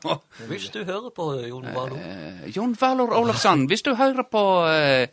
Hvis 0.50 0.70
du 0.74 0.80
hører 0.88 1.10
på 1.14 1.26
Jon 1.46 1.68
Valor. 1.74 1.98
Eh, 2.00 2.46
Jon 2.56 2.72
Valor 2.80 3.12
Olafsson, 3.20 3.66
hvis 3.70 3.84
du 3.86 3.92
hører 3.94 4.26
på 4.26 4.42
eh, 4.66 5.06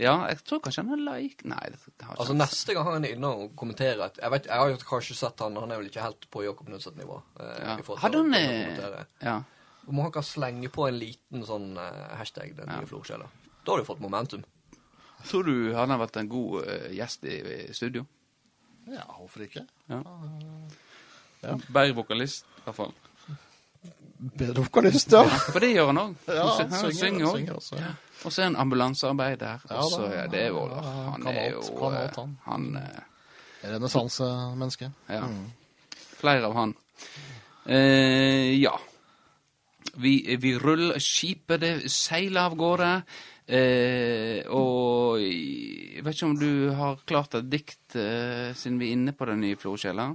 Ja, 0.00 0.14
jeg 0.30 0.40
tror 0.48 0.62
kanskje 0.64 0.82
han 0.86 0.96
er 0.96 1.02
like 1.04 1.44
Nei, 1.46 1.60
det 1.70 2.06
har 2.08 2.16
Altså 2.16 2.34
Neste 2.34 2.74
gang 2.74 2.88
han 2.88 3.04
er 3.04 3.12
inne 3.18 3.28
og 3.30 3.52
kommenterer 3.58 4.08
Jeg 4.18 4.32
vet, 4.32 4.48
jeg 4.48 4.56
har 4.64 4.86
kanskje 4.88 5.18
sett 5.18 5.44
han, 5.44 5.58
han 5.60 5.70
er 5.74 5.82
vel 5.82 5.90
ikke 5.92 6.02
helt 6.06 6.26
på 6.32 6.42
Jakob 6.46 6.70
Nødseth-nivå. 6.72 7.20
Eh, 7.38 7.58
ja. 7.60 7.76
Hadde 8.06 8.22
han 8.24 8.38
eh. 8.38 9.04
Ja. 9.22 9.36
Om 9.86 9.98
han 10.00 10.12
kan 10.12 10.24
slenge 10.24 10.70
på 10.72 10.88
en 10.88 10.98
liten 10.98 11.44
sånn 11.44 11.74
eh, 11.80 12.16
hashtag, 12.18 12.54
den 12.56 12.70
nye 12.70 12.88
florskjella. 12.88 13.28
Da 13.64 13.72
har 13.72 13.82
du 13.82 13.88
fått 13.88 14.00
momentum. 14.00 14.44
Tror 15.24 15.44
du 15.44 15.72
han 15.76 15.92
har 15.92 16.00
vært 16.00 16.18
en 16.20 16.28
god 16.28 16.64
eh, 16.68 16.90
gjest 16.98 17.24
i, 17.28 17.38
i 17.68 17.72
studio? 17.76 18.06
ja, 18.84 19.04
hvorfor 19.16 19.40
ikke? 19.46 19.64
Ja. 19.88 20.02
Ja. 21.44 21.56
Bedre 21.72 21.94
vokalist, 21.96 22.44
i 22.58 22.64
hvert 22.66 22.76
fall. 22.76 22.92
Bedre 24.38 24.64
vokalist, 24.64 25.12
ja. 25.12 25.24
For 25.48 25.60
det 25.64 25.72
gjør 25.74 25.90
han 25.92 26.00
òg. 26.00 26.14
Ja, 26.28 26.44
han 26.44 26.72
synger, 26.72 26.94
synger 26.98 27.26
òg. 27.28 27.38
synger 27.38 27.58
også. 27.58 27.80
Ja. 27.80 27.92
Og 28.24 28.32
så 28.32 28.42
er 28.42 28.48
han 28.48 28.56
ambulansearbeider. 28.62 29.66
Ja 29.68 29.82
og 29.82 29.90
så 29.92 30.06
da, 30.06 30.22
er 30.22 30.30
det 30.32 30.46
jo 30.46 30.62
ja, 30.70 30.78
ja, 30.80 31.02
Han 31.10 31.26
kan 31.26 31.34
er 31.34 31.42
alt, 31.42 31.54
jo 31.54 31.76
kan 31.80 31.96
eh, 31.96 32.00
alt, 32.04 32.16
han. 32.22 32.38
Han 32.46 32.70
eh, 32.80 33.02
Renessansemenneske. 33.64 34.90
Ja. 35.08 35.26
Mm. 35.28 35.44
Flere 36.20 36.48
av 36.48 36.56
han. 36.56 36.74
Eh, 37.66 38.54
ja. 38.60 38.76
Vi, 40.00 40.36
vi 40.40 40.54
ruller 40.58 40.98
skipet, 41.02 41.60
det 41.62 41.72
seiler 41.92 42.48
av 42.48 42.56
gårde. 42.58 42.90
Eh, 43.46 44.40
og 44.48 45.20
jeg 45.20 46.02
vet 46.04 46.14
ikke 46.16 46.28
om 46.30 46.38
du 46.40 46.70
har 46.78 47.02
klart 47.06 47.34
et 47.38 47.48
dikt, 47.52 47.96
eh, 48.00 48.54
siden 48.56 48.78
vi 48.80 48.88
er 48.88 48.96
inne 48.96 49.12
på 49.16 49.26
den 49.28 49.42
nye 49.44 49.58
Florkjella. 49.60 50.06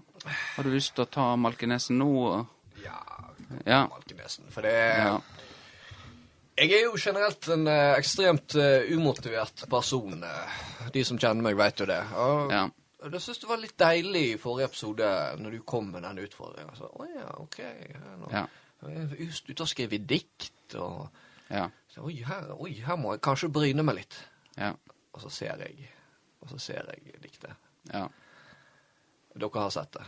Har 0.55 0.63
du 0.65 0.71
lyst 0.73 0.95
til 0.97 1.05
å 1.05 1.11
ta 1.13 1.27
Malkenesen 1.39 1.99
nå? 2.01 2.13
Ja, 2.83 2.97
Ja. 3.65 3.83
Malkenesen. 3.89 4.45
For 4.53 4.61
det 4.65 4.73
ja. 4.77 5.19
Jeg 6.59 6.73
er 6.75 6.83
jo 6.89 6.97
generelt 6.99 7.47
en 7.53 7.67
eh, 7.71 7.93
ekstremt 7.97 8.53
eh, 8.59 8.89
umotivert 8.93 9.63
person. 9.71 10.23
eh. 10.23 10.57
De 10.91 11.03
som 11.07 11.17
kjenner 11.17 11.45
meg, 11.45 11.55
vet 11.57 11.79
jo 11.79 11.87
det. 11.87 12.01
Og 12.19 12.51
ja. 12.51 12.65
Jeg 12.99 13.21
syns 13.23 13.39
det 13.39 13.47
var 13.47 13.61
litt 13.61 13.77
deilig 13.79 14.23
i 14.33 14.37
forrige 14.41 14.67
episode 14.67 15.09
når 15.39 15.53
du 15.55 15.59
kom 15.63 15.87
med 15.93 16.03
den 16.03 16.19
utfordringen. 16.25 16.73
Så, 16.75 16.89
å 16.91 17.05
ja, 17.07 17.29
ok. 17.39 17.61
Nå, 18.19 18.27
Ja. 18.33 18.43
Er 18.87 19.09
Ute 19.49 19.61
og 19.61 19.67
skrevet 19.67 20.05
dikt 20.07 20.75
og 20.79 21.09
Ja. 21.49 21.69
så, 21.89 22.03
oi, 22.05 22.13
her, 22.23 22.51
oi, 22.61 22.71
her 22.85 22.95
må 22.97 23.13
jeg 23.15 23.21
kanskje 23.21 23.49
bryne 23.51 23.83
meg 23.83 23.95
litt. 23.95 24.19
Ja. 24.57 24.73
Og 25.13 25.21
så 25.21 25.29
ser 25.29 25.57
jeg 25.65 25.89
Og 26.41 26.49
så 26.49 26.57
ser 26.59 26.85
jeg 26.87 27.21
diktet. 27.21 27.51
ja. 27.93 28.07
Dere 29.35 29.49
har 29.61 29.69
sett 29.69 29.91
det. 29.93 30.05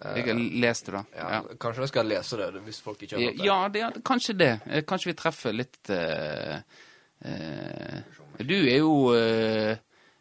Jeg 0.00 0.24
har 0.26 0.34
lest 0.60 0.86
det, 0.86 0.92
da. 0.94 1.02
Ja, 1.16 1.30
Ja. 1.30 1.40
Kanskje 1.60 1.80
jeg 1.82 1.88
skal 1.88 2.06
lese 2.06 2.36
det 2.36 2.62
hvis 2.64 2.80
folk 2.80 3.02
ikke 3.02 3.16
har 3.16 3.22
hørt 3.24 3.36
det. 3.36 3.44
Ja, 3.44 3.68
det, 3.68 3.80
er- 3.82 4.00
kanskje 4.02 4.36
det. 4.38 4.60
Eh, 4.66 4.82
Kanskje 4.82 5.10
vi 5.10 5.14
treffer 5.14 5.52
litt 5.52 5.90
uh, 5.90 6.60
uh, 7.24 8.00
Du 8.42 8.54
er 8.56 8.78
jo 8.78 9.12
eh, 9.14 9.70
eh, 9.72 9.76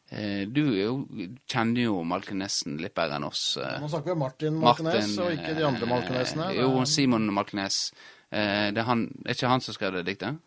Du 0.09 0.61
er 0.73 1.27
kjenner 1.45 1.83
jo 1.83 1.99
Malkenessen 2.07 2.79
litt 2.81 2.95
bedre 2.97 3.19
enn 3.19 3.27
oss. 3.27 3.57
eh. 3.61 3.75
Nå 3.81 3.89
snakker 3.91 4.15
vi 4.15 4.19
Martin 4.19 4.55
Malkenes, 4.57 5.11
og 5.21 5.35
ikke 5.35 5.53
de 5.53 5.65
andre 5.67 5.85
eh, 5.85 5.91
Malkenesene. 5.91 6.47
Jo, 6.57 6.71
Simon 6.89 7.27
Malkenes. 7.33 7.91
Eh, 8.31 8.69
det 8.73 8.81
er, 8.81 8.87
han, 8.87 9.03
er 9.25 9.37
ikke 9.37 9.51
han 9.51 9.61
som 9.61 9.77
skrev 9.77 9.99
det 9.99 10.05
diktet? 10.07 10.39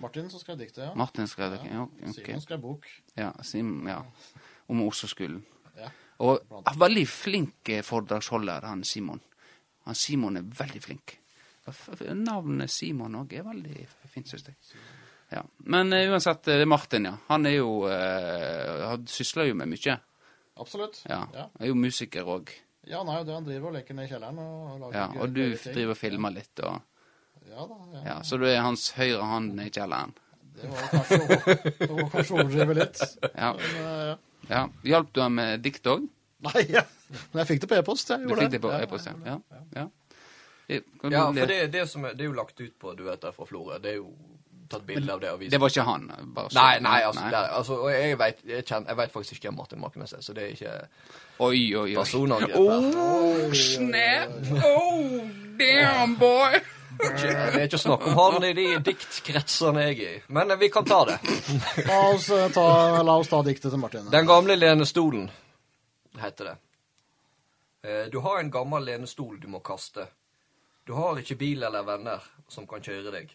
Martin 0.00 0.30
som 0.30 0.40
skrev 0.40 0.56
diktet, 0.58 0.82
ja. 0.88 0.94
Martin 0.98 1.28
skrev 1.30 1.52
det? 1.52 1.60
Ja, 1.68 1.84
Okay. 1.84 2.24
Simon 2.24 2.40
skrev 2.40 2.62
bok. 2.64 2.88
Ja, 3.16 3.30
Simon, 3.42 3.86
ja. 3.88 4.00
om 4.68 4.80
Oslo-skolen. 4.88 5.44
Ja. 5.78 5.90
Og 6.24 6.40
veldig 6.80 7.04
flink 7.08 7.68
eh, 7.68 7.82
foredragsholder, 7.84 8.66
han 8.70 8.84
Simon. 8.84 9.20
Han 9.84 9.94
Simon 9.94 10.40
er 10.40 10.48
veldig 10.58 10.82
flink. 10.82 11.18
Navnet 12.14 12.70
Simon 12.70 13.14
òg 13.20 13.32
er 13.38 13.44
veldig 13.46 13.86
fint, 14.12 14.28
syns 14.28 14.48
jeg. 14.50 14.56
Ja. 15.34 15.42
Men 15.66 15.92
uh, 15.92 16.00
uansett, 16.12 16.46
eh, 16.48 16.60
det 16.60 16.66
er 16.66 16.70
Martin, 16.70 17.08
ja. 17.10 17.14
Han 17.30 17.46
er 17.50 17.56
jo 17.58 17.70
uh, 17.88 18.90
Han 18.90 19.06
sysler 19.10 19.50
jo 19.50 19.56
med 19.58 19.72
mye. 19.72 19.98
Absolutt. 20.62 21.00
Ja. 21.10 21.24
Ja. 21.34 21.48
Er 21.58 21.72
jo 21.72 21.78
musiker 21.78 22.28
òg. 22.30 22.52
Ja, 22.86 23.00
han 23.00 23.10
er 23.10 23.22
jo 23.22 23.28
det. 23.28 23.38
Han 23.38 23.46
driver 23.48 23.70
og 23.70 23.78
leker 23.78 23.96
ned 23.98 24.06
i 24.06 24.12
kjelleren. 24.12 24.42
Og, 24.44 24.74
lager 24.82 24.98
Ja, 25.00 25.06
og 25.18 25.32
du 25.34 25.42
driver 25.64 25.94
og 25.96 25.98
filmer 25.98 26.34
litt, 26.34 26.52
og 26.62 26.82
Ja 27.50 27.64
da. 27.68 27.80
Ja. 27.94 28.02
Ja, 28.04 28.18
så 28.24 28.38
du 28.40 28.46
er 28.48 28.62
hans 28.64 28.90
høyre 28.96 29.24
hånd 29.28 29.58
i 29.60 29.70
kjelleren. 29.72 30.14
Det 30.54 30.70
var 30.70 30.84
kanskje, 30.92 31.18
å- 31.90 32.36
overdrive 32.38 32.76
litt. 32.78 33.00
Ja. 33.34 33.50
Men, 33.58 33.80
eh, 33.80 34.04
ja. 34.06 34.16
ja. 34.52 34.62
Hjalp 34.92 35.10
du 35.12 35.20
ham 35.24 35.34
med 35.40 35.64
dikt 35.64 35.90
òg? 35.90 36.06
Nei, 36.44 36.62
ja. 36.68 36.84
men 37.32 37.42
jeg 37.42 37.50
fikk 37.54 37.64
det 37.64 37.70
på 37.72 37.78
e-post. 37.80 38.10
jeg 38.12 38.22
Du 38.22 38.28
gjorde 38.28 38.46
fikk 38.46 38.54
det 38.54 38.62
på 38.62 38.72
e-post, 38.76 39.10
ja. 39.10 39.34
ja. 39.34 39.62
ja. 39.74 39.88
Ja, 40.66 40.80
for 41.02 41.46
det, 41.46 41.66
det, 41.74 41.82
som 41.90 42.06
er, 42.08 42.14
det 42.16 42.24
er 42.24 42.30
jo 42.30 42.36
lagt 42.38 42.60
ut 42.60 42.72
på 42.80 42.94
duetter 42.96 43.34
fra 43.36 43.44
Florø. 43.48 43.76
Det 43.82 43.90
er 43.90 43.98
jo 43.98 44.12
tatt 44.70 44.86
bilde 44.86 45.12
av 45.12 45.20
det 45.20 45.30
og 45.32 45.40
vist. 45.40 45.50
det 45.52 45.60
var 45.60 45.68
ikke 45.68 45.82
han? 45.84 46.06
Bare 46.34 46.50
så- 46.50 46.54
Nei, 46.60 46.78
nei, 46.80 47.00
altså, 47.02 47.20
Der, 47.30 47.48
altså 47.58 47.74
og 47.82 47.90
jeg, 47.92 48.18
vet, 48.18 48.38
jeg, 48.46 48.64
kjenner, 48.64 48.88
jeg 48.88 48.96
vet 48.96 49.12
faktisk 49.12 49.32
ikke 49.32 49.48
hvem 49.48 49.56
Martin 49.58 49.80
Marknes, 49.80 50.12
er, 50.12 50.20
så 50.20 50.32
det 50.34 50.42
er 50.42 50.48
ikke 50.54 50.88
Oi, 51.40 51.74
oi, 51.74 51.90
oi. 51.90 51.94
personangrep. 51.94 52.56
Oh, 52.56 53.52
snap! 53.52 54.30
Oh, 54.64 55.20
damn, 55.58 56.16
boy! 56.16 56.60
Det 56.94 57.30
er 57.34 57.64
ikke 57.66 57.78
snakk 57.82 58.04
om 58.06 58.14
han 58.20 58.44
i 58.46 58.52
de 58.54 58.66
diktkretsene 58.86 59.82
jeg 59.88 59.96
er 59.98 60.12
i. 60.18 60.22
Men 60.28 60.52
vi 60.60 60.68
kan 60.70 60.84
ta 60.86 61.00
det. 61.08 61.16
La 61.88 61.96
oss, 62.12 62.28
eh, 62.30 62.48
ta, 62.54 63.02
la 63.02 63.16
oss 63.18 63.28
ta 63.32 63.40
diktet 63.42 63.72
til 63.74 63.80
Martin. 63.82 64.06
Den 64.12 64.26
gamle 64.30 64.54
lenestolen, 64.56 65.26
heter 66.22 66.44
det. 66.52 66.56
Eh, 67.84 68.04
Du 68.12 68.20
har 68.20 68.38
en 68.40 68.50
gammel 68.50 68.84
lenestol 68.86 69.40
du 69.40 69.48
må 69.48 69.58
kaste. 69.60 70.06
Du 70.86 70.92
har 70.94 71.18
ikke 71.18 71.34
bil 71.36 71.62
eller 71.66 71.82
venner 71.82 72.22
som 72.48 72.66
kan 72.66 72.80
kjøre 72.80 73.10
deg. 73.10 73.34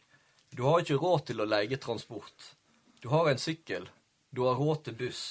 Du 0.50 0.64
har 0.66 0.82
ikke 0.82 0.98
råd 1.00 1.28
til 1.30 1.42
å 1.44 1.48
leie 1.48 1.78
transport. 1.82 2.52
Du 3.02 3.10
har 3.14 3.30
en 3.30 3.40
sykkel. 3.40 3.88
Du 4.34 4.44
har 4.48 4.58
råd 4.60 4.84
til 4.88 4.98
buss. 5.00 5.24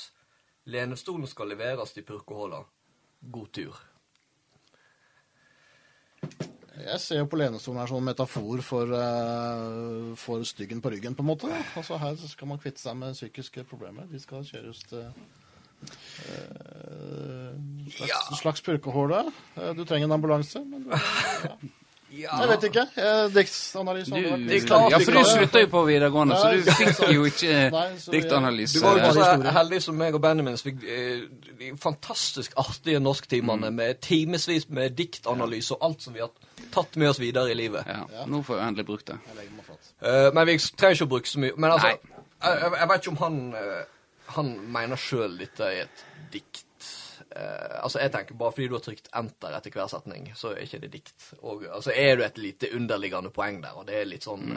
Lenestolen 0.69 1.27
skal 1.29 1.51
leveres 1.53 1.95
til 1.97 2.05
Purkeholda. 2.07 2.63
God 3.21 3.53
tur. 3.53 3.79
Jeg 6.79 7.01
ser 7.03 7.19
jo 7.23 7.27
på 7.31 7.39
lenestolen 7.41 7.81
her 7.81 7.91
som 7.91 7.99
en 7.99 8.07
metafor 8.07 8.63
for, 8.63 8.93
uh, 8.95 10.15
for 10.19 10.45
styggen 10.47 10.83
på 10.83 10.93
ryggen, 10.95 11.17
på 11.19 11.25
en 11.25 11.31
måte. 11.33 11.51
Altså 11.77 11.99
Her 11.99 12.15
skal 12.23 12.51
man 12.53 12.61
kvitte 12.63 12.83
seg 12.83 12.95
med 13.01 13.17
psykiske 13.19 13.65
problemer. 13.67 14.07
De 14.11 14.21
skal 14.23 14.47
kjøres 14.47 14.85
til 14.87 15.03
uh, 15.03 15.13
slags, 17.97 18.39
slags 18.43 18.63
purkehåle. 18.63 19.25
Uh, 19.59 19.73
Du 19.75 19.83
trenger 19.85 20.07
en 20.07 20.17
ambulanse, 20.21 20.63
men 20.63 20.87
du, 20.87 20.95
ja. 21.49 21.57
Jeg 22.09 22.49
vet 22.49 22.65
ikke. 22.71 22.85
Eh, 22.97 23.35
Diktanalyse 23.35 24.17
ja, 24.17 24.99
for 25.03 25.13
du 25.13 25.21
slutta 25.29 25.61
jo 25.61 25.69
på 25.73 25.83
videregående, 25.85 26.39
så 26.41 26.53
du 26.57 26.71
fikk 26.79 27.03
jo 27.13 27.27
ikke 27.31 27.59
diktanalyse. 28.15 28.79
Du 28.79 28.87
var 28.87 29.01
jo 29.03 29.11
så 29.19 29.53
heldig 29.59 29.81
som 29.85 29.99
meg 30.01 30.17
og 30.17 30.23
Benjamin 30.25 30.57
fikk 30.57 30.87
eh, 30.89 31.27
de 31.61 31.73
fantastisk 31.81 32.57
artige 32.61 33.01
norsktimene 33.05 33.71
med 33.75 34.01
timevis 34.05 34.69
med 34.73 34.97
diktanalyse 34.97 35.77
og 35.77 35.91
alt 35.91 36.07
som 36.07 36.17
vi 36.17 36.25
har 36.25 36.33
tatt 36.73 36.97
med 36.97 37.13
oss 37.13 37.21
videre 37.21 37.53
i 37.53 37.59
livet. 37.59 37.85
Ja, 37.89 38.25
nå 38.27 38.41
får 38.47 38.61
jeg 38.61 38.73
endelig 38.73 38.89
brukt 38.89 39.13
det. 39.13 39.19
Eh, 40.01 40.31
men 40.33 40.47
vi 40.49 40.57
trenger 40.59 40.97
ikke 40.97 41.09
å 41.11 41.13
bruke 41.13 41.31
så 41.31 41.43
mye. 41.45 41.57
Men 41.57 41.75
altså, 41.77 41.93
jeg, 41.93 42.89
vet 42.89 42.99
ikke 43.03 43.15
om 43.15 43.23
han 43.25 43.39
eh, 43.59 43.87
Han 44.37 44.51
mener 44.69 45.01
sjøl 45.01 45.39
dette 45.41 45.65
er 45.65 45.87
et 45.87 46.03
dikt. 46.33 46.65
Eh, 47.37 47.79
altså, 47.83 48.01
jeg 48.01 48.13
tenker 48.15 48.39
Bare 48.41 48.55
fordi 48.57 48.69
du 48.71 48.77
har 48.79 48.85
trykt 48.85 49.11
enter 49.21 49.57
etter 49.59 49.75
hver 49.75 49.89
setning, 49.93 50.31
så 50.39 50.55
er 50.55 50.65
ikke 50.65 50.83
det 50.85 50.93
dikt. 50.95 51.31
Og 51.43 51.67
altså, 51.69 51.93
er 51.95 52.17
det 52.17 52.31
et 52.31 52.39
lite 52.45 52.75
underliggende 52.77 53.33
poeng 53.35 53.63
der, 53.65 53.77
og 53.77 53.89
det 53.89 54.01
er 54.01 54.09
litt 54.09 54.25
sånn 54.29 54.55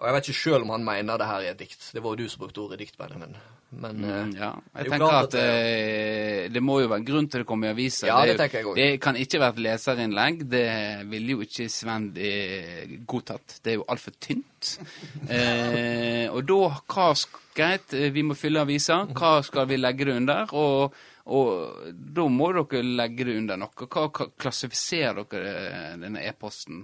Og 0.00 0.06
jeg 0.06 0.14
vet 0.16 0.28
ikke 0.30 0.40
sjøl 0.40 0.62
om 0.64 0.70
han 0.72 0.84
mener 0.86 1.18
det 1.20 1.26
her 1.28 1.42
er 1.44 1.54
et 1.54 1.58
dikt. 1.60 1.90
Det 1.92 2.00
var 2.00 2.14
jo 2.14 2.22
du 2.22 2.30
som 2.32 2.40
brukte 2.40 2.62
ordet 2.62 2.78
dikt, 2.80 2.96
Benjamin. 2.96 3.34
Men 3.70 4.04
eh, 4.04 4.22
Mm, 4.24 4.30
ja. 4.34 4.48
er 4.74 4.84
Jeg 4.84 4.92
tenker 4.92 5.14
at 5.14 5.26
at, 5.28 5.34
eh, 5.40 6.48
det 6.50 6.62
må 6.62 6.80
jo 6.80 6.88
være 6.88 7.02
en 7.02 7.04
grunn 7.10 7.28
til 7.28 7.42
det 7.42 7.46
kommer 7.46 7.68
i 7.68 7.74
aviser. 7.74 8.08
Ja, 8.08 8.22
det, 8.24 8.32
det 8.32 8.38
tenker 8.40 8.58
jeg 8.58 8.66
også. 8.66 8.80
Det 8.80 9.00
kan 9.04 9.16
ikke 9.16 9.40
være 9.40 9.52
et 9.52 9.60
leserinnlegg. 9.66 10.40
Det 10.50 10.64
ville 11.10 11.36
jo 11.36 11.44
ikke 11.44 11.68
Sven 11.68 12.08
eh, 12.16 12.96
godtatt. 13.06 13.60
Det 13.62 13.74
er 13.74 13.78
jo 13.82 13.86
altfor 13.88 14.16
tynt. 14.20 14.46
Eh, 15.30 16.26
og 16.30 16.42
da, 16.48 16.56
hva 16.90 17.12
Greit, 17.54 17.92
eh, 17.94 18.10
vi 18.14 18.22
må 18.26 18.34
fylle 18.38 18.62
avisa. 18.64 19.04
Hva 19.14 19.40
skal 19.46 19.68
vi 19.70 19.78
legge 19.78 20.08
det 20.08 20.16
under? 20.16 20.50
Og, 20.56 20.96
og 21.30 21.90
da 21.94 22.24
må 22.30 22.48
dere 22.56 22.80
legge 22.82 23.26
det 23.28 23.36
under 23.38 23.60
noe. 23.60 23.86
Hva 23.86 24.08
klassifiserer 24.40 25.20
dere 25.30 25.52
eh, 25.68 25.92
denne 26.02 26.24
e-posten? 26.26 26.80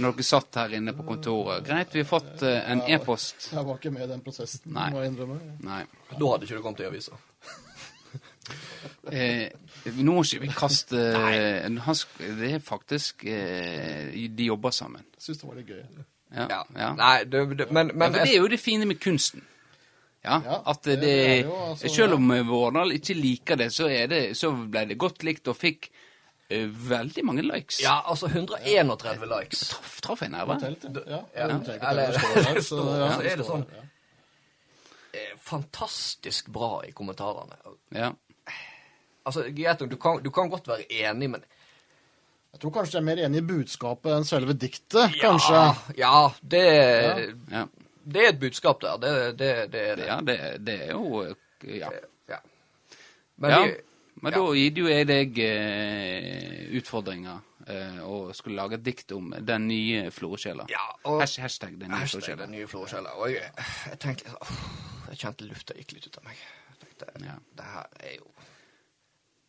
Når 0.00 0.14
dere 0.14 0.26
satt 0.26 0.58
her 0.60 0.76
inne 0.78 0.94
på 0.94 1.06
kontoret. 1.08 1.64
Greit, 1.66 1.94
vi 1.94 2.04
har 2.04 2.08
fått 2.10 2.44
eh, 2.46 2.60
en 2.70 2.84
e-post. 2.86 3.50
Jeg 3.54 3.66
var 3.66 3.80
ikke 3.80 3.92
med 3.94 4.06
i 4.06 4.10
den 4.12 4.22
prosessen, 4.26 4.70
Nei. 4.76 4.88
må 4.94 5.02
jeg 5.02 5.12
innrømme. 5.14 5.40
Nei. 5.66 5.82
da 6.12 6.30
hadde 6.32 6.46
ikke 6.46 6.60
det 6.60 6.64
kommet 6.68 6.84
i 6.84 6.88
avisa. 6.90 7.18
Eh, 9.10 9.46
nå 9.96 10.12
må 10.16 10.22
ikke 10.24 10.40
vi 10.42 10.48
kaste 10.50 10.98
han, 11.62 11.76
Det 12.18 12.48
er 12.56 12.62
faktisk 12.64 13.22
eh, 13.28 14.10
De 14.34 14.48
jobber 14.48 14.74
sammen. 14.74 15.04
Syns 15.20 15.38
det 15.38 15.46
var 15.46 15.60
litt 15.60 15.70
gøy. 15.70 15.84
Ja, 16.34 16.46
Ja. 16.50 16.58
ja. 16.74 16.88
Nei, 16.98 17.14
det, 17.30 17.44
det, 17.58 17.68
men, 17.70 17.92
ja, 17.92 17.98
men 18.02 18.12
for 18.16 18.26
det 18.26 18.34
er 18.34 18.42
jo 18.42 18.50
det 18.50 18.58
fine 18.60 18.88
med 18.90 18.98
kunsten. 19.02 19.44
Ja, 20.24 20.36
Ja, 20.44 20.56
at 20.68 20.82
det, 20.84 20.98
det 21.00 21.44
jo 21.46 21.54
altså- 21.70 21.88
Selv 21.94 22.14
om 22.18 22.28
Vårdal 22.48 22.92
ikke 22.92 23.14
liker 23.16 23.56
det, 23.56 23.70
så, 23.72 23.86
er 23.88 24.06
det, 24.10 24.36
så 24.36 24.50
ble 24.52 24.82
det 24.90 24.98
godt 25.00 25.22
likt 25.24 25.48
og 25.48 25.56
fikk 25.56 25.88
uh, 26.52 26.66
veldig 26.90 27.24
mange 27.24 27.42
likes. 27.46 27.78
Ja, 27.80 28.00
altså 28.04 28.28
131 28.28 29.24
likes. 29.30 29.62
Traff, 29.70 30.00
traf 30.04 30.22
en 30.26 30.34
her, 30.36 30.50
Telt, 30.60 30.84
ja. 31.06 31.22
ja. 31.36 31.46
Ja. 31.48 31.60
Eller- 31.90 32.60
så, 32.60 32.82
ja, 33.00 33.14
er 33.22 33.36
det 33.40 33.46
sånn. 33.48 33.64
ja. 33.72 33.86
Eh, 35.12 35.32
Fantastisk 35.42 36.48
bra 36.54 36.82
i 36.86 36.92
kommentarene. 36.92 37.56
Ja. 37.96 38.12
Altså, 39.26 39.48
greit 39.56 39.80
nok, 39.80 39.90
du, 39.90 40.28
du 40.28 40.30
kan 40.30 40.50
godt 40.52 40.68
være 40.68 40.84
enig, 40.92 41.30
men 41.30 41.42
Jeg 42.52 42.60
tror 42.60 42.72
kanskje 42.74 42.96
jeg 42.98 43.00
er 43.00 43.06
mer 43.06 43.20
enig 43.24 43.38
i 43.40 43.46
budskapet 43.46 44.10
enn 44.16 44.24
selve 44.26 44.54
diktet, 44.58 45.12
kanskje. 45.20 45.54
Ja, 45.54 45.74
ja 45.96 46.30
det, 46.42 46.62
Ja. 47.52 47.64
Det 48.04 48.24
er 48.24 48.28
et 48.32 48.40
budskap 48.40 48.80
der. 48.82 48.96
Det, 49.02 49.12
det, 49.38 49.50
det 49.72 49.80
er 49.90 49.96
det. 50.00 50.06
ja, 50.06 50.18
det, 50.20 50.38
det 50.66 50.78
er 50.88 50.90
jo 50.92 51.24
Ja. 51.64 51.90
Ja. 52.28 52.38
Men 53.36 53.50
ja. 53.50 53.62
Men 54.20 54.32
da 54.34 54.40
gir 54.52 54.76
jo 54.76 54.88
jeg 54.90 55.06
deg 55.08 55.38
eh, 55.40 56.76
utfordringer 56.76 57.38
eh, 57.72 58.00
og 58.04 58.34
skulle 58.36 58.58
lage 58.58 58.76
et 58.76 58.82
dikt 58.84 59.12
om 59.16 59.30
den 59.32 59.64
nye 59.70 60.10
Florø-sjela. 60.12 60.66
ja, 60.68 60.82
og 61.08 61.22
Hashtag, 61.22 61.42
hashtag 61.46 61.78
den 61.80 61.88
nye 61.94 62.00
hashtag 62.02 62.36
den 62.38 62.50
nye 62.52 62.66
Florø-sjela. 62.68 63.14
Og 63.16 63.30
jeg, 63.32 63.48
jeg 63.88 63.98
tenkte 64.02 64.34
åh, 64.36 64.52
Jeg 65.10 65.22
kjente 65.24 65.48
lufta 65.48 65.74
gikk 65.78 65.94
litt 65.96 66.06
ut 66.10 66.18
av 66.20 66.28
meg. 66.28 66.42
Jeg 66.74 66.82
tenkte, 66.84 67.12
Ja. 67.24 67.38
Det 67.56 67.70
her 67.72 67.86
er 68.10 68.12
jo 68.18 68.28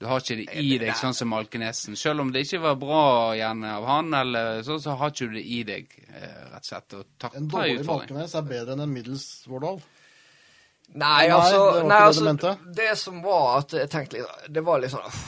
Du 0.02 0.08
har 0.10 0.18
ikke 0.24 0.36
det 0.40 0.48
i 0.58 0.78
deg, 0.82 0.96
sånn 0.98 1.14
som 1.14 1.30
Malkenesen. 1.30 1.94
Selv 2.00 2.24
om 2.24 2.32
det 2.34 2.42
ikke 2.48 2.58
var 2.64 2.78
bra 2.82 3.02
gjerne 3.38 3.76
av 3.78 3.84
han, 3.86 4.08
eller 4.18 4.64
så, 4.66 4.80
så 4.82 4.96
har 4.98 5.12
ikke 5.14 5.28
du 5.30 5.36
det 5.38 5.44
i 5.46 5.60
deg, 5.68 5.92
eh, 6.10 6.40
rett 6.50 6.64
og 6.64 6.70
slett. 6.72 6.96
Og 6.98 7.04
takk, 7.22 7.36
En 7.38 7.50
dårlig. 7.52 7.84
Malkenes 7.86 8.34
er 8.40 8.48
bedre 8.50 8.74
enn 8.74 8.82
en 8.88 8.96
middels 8.96 9.26
Vårdal. 9.46 9.78
Nei, 10.92 11.28
Nei, 11.28 11.28
altså 11.36 11.60
det 11.76 11.84
nei, 11.86 12.00
det 12.00 12.00
du 12.00 12.06
altså, 12.08 12.34
det, 12.42 12.74
det 12.82 12.88
som 13.00 13.20
var 13.24 13.46
at 13.62 13.76
jeg 13.78 13.90
tenkte 13.94 14.18
litt 14.18 14.48
Det 14.52 14.64
var 14.68 14.82
litt 14.84 14.92
sånn 14.92 15.06
uff, 15.08 15.22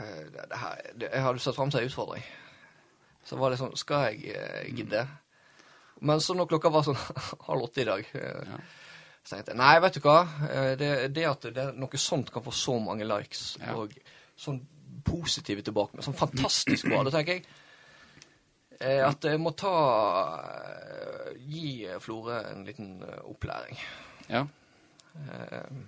det, 0.00 0.46
det 0.50 0.58
her, 0.58 0.80
det, 0.96 1.10
Jeg 1.12 1.22
hadde 1.22 1.42
satt 1.44 1.54
fram 1.54 1.70
til 1.70 1.84
en 1.84 1.86
utfordring. 1.92 2.24
Så 3.28 3.38
var 3.38 3.52
det 3.54 3.60
sånn 3.60 3.76
Skal 3.78 4.08
jeg 4.08 4.34
uh, 4.34 4.64
gidde? 4.74 5.04
Men 6.00 6.24
så 6.24 6.34
når 6.34 6.48
klokka 6.50 6.72
var 6.74 6.88
sånn 6.88 6.98
halv 7.50 7.68
åtte 7.68 7.84
i 7.84 7.86
dag, 7.92 8.08
uh, 8.16 8.40
Ja. 8.48 8.58
så 9.22 9.36
tenkte 9.36 9.52
jeg 9.54 9.60
nei, 9.60 9.70
vet 9.84 10.00
du 10.00 10.02
hva. 10.08 10.16
Det, 10.80 10.90
det 11.14 11.28
at 11.30 11.46
det, 11.60 11.68
noe 11.78 12.00
sånt 12.00 12.32
kan 12.34 12.44
få 12.44 12.52
så 12.64 12.74
mange 12.82 13.06
likes, 13.08 13.54
Ja. 13.62 13.76
og 13.78 13.94
sånn 14.36 14.60
positive 15.04 15.62
tilbakemeldinger, 15.66 16.06
sånn 16.08 16.18
fantastisk 16.18 16.88
bra, 16.90 17.02
da 17.06 17.12
tenker 17.14 17.38
jeg 17.38 17.44
eh, 18.80 19.02
at 19.06 19.24
jeg 19.28 19.40
må 19.42 19.52
ta 19.58 19.74
eh, 20.50 21.32
Gi 21.44 21.88
Florø 22.00 22.38
en 22.50 22.62
liten 22.66 22.94
eh, 23.04 23.18
opplæring. 23.30 23.76
Ja. 24.32 24.46
Eh, 25.28 25.82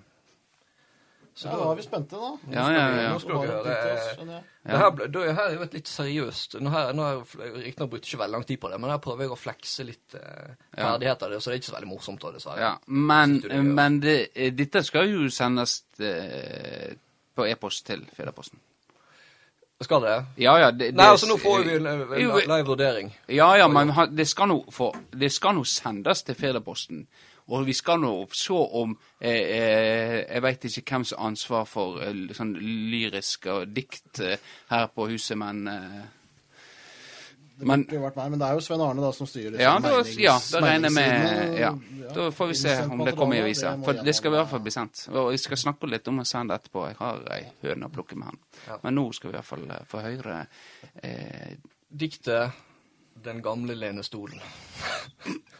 Så 1.37 1.49
Ja, 1.51 1.53
da, 1.53 1.65
da 1.67 1.71
er 1.73 1.77
vi 1.77 1.83
spente, 1.85 2.17
da. 2.17 2.29
Ja, 2.55 2.63
ja, 2.73 2.85
ja. 2.97 3.09
Nå 3.13 3.19
skal 3.21 3.43
dere 3.43 3.57
høre. 3.61 4.37
Det 4.65 4.79
her, 4.81 4.91
ble- 4.97 5.09
er 5.29 5.35
her 5.37 5.49
er 5.51 5.57
jo 5.59 5.65
et 5.67 5.75
litt 5.77 5.91
seriøst 5.91 6.55
Nå 6.65 6.71
har 6.73 6.87
jeg 6.95 7.51
riktignok 7.67 7.91
brukt 7.93 8.07
ikke 8.09 8.21
veldig 8.23 8.33
lang 8.39 8.47
tid 8.49 8.61
på 8.63 8.71
det, 8.73 8.79
men 8.81 8.91
her 8.95 9.03
prøver 9.05 9.27
jeg 9.27 9.35
å 9.35 9.37
flekse 9.37 9.85
litt 9.85 10.17
eh, 10.17 10.55
ferdigheter, 10.79 11.35
så 11.37 11.51
det 11.53 11.59
er 11.59 11.61
ikke 11.61 11.69
så 11.69 11.75
veldig 11.77 11.91
morsomt. 11.91 12.23
da, 12.25 12.33
dessverre. 12.39 12.61
ja. 12.65 12.71
Men, 12.89 13.37
det 13.45 13.61
men 13.69 13.99
det, 14.01 14.17
dette 14.57 14.83
skal 14.89 15.11
jo 15.13 15.29
sendes 15.29 15.77
eh, 16.01 16.95
på 17.37 17.47
e-post 17.47 17.87
til 17.87 18.03
Fedreposten. 18.17 18.59
Skal 19.85 20.01
det? 20.07 20.17
Ja, 20.41 20.55
ja. 20.59 20.71
Det, 20.73 20.95
Nei, 20.97 21.05
altså 21.13 21.29
nå 21.29 21.37
får 21.37 21.65
vi 21.67 21.75
en, 21.77 21.87
en 21.87 22.09
live 22.49 22.65
vurdering. 22.65 23.11
Ja, 23.29 23.51
ja, 23.61 23.67
men 23.69 23.91
det 24.17 24.25
skal 24.31 24.49
nå 24.49 24.63
få- 24.73 24.95
det 25.13 25.29
skal 25.35 25.55
nå 25.59 25.65
sendes 25.69 26.23
til 26.25 26.35
Fedreposten. 26.39 27.03
Og 27.53 27.67
vi 27.69 27.75
skal 27.77 28.01
nå 28.03 28.13
se 28.35 28.57
om 28.57 28.97
eh, 29.21 29.31
eh, 29.31 30.17
Jeg 30.35 30.43
veit 30.43 30.65
ikke 30.65 30.83
hvem 30.97 31.05
som 31.07 31.21
har 31.21 31.29
ansvar 31.29 31.69
for 31.71 32.01
eh, 32.03 32.17
sånn 32.35 32.57
lyrisk 32.91 33.47
og 33.53 33.69
dikt 33.77 34.19
eh, 34.25 34.41
her 34.73 34.89
på 34.97 35.07
huset, 35.13 35.37
men 35.39 35.61
eh, 35.71 36.01
Det 37.57 37.65
burde 37.65 37.97
jo 37.97 38.03
vært 38.03 38.17
meg, 38.19 38.33
men 38.35 38.41
det 38.43 38.49
er 38.49 38.59
jo 38.59 38.63
Svein 38.67 38.83
Arne 38.85 39.01
da 39.01 39.11
som 39.17 39.29
styrer. 39.29 39.57
ja, 39.61 39.73
da, 39.81 39.93
ja, 40.21 40.35
da 40.53 40.61
regner 40.61 40.91
jeg 40.91 40.97
med 40.97 41.55
ja. 41.57 41.71
Da 42.17 42.27
får 42.37 42.51
vi 42.51 42.57
se 42.61 42.75
om 42.85 43.01
det 43.07 43.15
kommer 43.17 43.39
i 43.39 43.43
avisa. 43.47 43.73
For 43.85 44.05
det 44.07 44.15
skal 44.17 44.35
i 44.35 44.37
hvert 44.37 44.51
fall 44.51 44.63
bli 44.67 44.75
sendt. 44.75 45.07
Og 45.15 45.31
jeg 45.33 45.41
skal 45.43 45.63
snakke 45.65 45.89
litt 45.89 46.09
om 46.13 46.21
å 46.21 46.27
sende 46.29 46.59
etterpå. 46.59 46.85
Jeg 46.91 46.99
har 47.01 47.25
ei 47.33 47.43
høne 47.65 47.89
å 47.89 47.95
plukke 47.97 48.19
med 48.21 48.29
han. 48.31 48.39
Ja. 48.67 48.79
Men 48.85 48.99
nå 49.01 49.07
skal 49.17 49.31
vi 49.31 49.35
i 49.35 49.39
hvert 49.39 49.49
fall 49.49 49.65
eh, 49.67 49.85
få 49.89 50.05
høre 50.05 50.39
eh, 51.03 51.57
Diktet 51.89 52.63
'Den 53.25 53.41
gamle 53.43 53.75
lenestolen'. 53.75 54.43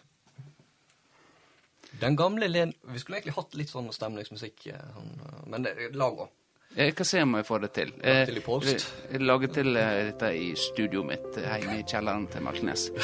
Den 2.01 2.17
gamle 2.17 2.49
len... 2.49 2.73
Vi 2.93 2.99
skulle 2.99 3.19
egentlig 3.19 3.37
hatt 3.39 3.55
litt 3.57 3.73
sånn 3.73 3.89
stemningsmusikk, 3.95 4.67
eh, 4.67 4.97
eh, 5.01 5.39
men 5.49 5.65
det, 5.65 5.73
la 5.97 6.11
gå. 6.13 6.29
Jeg 6.77 6.93
kan 6.93 7.07
se 7.09 7.23
om 7.25 7.35
jeg 7.39 7.47
får 7.49 7.59
det 7.65 7.71
til. 7.73 7.93
Lag 8.05 8.27
til 8.29 8.37
i 8.37 8.41
post. 8.45 8.83
Jeg 9.13 9.21
lager 9.25 9.49
til 9.49 9.77
eh, 9.81 10.01
dette 10.11 10.29
i 10.37 10.51
studioet 10.61 11.09
mitt 11.09 11.39
eh, 11.41 11.55
hjemme 11.63 11.79
i 11.81 11.85
kjelleren 11.89 12.27
til 12.33 12.45
Malkenes. 12.45 12.91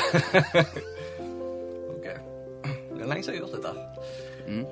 Ok. 1.93 2.05
Det 2.05 3.01
er 3.01 3.09
lenge 3.09 3.25
siden 3.25 3.35
jeg 3.35 3.41
har 3.41 3.49
gjort 3.49 3.57
dette. 3.57 3.73
Mm. 4.49 4.67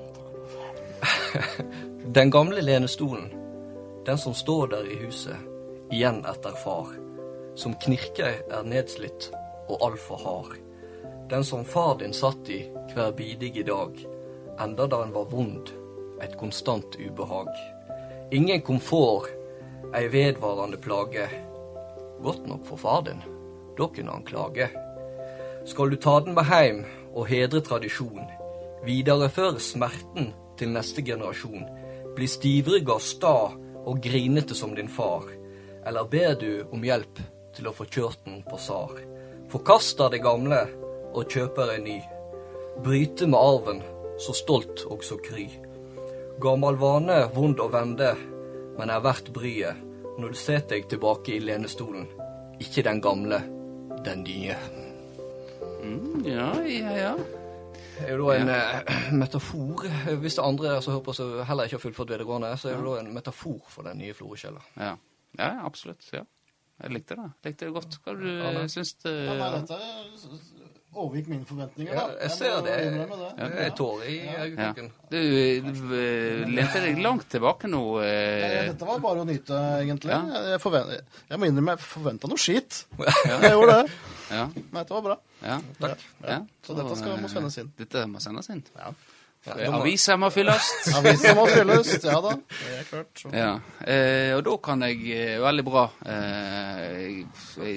Den 2.19 2.31
gamle 2.31 2.61
lenestolen, 2.61 3.33
den 4.07 4.19
som 4.19 4.35
står 4.35 4.67
der 4.67 4.85
i 4.91 4.97
huset, 5.05 5.37
igjen 5.93 6.25
etter 6.27 6.57
far, 6.65 6.93
som 7.55 7.77
knirker 7.81 8.41
er 8.51 8.67
nedslitt 8.67 9.31
og 9.69 9.81
altfor 9.87 10.25
hard. 10.25 10.57
Den 11.31 11.45
som 11.45 11.65
far 11.65 11.97
din 12.01 12.13
satt 12.13 12.49
i 12.51 12.65
hver 12.95 13.13
bidige 13.17 13.63
dag, 13.69 13.97
enda 14.61 14.87
da 14.91 15.05
en 15.05 15.15
var 15.15 15.29
vond, 15.31 15.71
et 16.21 16.37
konstant 16.41 16.97
ubehag. 16.99 17.53
Ingen 18.33 18.61
komfort, 18.63 19.27
ei 19.91 20.07
vedvarende 20.07 20.77
plage. 20.79 21.25
Godt 22.23 22.45
nok 22.47 22.67
for 22.69 22.79
far 22.79 23.01
din, 23.03 23.19
da 23.75 23.89
kunne 23.91 24.13
han 24.13 24.23
klage. 24.23 24.69
Skal 25.67 25.91
du 25.91 25.97
ta 25.97 26.21
den 26.23 26.37
med 26.37 26.47
heim 26.47 26.85
og 27.11 27.27
hedre 27.27 27.59
tradisjon, 27.67 28.29
videreføre 28.87 29.59
smerten 29.59 30.29
til 30.61 30.71
neste 30.71 31.03
generasjon, 31.03 31.65
bli 32.15 32.29
stivrygga 32.31 33.01
sta 33.03 33.35
og 33.51 33.99
grinete 34.05 34.55
som 34.55 34.77
din 34.79 34.89
far, 34.89 35.27
eller 35.83 36.07
ber 36.07 36.37
du 36.39 36.69
om 36.71 36.87
hjelp 36.87 37.19
til 37.57 37.67
å 37.67 37.75
få 37.75 37.89
kjørt 37.91 38.23
den 38.29 38.45
på 38.47 38.61
SAR, 38.63 38.95
forkaster 39.51 40.15
det 40.15 40.23
gamle 40.23 40.61
og 41.11 41.27
kjøper 41.27 41.75
en 41.75 41.89
ny, 41.89 41.99
bryte 42.87 43.27
med 43.27 43.41
arven, 43.43 43.83
så 44.23 44.37
stolt 44.39 44.87
og 44.87 45.03
så 45.03 45.19
kry. 45.19 45.49
Gammal 46.41 46.77
vane, 46.81 47.19
vond 47.35 47.61
å 47.61 47.69
vende, 47.73 48.13
men 48.79 48.91
er 48.93 49.03
verdt 49.05 49.29
bryet 49.35 49.87
når 50.21 50.33
du 50.35 50.39
setter 50.39 50.77
deg 50.79 50.87
tilbake 50.91 51.35
i 51.37 51.41
lenestolen, 51.43 52.07
ikke 52.61 52.85
den 52.87 53.01
gamle, 53.05 53.39
den 54.05 54.23
nye. 54.27 54.57
Mm, 55.81 56.25
ja, 56.29 56.49
ja, 56.69 56.95
ja. 56.97 57.13
Det 58.01 58.07
er 58.09 58.17
jo 58.17 58.27
da 58.31 58.35
en 58.39 58.49
ja. 58.53 58.81
metafor 59.21 59.85
Hvis 60.23 60.37
det 60.39 60.45
andre 60.45 60.75
som 60.85 60.95
hører 60.95 61.05
på 61.05 61.15
som 61.17 61.33
heller 61.49 61.69
ikke 61.69 61.77
har 61.79 61.83
fullført 61.85 62.13
videregående, 62.13 62.53
så 62.61 62.71
er 62.71 62.79
det 62.81 62.87
da 62.89 62.99
en 63.03 63.13
metafor 63.17 63.59
for 63.73 63.89
den 63.89 64.01
nye 64.01 64.17
Florøkjella. 64.17 64.65
ja. 64.81 64.97
Ja, 65.39 65.51
absolutt. 65.63 66.03
ja. 66.11 66.25
Jeg 66.81 66.91
likte 66.91 67.15
det. 67.15 67.27
Jeg 67.45 67.53
Likte 67.53 67.67
det 67.69 67.75
godt. 67.77 67.97
Hva 68.03 68.15
du 68.19 68.25
Ja, 68.27 68.49
nei. 68.57 68.65
syns 68.73 68.95
du 68.99 69.07
Ja, 69.13 69.35
nei, 69.39 69.51
dette 69.61 69.77
overgikk 70.95 71.29
mine 71.31 71.45
forventninger, 71.47 71.95
Ja, 71.95 72.07
da. 72.09 72.17
jeg 72.25 72.31
ser 72.35 72.63
det. 72.67 72.73
det. 72.91 73.05
Det 73.39 73.65
er 73.67 73.75
tårer 73.79 74.09
i 74.11 74.17
ja. 74.25 74.39
øyekroken. 74.45 74.89
Du 75.13 75.17
eh, 75.19 76.49
lente 76.51 76.83
deg 76.83 76.99
langt 77.05 77.29
tilbake 77.31 77.71
nå. 77.71 77.83
Eh, 78.03 78.71
Dette 78.73 78.89
var 78.89 78.99
bare 79.05 79.23
å 79.23 79.29
nyte, 79.29 79.61
egentlig. 79.85 80.11
Ja. 80.11 80.57
Jeg, 80.57 81.39
må 81.39 81.47
innrømme 81.47 81.77
jeg 81.77 81.85
forventa 81.85 82.31
noe 82.31 82.41
skit. 82.43 82.83
Jeg 83.31 83.53
gjorde 83.55 83.77
det. 83.85 83.95
ja, 84.35 84.49
Men 84.57 84.77
dette 84.81 84.97
var 84.99 85.07
bra. 85.07 85.17
ja. 85.47 85.61
Takk. 85.81 86.05
ja. 86.27 86.41
Så 86.67 86.77
dette 86.79 86.99
skal- 86.99 87.21
må 87.23 87.31
eh, 87.31 87.35
sendes 87.37 87.59
inn. 87.63 87.73
Dette 87.79 88.05
må 88.11 88.21
sendes 88.23 88.51
inn. 88.51 88.65
Ja. 88.77 88.91
Ja, 89.47 89.55
da 89.57 89.71
må- 89.73 89.79
fylles. 90.31 90.67
Avisa 90.99 91.33
må 91.39 91.47
fylles. 91.49 91.95
Ja 92.05 92.19
da. 92.21 92.35
Det 92.37 92.75
er 92.77 92.85
klart. 92.91 93.13
Så. 93.23 93.31
Ja, 93.33 93.53
eh, 93.89 94.35
og 94.37 94.43
da 94.45 94.57
kan 94.67 94.83
jeg 94.85 94.99
eh, 95.17 95.39
Veldig 95.41 95.65
bra. 95.65 95.85
Eh, 96.05 97.25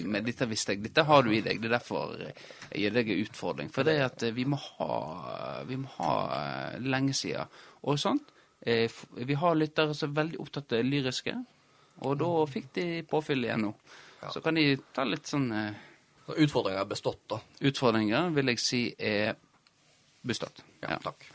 men 0.03 0.25
dette 0.25 0.47
visste 0.51 0.75
jeg. 0.75 0.83
Dette 0.89 1.05
har 1.07 1.23
du 1.23 1.31
i 1.31 1.39
deg. 1.45 1.61
Det 1.63 1.69
er 1.71 1.77
derfor 1.77 2.17
jeg 2.19 2.81
gir 2.81 2.95
deg 2.97 3.13
en 3.13 3.23
utfordring. 3.23 3.71
For 3.71 3.87
det 3.87 3.95
er 3.99 4.05
at 4.09 4.25
eh, 4.27 4.35
vi 4.35 4.43
må 4.49 4.59
ha 4.59 5.61
Vi 5.69 5.79
må 5.79 5.87
ha 6.01 6.11
eh, 6.41 6.77
lenge 6.83 7.15
siden 7.15 7.47
og 7.83 7.99
sånt. 7.99 8.27
Eh, 8.65 8.91
vi 9.23 9.35
har 9.39 9.55
lyttere 9.59 9.95
som 9.95 10.11
er 10.11 10.19
veldig 10.21 10.39
opptatt 10.43 10.75
av 10.77 10.83
lyriske, 10.87 11.33
og 12.07 12.13
da 12.21 12.29
fikk 12.47 12.69
de 12.77 12.85
påfyll 13.07 13.43
igjen 13.43 13.65
nå. 13.67 13.73
Så 14.31 14.39
kan 14.43 14.55
de 14.55 14.77
ta 14.95 15.03
litt 15.03 15.27
sånn 15.27 15.49
eh, 15.51 15.73
Så 16.27 16.63
er 16.71 16.85
bestått, 16.87 17.23
da. 17.27 17.39
Utfordringer 17.67 18.29
vil 18.35 18.51
jeg 18.53 18.59
si 18.63 18.83
er 18.99 19.35
bestått. 20.25 20.63
Ja, 20.83 20.97
takk. 21.03 21.25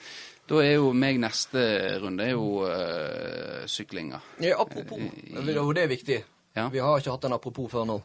Da 0.48 0.62
er 0.64 0.78
jo 0.78 0.92
meg 0.96 1.18
neste 1.20 1.60
runde 2.00 2.24
er 2.24 2.32
jo 2.32 2.62
uh, 2.64 3.66
syklinga. 3.68 4.20
Ja, 4.40 4.56
apropos, 4.62 5.02
og 5.36 5.74
det 5.76 5.82
er 5.84 5.90
viktig. 5.90 6.22
Ja. 6.56 6.68
Vi 6.72 6.80
har 6.80 6.98
ikke 6.98 7.12
hatt 7.12 7.26
en 7.28 7.36
apropos 7.36 7.68
før 7.72 7.84
nå. 7.88 7.98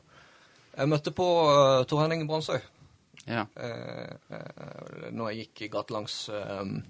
Jeg 0.74 0.90
møtte 0.92 1.14
på 1.16 1.28
uh, 1.48 1.84
Tor 1.88 2.04
Henning 2.04 2.26
Bransøy 2.28 2.60
Ja. 3.30 3.46
uh, 3.56 4.14
uh, 4.34 5.10
når 5.16 5.32
jeg 5.32 5.46
gikk 5.46 5.72
gatelangs. 5.78 6.18
Um, 6.34 6.82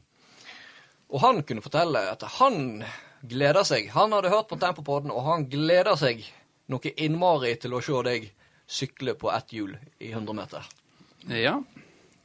og 1.14 1.22
han 1.22 1.44
kunne 1.46 1.62
fortelle 1.62 2.02
at 2.10 2.24
han 2.40 2.82
gleder 3.30 3.68
seg. 3.68 3.92
Han 3.94 4.16
hadde 4.16 4.32
hørt 4.34 4.50
på 4.50 4.58
Tempopodden, 4.60 5.12
og 5.14 5.28
han 5.28 5.46
gleder 5.52 5.94
seg 6.00 6.24
noe 6.72 6.94
innmari 6.98 7.54
til 7.62 7.76
å 7.78 7.82
se 7.84 8.00
deg 8.08 8.32
sykle 8.66 9.14
på 9.20 9.30
ett 9.36 9.54
hjul 9.54 9.76
i 10.02 10.10
100 10.10 10.34
meter. 10.38 10.66
Ja, 11.30 11.60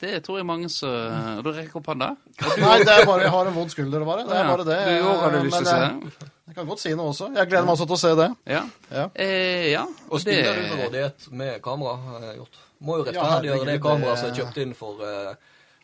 det 0.01 0.23
tror 0.25 0.39
jeg 0.39 0.47
mange 0.47 0.69
som 0.71 1.43
Du 1.43 1.51
rekker 1.51 1.77
opp 1.81 1.87
hånda. 1.91 2.09
Nei, 2.63 2.79
det 2.85 2.93
er 2.95 3.05
bare, 3.09 3.23
jeg 3.25 3.33
har 3.35 3.47
en 3.51 3.55
vond 3.57 3.71
skulder, 3.73 4.05
bare. 4.07 4.25
Det 4.29 4.37
er 4.39 4.49
bare 4.53 4.65
det. 4.69 4.79
Du 4.87 5.09
òg 5.11 5.21
hadde 5.25 5.43
lyst 5.45 5.57
til 5.59 5.67
å 5.67 5.71
se 5.73 5.77
jeg, 5.83 5.99
det? 6.21 6.31
jeg 6.49 6.55
kan 6.59 6.67
godt 6.71 6.81
si 6.85 6.93
noe 6.95 7.09
også. 7.13 7.29
Jeg 7.37 7.51
gleder 7.51 7.67
meg 7.67 7.75
også 7.75 7.87
til 7.91 7.97
å 7.99 8.01
se 8.05 8.13
det. 8.23 8.29
Ja. 8.55 8.63
Ja. 8.95 9.05
Eh, 9.15 9.67
ja. 9.73 9.85
Og 10.09 10.23
spiller 10.23 10.55
du 10.55 10.63
med 10.71 10.83
rådighet 10.85 11.29
med 11.43 11.61
kamera, 11.67 11.97
har 12.15 12.33
gjort. 12.39 12.59
Må 12.79 12.97
jo 13.01 13.05
Ja, 13.05 13.11
rettferdiggjøre 13.11 13.67
det 13.73 13.79
kameraet 13.83 14.19
som 14.23 14.31
er 14.31 14.37
kjøpt 14.39 14.59
inn 14.63 14.75
for 14.79 15.03
uh, 15.03 15.35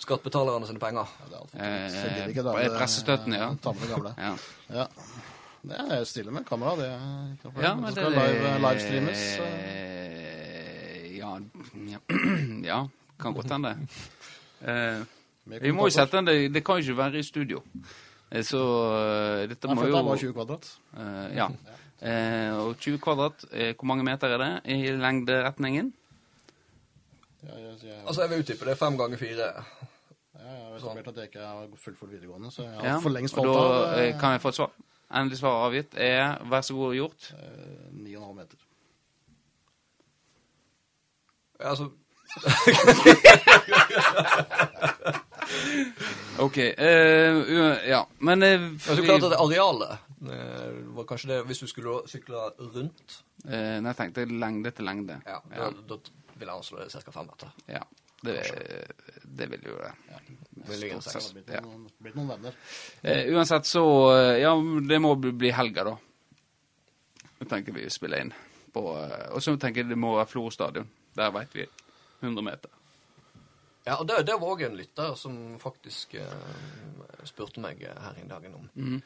skattebetalerne 0.05 0.67
sine 0.71 0.79
penger. 0.83 1.11
Det 1.31 1.39
er 1.59 1.85
Eh, 1.91 2.35
det. 2.39 2.73
pressestøtten, 2.79 3.35
ja. 3.35 3.51
Ta 3.63 3.73
med 3.75 3.83
det 3.87 3.91
gamle. 3.97 4.15
Ja, 4.19 4.35
Ja. 4.81 4.87
Det 5.65 5.79
er 5.97 6.03
stille 6.05 6.31
med 6.31 6.45
kamera. 6.45 6.75
Det 6.77 6.87
er 6.93 7.63
ja 7.65 7.71
men 7.75 7.87
det 7.89 7.95
skal 7.97 8.13
live, 8.13 8.51
livestreames. 8.61 9.23
så- 9.39 9.47
eh, 9.49 11.17
ja, 11.17 11.39
ja. 12.69 12.83
ja, 13.19 13.23
kan 13.23 13.35
godt 13.35 13.51
hende. 13.51 13.77
Eh, 14.65 15.03
vi 15.61 15.71
må 15.77 15.85
jo 15.85 15.91
sette 15.93 16.17
den 16.17 16.25
det, 16.27 16.53
det 16.55 16.63
kan 16.65 16.79
jo 16.79 16.83
ikke 16.87 16.97
være 16.97 17.19
i 17.19 17.23
studio. 17.23 17.59
Eh, 18.33 18.41
Så 18.43 18.57
eh, 18.97 19.49
dette 19.51 19.69
må 19.69 19.85
jo 19.85 19.93
var 19.93 20.01
er 20.01 20.05
bare 20.07 20.17
jo 20.17 20.33
20 20.33 20.33
kvadrat. 20.33 20.71
eh, 20.97 21.37
Ja. 21.37 21.49
Eh, 22.05 22.53
og 22.59 22.77
20 22.81 22.99
kvadrat, 22.99 23.45
hvor 23.79 23.85
mange 23.87 24.05
meter 24.05 24.29
er 24.29 24.39
det 24.39 24.49
i 24.73 24.91
lengderetningen? 24.93 25.93
Ja, 27.43 27.55
jeg, 27.59 27.77
jeg, 27.83 28.01
Altså, 28.07 28.21
jeg 28.23 28.31
vil 28.31 28.39
utdype. 28.43 28.65
Det 28.65 28.79
fem 28.79 28.97
ganger 28.99 29.17
fire. 29.17 29.47
ja, 30.35 30.41
jeg 30.41 30.65
har 30.65 30.77
etablert 30.77 31.09
at 31.09 31.17
jeg 31.17 31.25
ikke 31.25 31.41
har 31.47 31.69
fullført 31.77 32.11
videregående, 32.11 32.51
så 32.51 32.63
jeg 32.63 32.73
har 32.75 32.85
Ja, 32.89 32.99
for 33.01 33.11
lengst 33.11 33.35
falt 33.35 33.49
av. 33.49 33.97
da 33.97 34.19
kan 34.21 34.33
jeg 34.33 34.41
få 34.41 34.49
et 34.49 34.55
svar. 34.55 34.71
Endelig 35.15 35.39
svar 35.39 35.65
avgitt 35.69 35.95
er 35.97 36.45
vær 36.51 36.61
så 36.61 36.75
god 36.75 36.95
gjort. 36.95 37.33
eh, 37.33 37.93
9,5 37.93 38.35
meter. 38.35 38.57
Altså, 41.61 41.89
OK. 46.39 46.57
Uh, 46.59 47.89
ja, 47.89 48.07
men 48.19 48.43
eh, 48.43 48.61
altså 48.61 49.01
vi- 49.01 49.07
klart 49.09 49.23
at 49.29 49.37
arealet 49.41 49.99
uh, 50.23 50.95
var 50.97 51.05
kanskje 51.09 51.31
det 51.31 51.41
hvis 51.49 51.61
du 51.63 51.67
skulle 51.71 52.01
sykle 52.11 52.41
rundt. 52.75 53.21
uh, 53.47 53.51
Nei, 53.81 53.91
jeg 53.93 53.97
tenkte 54.01 54.25
lengde 54.31 54.71
til 54.75 54.85
lengde. 54.89 55.21
Ja, 55.27 55.39
Ja. 55.55 55.69
Da, 55.71 55.97
da 55.97 55.99
vil 56.35 56.49
jeg 56.49 56.57
anslå 56.57 56.81
det 56.83 56.91
ca. 57.05 57.11
fem 57.15 57.27
meter. 57.31 57.53
ja. 57.69 57.85
Det, 58.25 58.41
det 59.37 59.47
vil 59.51 59.67
jo 59.69 59.75
det. 59.77 59.91
Sett. 61.05 61.27
Blitt 61.35 61.51
Ja. 61.53 61.61
noen, 61.61 61.83
noen 62.15 62.29
venner. 62.31 62.55
Eh, 63.03 63.27
uansett 63.37 63.67
så 63.69 63.83
Ja, 64.41 64.55
det 64.89 64.99
må 65.05 65.11
bli- 65.21 65.51
helga, 65.53 65.85
da. 65.85 65.97
Nå 67.39 67.47
tenker 67.51 67.73
vi 67.77 67.85
å 67.85 67.91
spille 67.93 68.21
inn 68.23 68.33
på 68.73 68.81
Og 69.35 69.43
så 69.43 69.59
tenker 69.61 69.83
jeg 69.83 69.89
det 69.91 69.99
må 69.99 70.15
være 70.17 70.27
Florø 70.31 70.51
stadion. 70.51 70.89
Der 71.15 71.31
veit 71.37 71.53
vi 71.53 71.67
100 72.25 72.43
meter. 72.47 72.71
Ja, 73.85 73.99
og 74.01 74.07
det, 74.09 74.23
det 74.27 74.35
var 74.41 74.55
òg 74.55 74.63
en 74.65 74.77
lytter 74.79 75.15
som 75.21 75.35
faktisk 75.61 76.15
eh, 76.17 76.47
spurte 77.29 77.61
meg 77.61 77.83
her 77.85 78.17
en 78.23 78.31
dag 78.31 78.47
om 78.49 78.69
mm. 78.75 79.03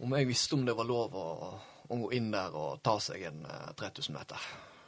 Om 0.00 0.14
jeg 0.16 0.28
visste 0.30 0.56
om 0.56 0.62
det 0.64 0.72
var 0.78 0.86
lov 0.88 1.12
å, 1.20 1.24
å 1.92 1.96
gå 2.06 2.12
inn 2.16 2.30
der 2.32 2.54
og 2.56 2.78
ta 2.86 2.94
seg 3.04 3.26
en 3.28 3.42
eh, 3.44 3.72
3000 3.76 4.16
meter. 4.16 4.46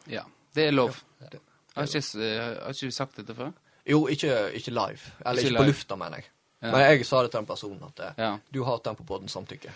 Ja. 0.08 0.22
Det 0.56 0.68
er 0.70 0.72
lov. 0.72 0.96
Det- 1.20 1.40
Har 1.74 1.84
ikke, 1.88 2.00
s- 2.04 2.14
eh, 2.16 2.40
har 2.62 2.72
ikke 2.72 2.88
vi 2.88 2.92
sagt 2.96 3.16
dette 3.20 3.34
før? 3.36 3.52
Jo, 3.88 4.06
ikke, 4.08 4.32
ikke 4.56 4.72
live. 4.72 5.12
Eller 5.24 5.40
Ikke 5.42 5.50
ikke, 5.52 5.58
på 5.62 5.68
lufta, 5.68 5.96
mener 5.96 6.20
jeg. 6.22 6.30
Men 6.62 6.80
jeg 6.80 7.04
sa 7.08 7.22
det 7.24 7.30
til 7.32 7.40
den 7.40 7.46
personen 7.48 7.82
at 7.88 8.00
eh, 8.06 8.12
Ja. 8.24 8.32
du 8.52 8.62
har 8.64 8.78
Tempopodden 8.84 9.28
samtykke. 9.28 9.72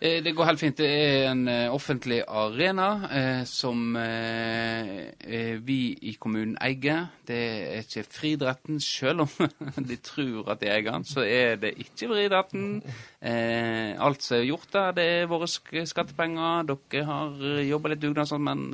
Eh, 0.00 0.18
Det 0.24 0.34
går 0.36 0.44
helt 0.44 0.60
fint. 0.60 0.76
Det 0.76 0.88
er 0.90 1.30
en 1.30 1.48
eh, 1.48 1.72
offentlig 1.72 2.22
arena 2.28 2.88
eh, 3.10 3.44
som 3.48 3.96
eh, 3.96 4.90
eh, 5.24 5.54
vi 5.64 5.78
i 6.02 6.16
kommunen 6.20 6.56
eier. 6.60 7.06
Det 7.26 7.38
er 7.38 7.80
ikke 7.84 8.04
friidretten, 8.10 8.80
selv 8.80 9.24
om 9.24 9.48
de 9.88 9.96
tror 10.04 10.50
at 10.52 10.60
de 10.60 10.68
eier 10.72 10.90
den, 10.90 11.04
så 11.08 11.24
er 11.24 11.56
det 11.62 11.74
ikke 11.78 12.10
friidretten. 12.10 12.82
Eh, 13.22 13.94
alt 14.02 14.22
som 14.26 14.36
er 14.40 14.48
gjort 14.50 14.68
der, 14.74 14.92
det 14.98 15.08
er 15.22 15.30
våre 15.30 15.48
skattepenger. 15.48 16.66
Dere 16.68 17.04
har 17.08 17.48
jobba 17.64 17.94
litt 17.94 18.02
dugnad 18.04 18.28
sånn, 18.28 18.44
men 18.44 18.68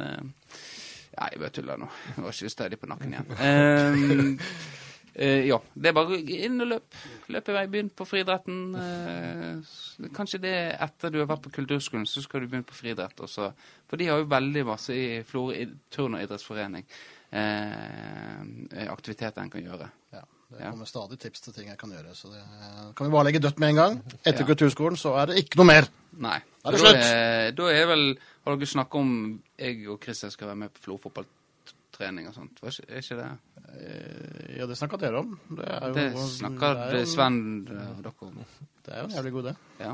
Nei, 1.20 1.26
jeg 1.34 1.40
bare 1.42 1.50
tuller 1.52 1.76
nå. 1.82 1.86
Jeg 2.14 2.22
var 2.24 2.36
ikke 2.36 2.50
stødig 2.54 2.76
på 2.80 2.88
nakken 2.88 3.14
igjen. 3.16 4.38
Eh, 5.20 5.44
ja. 5.50 5.58
Det 5.76 5.90
er 5.90 5.92
bare 5.92 6.16
inn 6.16 6.62
og 6.64 6.68
løp. 6.70 6.94
Løp 7.28 7.48
i 7.50 7.52
vei. 7.58 7.64
Begynn 7.68 7.90
på 7.92 8.06
friidretten. 8.08 8.60
Uh, 8.72 10.08
kanskje 10.16 10.40
det 10.40 10.52
er 10.56 10.78
etter 10.86 11.12
du 11.12 11.18
har 11.20 11.28
vært 11.28 11.42
på 11.44 11.52
kulturskolen, 11.58 12.06
så 12.08 12.22
skal 12.24 12.40
du 12.40 12.46
begynne 12.48 12.64
på 12.68 12.78
friidrett. 12.78 13.20
også. 13.20 13.50
For 13.90 14.00
de 14.00 14.06
har 14.08 14.22
jo 14.22 14.30
veldig 14.32 14.62
masse 14.70 14.96
i 14.96 15.20
Florø 15.28 15.66
turn- 15.92 16.16
og 16.16 16.24
idrettsforening. 16.24 16.86
uh, 17.30 18.88
aktiviteter 18.90 19.42
en 19.42 19.50
kan 19.52 19.62
gjøre. 19.62 19.90
Ja, 20.12 20.22
det 20.50 20.60
Ja. 20.64 20.70
kommer 20.70 20.86
stadig 20.86 21.18
tips 21.20 21.40
til 21.40 21.52
ting 21.52 21.68
jeg 21.68 21.78
kan 21.78 21.90
gjøre, 21.90 22.14
så 22.14 22.28
det 22.32 22.42
kan 22.96 23.06
vi 23.06 23.12
bare 23.12 23.24
legge 23.24 23.38
dødt 23.40 23.58
med 23.60 23.68
en 23.68 23.76
gang. 23.76 24.02
Etter 24.24 24.40
Ja. 24.40 24.46
kulturskolen 24.46 24.96
så 24.96 25.14
er 25.20 25.26
det 25.26 25.36
ikke 25.44 25.56
noe 25.56 25.66
mer. 25.66 25.88
Nei. 26.18 26.40
Da 26.64 26.68
er 26.68 26.72
det 26.72 26.80
da, 26.80 26.86
slutt. 26.88 27.04
er, 27.04 27.50
da 27.52 27.62
er 27.70 27.86
vel 27.86 28.18
Har 28.44 28.56
dere 28.56 28.66
snakka 28.66 28.94
om 28.98 29.42
jeg 29.58 29.86
og 29.88 30.00
Christian 30.02 30.30
skal 30.30 30.48
være 30.48 30.56
med 30.56 30.72
på 30.74 30.80
Flo 30.80 30.96
fotballtrening 32.00 32.28
og 32.28 32.34
sånt? 32.34 32.60
Var 32.62 32.70
ikke, 32.72 32.86
er 32.90 33.02
ikke 33.04 33.18
det? 33.18 33.30
Eh, 33.70 34.56
Ja, 34.58 34.66
det 34.66 34.76
snakka 34.76 34.98
dere 34.98 35.18
om. 35.20 35.38
Det 35.56 35.64
er 35.68 35.80
jo, 35.80 35.94
Det 35.94 35.94
det 35.94 36.04
er 36.04 36.98
jo- 36.98 37.06
Sven 37.06 37.66
og 37.68 38.02
dere 38.02 38.12
om. 38.22 38.44
Det 38.84 38.92
er 38.94 38.98
jo 38.98 39.04
en 39.04 39.10
jævlig 39.10 39.32
god 39.32 39.44
idé. 39.44 39.56
Ja. 39.80 39.92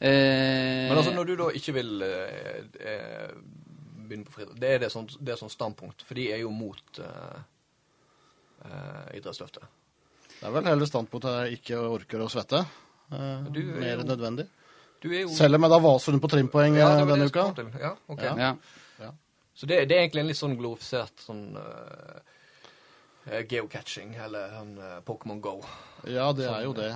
Eh, 0.00 0.88
Men 0.88 0.98
altså, 0.98 1.14
når 1.14 1.24
du 1.26 1.36
da 1.36 1.48
ikke 1.50 1.72
vil 1.74 2.02
eh, 2.02 2.64
eh, 2.80 3.30
begynne 4.08 4.24
på 4.24 4.32
friidrett, 4.32 4.60
det 4.60 4.70
er 4.70 4.78
det 4.78 4.90
sånn, 4.92 5.06
det 5.24 5.32
er 5.32 5.36
sånn 5.36 5.50
standpunkt, 5.50 6.02
for 6.02 6.14
de 6.14 6.32
er 6.32 6.38
jo 6.40 6.50
mot 6.50 6.98
eh, 6.98 7.40
eh, 8.64 9.16
idrettsløftet. 9.18 9.62
Det 10.40 10.46
er 10.48 10.50
vel 10.52 10.64
hele 10.64 10.86
standpunkt 10.86 11.24
at 11.26 11.46
jeg 11.50 11.60
ikke 11.60 11.76
orker 11.78 12.18
å 12.20 12.28
svette. 12.30 12.64
Eh, 13.12 13.42
Du 13.52 13.60
er 13.60 13.80
mer 13.80 13.98
enn 13.98 14.06
nødvendig. 14.06 14.46
Du 15.00 15.08
er 15.12 15.22
jo 15.22 15.28
Selv 15.28 15.54
om 15.54 15.62
jeg 15.62 15.70
da 15.70 15.78
vaser 15.78 16.12
rundt 16.12 16.22
på 16.22 16.28
trimpoeng 16.28 16.76
Ja, 16.76 16.98
eh, 16.98 17.04
var 17.04 17.16
denne 17.16 17.26
uka. 17.30 17.54
Ja, 17.80 17.94
ok. 18.08 18.22
Ja. 18.22 18.36
ja. 18.36 18.54
Så 19.60 19.68
det, 19.68 19.82
det 19.90 19.96
er 19.96 20.06
egentlig 20.06 20.22
en 20.22 20.30
litt 20.30 20.38
sånn 20.38 20.56
glorifisert 20.56 21.20
sånn 21.20 21.42
uh, 21.52 23.40
geocaching, 23.44 24.14
eller 24.16 24.54
sånn 24.54 24.70
uh, 24.80 24.94
Pokémon 25.04 25.42
Go. 25.44 25.58
Ja, 26.08 26.30
det 26.32 26.46
er 26.48 26.62
jo 26.64 26.72
det. 26.78 26.94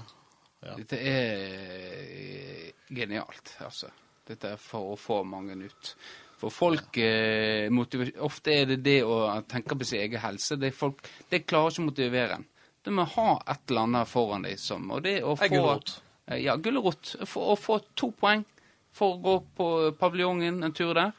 Ja. 0.64 0.76
Dette 0.78 0.96
er 0.96 2.70
genialt, 2.88 3.52
altså. 3.60 3.90
Dette 4.24 4.54
er 4.54 4.62
for 4.62 4.94
å 4.94 4.96
få 4.96 5.18
mange 5.28 5.58
ut. 5.60 5.90
For 6.40 6.52
folk 6.52 6.96
eh, 6.96 7.68
Ofte 8.24 8.54
er 8.54 8.70
det 8.72 8.78
det 8.86 8.96
å 9.04 9.18
tenke 9.48 9.76
på 9.76 9.84
sin 9.84 10.00
egen 10.06 10.22
helse. 10.22 10.56
Det, 10.56 10.70
er 10.72 10.78
folk, 10.78 11.04
det 11.28 11.42
klarer 11.44 11.74
ikke 11.74 11.84
å 11.84 11.88
motivere 11.90 12.38
en. 12.38 12.46
Du 12.84 12.90
må 12.96 13.04
ha 13.12 13.28
et 13.52 13.68
eller 13.68 13.84
annet 13.90 14.08
foran 14.08 14.48
deg 14.48 14.56
som 14.60 14.88
Og 14.92 15.04
det 15.04 15.18
å 15.20 15.36
få 15.36 15.50
gulrot. 15.52 15.98
Eh, 16.30 16.40
Ja, 16.46 16.56
gulrot. 16.56 17.12
For 17.28 17.52
å 17.52 17.58
få 17.60 17.78
to 17.92 18.08
poeng 18.16 18.46
for 18.94 19.18
å 19.18 19.20
gå 19.20 19.36
på 19.58 19.68
paviljongen 20.00 20.62
en 20.64 20.72
tur 20.72 20.94
der, 20.96 21.12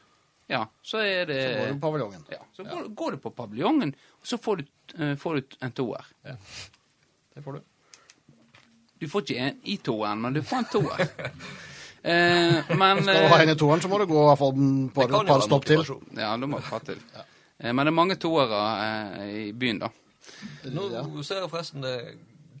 ja, 0.46 0.62
så 0.82 0.98
er 1.02 1.26
det 1.26 1.38
Så 1.42 1.54
går 1.58 1.66
du 1.68 1.78
på 1.80 1.86
paviljongen. 1.88 2.24
ja, 2.30 2.42
Så 2.56 2.64
går, 2.64 2.88
går 2.94 3.16
du 3.16 3.22
på 3.24 3.30
paviljongen, 3.30 3.94
og 4.20 4.26
så 4.26 4.38
får 4.38 4.56
du, 4.62 4.66
uh, 5.00 5.14
får 5.18 5.34
du 5.40 5.56
en 5.66 5.72
toer. 5.72 6.10
Ja. 6.22 6.36
Det 7.34 7.42
får 7.44 7.52
du. 7.58 7.64
Du 8.98 9.08
får 9.08 9.24
ikke 9.26 9.38
en 9.44 9.58
i 9.68 9.76
toeren, 9.84 10.20
men 10.20 10.32
du 10.36 10.42
får 10.42 10.62
en 10.62 10.68
toer. 10.72 11.02
eh, 12.02 12.70
men 12.76 13.02
Skal 13.02 13.18
du 13.26 13.28
ha 13.28 13.36
eh, 13.36 13.42
en 13.42 13.52
i 13.52 13.56
toeren, 13.60 13.82
så 13.84 13.90
må 13.92 13.98
du 14.00 14.06
gå 14.08 14.22
i 14.22 14.28
hvert 14.30 14.40
fall 14.40 14.54
et 14.62 14.94
par, 14.96 15.10
jo 15.12 15.24
par 15.28 15.44
stopp 15.44 15.66
til. 15.68 15.82
Ja, 16.16 16.30
da 16.32 16.48
må 16.48 16.62
jeg 16.62 16.70
par 16.70 16.86
til. 16.86 17.02
Eh, 17.12 17.72
men 17.72 17.82
det 17.84 17.92
er 17.92 17.98
mange 17.98 18.16
toere 18.20 18.62
eh, 18.86 19.34
i 19.42 19.52
byen, 19.52 19.82
da. 19.84 19.90
Nå 20.72 20.88
Ja. 20.94 21.04
ser 21.22 21.42
jeg 21.42 21.52
forresten 21.52 21.84
det 21.84 21.96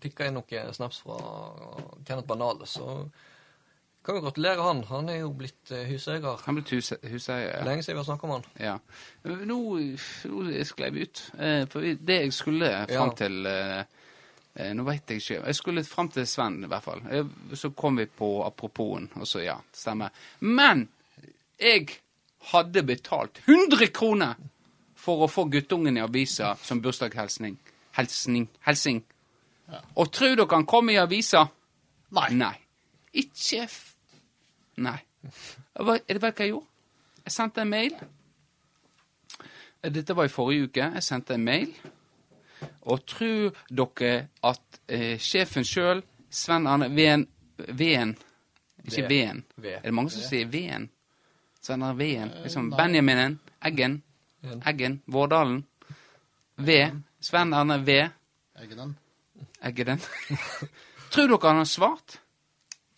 tikker 0.02 0.28
inn 0.28 0.36
noen 0.36 0.76
snaps 0.76 1.00
fra 1.06 1.16
Kenneth 2.04 2.28
Banale, 2.28 2.68
så 2.68 3.06
kan 4.06 4.16
jo 4.18 4.22
gratulere 4.24 4.62
han. 4.62 4.80
Han 4.88 5.08
er 5.12 5.18
jo 5.24 5.32
blitt 5.36 5.70
eh, 5.74 5.84
huseier. 5.90 6.24
Han 6.46 6.54
blitt 6.60 6.70
hus 6.76 6.92
huseier. 7.02 7.50
Ja. 7.58 7.64
Lenge 7.66 7.82
siden 7.82 7.96
vi 7.98 8.02
har 8.04 8.08
snakket 8.08 8.24
om 8.28 8.34
han. 8.36 8.46
ja. 8.62 8.78
Nå, 9.26 9.36
nå 9.50 10.64
sklei 10.68 10.90
vi 10.94 11.04
ut. 11.08 11.22
Eh, 11.38 11.62
for 11.72 11.80
det 11.82 12.18
jeg 12.22 12.32
skulle 12.36 12.70
fram 12.90 13.12
Ja. 13.12 13.14
til 13.24 13.46
eh, 13.46 13.84
Nå 14.72 14.86
veit 14.88 15.10
jeg 15.12 15.20
ikke. 15.20 15.42
Jeg 15.50 15.54
skulle 15.58 15.82
fram 15.84 16.08
til 16.08 16.24
Sven, 16.26 16.62
i 16.64 16.68
hvert 16.70 16.82
fall. 16.86 17.02
Så 17.52 17.74
kom 17.76 17.98
vi 18.00 18.06
på 18.08 18.30
aproposen, 18.46 19.10
og 19.20 19.26
så 19.28 19.42
ja, 19.44 19.58
stemmer. 19.76 20.08
Men 20.40 20.86
jeg 21.60 21.90
hadde 22.54 22.82
betalt 22.88 23.42
100 23.44 23.90
kroner 23.92 24.32
for 24.96 25.26
å 25.26 25.28
få 25.28 25.44
guttungen 25.52 25.98
i 25.98 26.00
avisa 26.00 26.54
som 26.64 26.80
bursdagshilsning. 26.80 27.58
Helsing. 27.98 28.48
Helsing. 28.64 29.02
Og 30.00 30.08
tror 30.14 30.36
dere 30.40 30.48
han 30.56 30.64
kom 30.64 30.88
i 30.88 30.96
avisa? 31.04 31.44
Nei. 32.16 32.30
Nei. 32.40 32.54
Ikke. 33.12 33.66
Nei. 34.76 34.98
Er 35.74 35.84
det 35.84 35.86
vet 35.86 36.08
du 36.08 36.22
hva 36.22 36.32
jeg 36.38 36.52
gjorde? 36.52 36.66
Jeg 37.24 37.32
sendte 37.34 37.62
en 37.62 37.70
mail. 37.70 37.94
Dette 39.82 40.16
var 40.16 40.26
i 40.26 40.32
forrige 40.32 40.68
uke. 40.68 40.90
Jeg 40.94 41.02
sendte 41.02 41.34
en 41.34 41.44
mail. 41.44 41.72
Og 42.86 43.02
tror 43.06 43.56
dere 43.68 44.28
at 44.46 44.80
eh, 44.88 45.16
sjefen 45.18 45.66
sjøl, 45.66 46.02
Sven 46.30 46.66
Arne 46.66 46.88
Ven 46.94 47.26
Ven. 47.56 48.16
Ikke 48.84 49.06
v. 49.06 49.08
Ven. 49.08 49.44
Ve. 49.56 49.72
Er 49.78 49.88
det 49.88 49.94
mange 49.94 50.12
som 50.14 50.22
sier 50.22 50.48
Ven? 50.52 50.90
Sven 51.60 51.82
Arne 51.82 51.98
Ven. 51.98 52.32
Liksom 52.44 52.68
nei. 52.70 52.78
Benjaminen. 52.78 53.38
Eggen. 53.64 54.02
Eggen. 54.66 55.00
Vårdalen. 55.06 55.64
V. 56.56 56.78
Sven 57.20 57.54
Arne 57.54 57.80
V. 57.86 57.96
Eggenen. 58.62 58.94
Eggenen. 59.64 60.00
tror 61.12 61.28
dere 61.32 61.48
han 61.48 61.62
har 61.62 61.70
svart? 61.70 62.20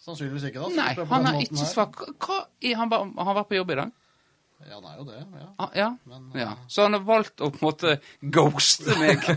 Sannsynligvis 0.08 0.48
ikke, 0.48 0.64
da. 0.64 0.68
Nei, 0.72 0.92
han 1.12 1.26
er 1.30 1.40
ikke 1.44 1.66
svak. 1.68 1.98
Hva- 2.24 2.44
er 2.64 2.76
han, 2.80 2.88
var 2.92 3.04
han 3.28 3.34
var 3.36 3.44
på 3.48 3.58
jobb 3.58 3.74
i 3.74 3.80
dag? 3.82 3.90
Ja, 4.66 4.74
han 4.80 4.86
er 4.90 4.96
jo 4.98 5.04
det. 5.06 5.18
ja. 5.38 5.48
Ah, 5.62 5.70
ja. 5.76 5.88
Men, 6.08 6.30
ja. 6.34 6.54
Så 6.66 6.82
han 6.88 6.96
har 6.96 7.04
valgt 7.06 7.42
å 7.44 7.50
på 7.52 7.60
en 7.60 7.66
måte 7.68 7.92
ghoste 8.34 8.96
meg. 8.98 9.22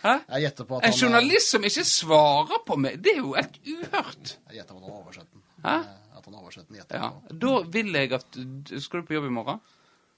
Hæ? 0.00 0.12
En 0.28 0.84
han 0.84 0.92
journalist 0.96 1.50
som 1.52 1.64
ikke 1.66 1.82
svarer 1.84 2.62
på 2.66 2.76
meg, 2.80 3.00
det 3.04 3.16
er 3.16 3.18
jo 3.20 3.34
helt 3.36 3.58
uhørt. 3.68 4.36
Jeg 4.48 4.60
gjetter 4.60 4.76
på 4.76 4.78
at 4.78 4.84
han 4.86 4.92
har 4.94 5.00
oversett 5.02 5.26
den. 5.34 5.42
Hæ? 5.66 5.74
Eh, 5.74 6.16
At 6.20 6.24
han 6.24 6.34
har 6.36 6.42
oversett 6.46 6.68
den, 6.68 6.78
Ja. 6.94 7.10
Da 7.42 7.52
vil 7.74 7.92
jeg 7.98 8.12
at 8.16 8.38
Skal 8.80 9.00
du 9.02 9.06
på 9.10 9.14
jobb 9.18 9.26
i 9.28 9.34
morgen? 9.34 9.60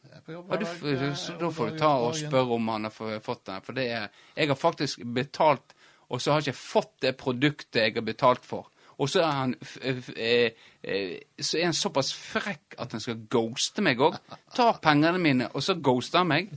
Jeg 0.07 0.19
er 0.19 0.23
på 0.27 0.33
jobb 0.37 0.51
Ja, 0.53 0.57
hver 0.57 0.63
du, 0.63 0.67
dag, 0.97 1.03
eh, 1.09 1.15
så 1.19 1.39
da 1.41 1.51
får 1.51 1.71
du 1.73 1.79
ta 1.79 1.91
og 2.03 2.15
spørre 2.19 2.55
om 2.59 2.69
han 2.69 2.85
har 2.91 3.21
fått 3.21 3.45
den. 3.47 3.61
For 3.63 3.73
det 3.73 3.89
er 3.91 4.09
Jeg 4.37 4.49
har 4.49 4.55
faktisk 4.59 5.03
betalt, 5.15 5.75
og 6.11 6.21
så 6.21 6.33
har 6.33 6.41
jeg 6.43 6.53
ikke 6.53 6.63
fått 6.63 6.95
det 7.01 7.17
produktet 7.19 7.83
jeg 7.83 7.95
har 7.95 8.03
betalt 8.07 8.45
for. 8.45 8.69
Og 9.03 9.11
så 9.11 9.23
er 9.25 9.33
han 9.35 9.55
eh, 9.83 10.53
eh, 10.83 11.17
Så 11.43 11.59
er 11.59 11.65
han 11.67 11.75
såpass 11.75 12.13
frekk 12.15 12.77
at 12.83 12.95
han 12.95 13.03
skal 13.03 13.25
ghoste 13.31 13.83
meg 13.85 14.01
òg. 14.03 14.19
Ta 14.55 14.71
pengene 14.83 15.19
mine, 15.23 15.49
og 15.51 15.65
så 15.65 15.75
ghoster 15.75 16.23
han 16.23 16.31
meg. 16.31 16.53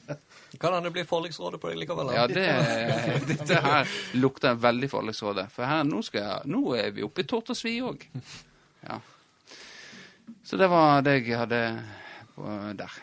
Kan 0.62 0.76
han 0.78 0.88
bli 0.94 1.04
forliksrådet 1.08 1.60
på 1.62 1.72
deg 1.72 1.82
likevel? 1.82 2.14
Ja, 2.16 2.28
det, 2.30 2.46
dette 3.32 3.60
her 3.66 3.98
lukter 4.22 4.60
veldig 4.62 4.92
forliksrådet. 4.92 5.50
For 5.56 5.68
her, 5.68 5.84
nå, 5.88 6.04
jeg, 6.14 6.38
nå 6.52 6.62
er 6.78 6.94
vi 6.96 7.04
oppe 7.08 7.26
i 7.26 7.30
tort 7.30 7.50
og 7.52 7.60
svi 7.60 7.80
òg. 7.84 8.06
Ja. 8.86 9.02
Så 10.46 10.58
det 10.62 10.70
var 10.70 11.02
det 11.06 11.20
jeg 11.24 11.40
hadde 11.42 11.62
på, 12.36 12.46
der. 12.78 13.02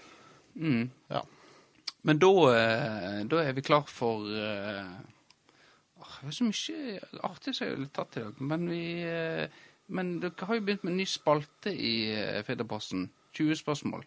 Mm. 0.55 0.87
Ja. 1.11 1.25
Men 2.07 2.19
da, 2.23 2.33
eh, 2.55 3.19
da 3.31 3.43
er 3.43 3.59
vi 3.59 3.67
klar 3.67 3.91
for 3.91 4.27
eh, 6.23 6.25
Det 6.25 6.31
var 6.31 6.37
så 6.39 6.45
mye 6.45 7.01
artig 7.25 7.55
som 7.55 7.67
jeg 7.67 7.77
har 7.79 7.87
tatt 7.99 8.17
i 8.17 8.21
dag. 8.25 8.41
Men 8.41 8.69
vi 8.71 9.03
eh, 9.03 9.49
Men 9.89 10.21
dere 10.23 10.47
har 10.47 10.55
jo 10.55 10.61
begynt 10.65 10.85
med 10.85 10.93
en 10.93 10.97
ny 10.97 11.05
spalte 11.05 11.73
i 11.75 12.15
uh, 12.15 12.43
Fedreposten. 12.47 13.11
20 13.35 13.57
spørsmål. 13.57 14.05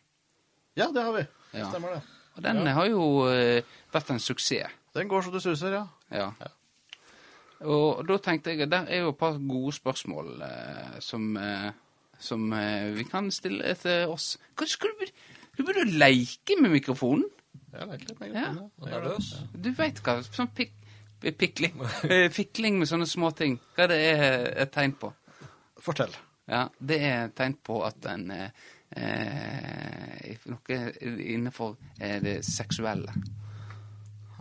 Ja, 0.77 0.87
det 0.93 1.03
har 1.03 1.11
vi. 1.13 1.25
Ja. 1.53 1.69
Stemmer 1.69 1.89
det. 1.95 2.01
Og 2.35 2.43
den 2.43 2.65
har 2.67 2.85
jo 2.87 3.27
eh, 3.29 3.61
vært 3.93 4.09
en 4.11 4.19
suksess. 4.19 4.71
Den 4.95 5.07
går 5.11 5.21
så 5.21 5.31
det 5.31 5.41
suser, 5.43 5.73
ja. 5.75 5.83
Ja. 6.11 6.31
Og 7.65 8.03
da 8.07 8.17
tenkte 8.21 8.51
jeg 8.51 8.61
at 8.65 8.71
der 8.71 8.85
er 8.91 9.01
jo 9.05 9.09
et 9.13 9.17
par 9.19 9.37
gode 9.47 9.73
spørsmål 9.75 10.41
eh, 10.45 10.99
som, 11.03 11.29
eh, 11.37 11.71
som 12.19 12.51
eh, 12.53 12.91
vi 12.97 13.03
kan 13.09 13.29
stille 13.31 13.63
etter 13.71 14.07
oss. 14.11 14.35
Kanskje 14.57 14.73
skal 14.77 14.89
du, 14.93 15.03
begynne- 15.03 15.57
du 15.57 15.63
burde 15.63 15.85
leke 15.99 16.57
med 16.61 16.71
mikrofonen? 16.75 17.25
Ja, 17.73 17.85
leke 17.89 18.09
litt 18.09 18.19
med 18.19 18.33
Ja. 18.35 18.51
mikrofonen, 18.51 18.93
Er 18.93 19.09
ja. 19.09 19.51
du? 19.55 19.71
Veit 19.77 20.01
hva 20.03 20.17
sånn 20.27 20.51
pik, 20.55 20.71
pikling 21.31 21.79
eh, 22.09 22.29
Fikling 22.31 22.77
med 22.79 22.87
sånne 22.89 23.07
små 23.09 23.31
ting. 23.35 23.57
Hva 23.75 23.87
det 23.89 23.97
er 24.13 24.45
et 24.65 24.71
tegn 24.75 24.93
på? 24.99 25.09
Fortell. 25.81 26.13
Ja, 26.49 26.67
Det 26.79 26.99
er 27.01 27.25
et 27.25 27.35
tegn 27.35 27.55
på 27.65 27.79
at 27.85 28.05
en 28.11 28.29
eh, 28.31 28.49
eh, 28.95 30.35
Noe 30.45 30.77
innenfor 31.01 31.75
eh, 31.99 32.19
det 32.21 32.37
seksuelle. 32.45 33.13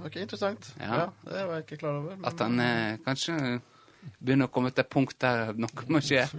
Ok, 0.05 0.17
interessant. 0.21 0.75
Ja. 0.81 0.95
Ja. 0.99 1.07
Det 1.25 1.47
var 1.47 1.55
jeg 1.55 1.65
ikke 1.65 1.77
klar 1.81 1.99
over. 2.03 2.17
men- 2.17 2.27
At 2.29 2.39
han 2.45 2.61
eh, 2.61 2.99
kanskje 3.07 3.61
begynner 4.21 4.47
å 4.51 4.53
komme 4.53 4.71
til 4.71 4.85
et 4.85 4.91
punkt 4.93 5.17
der 5.21 5.53
noe 5.57 5.89
må 5.89 6.01
skje. 6.05 6.27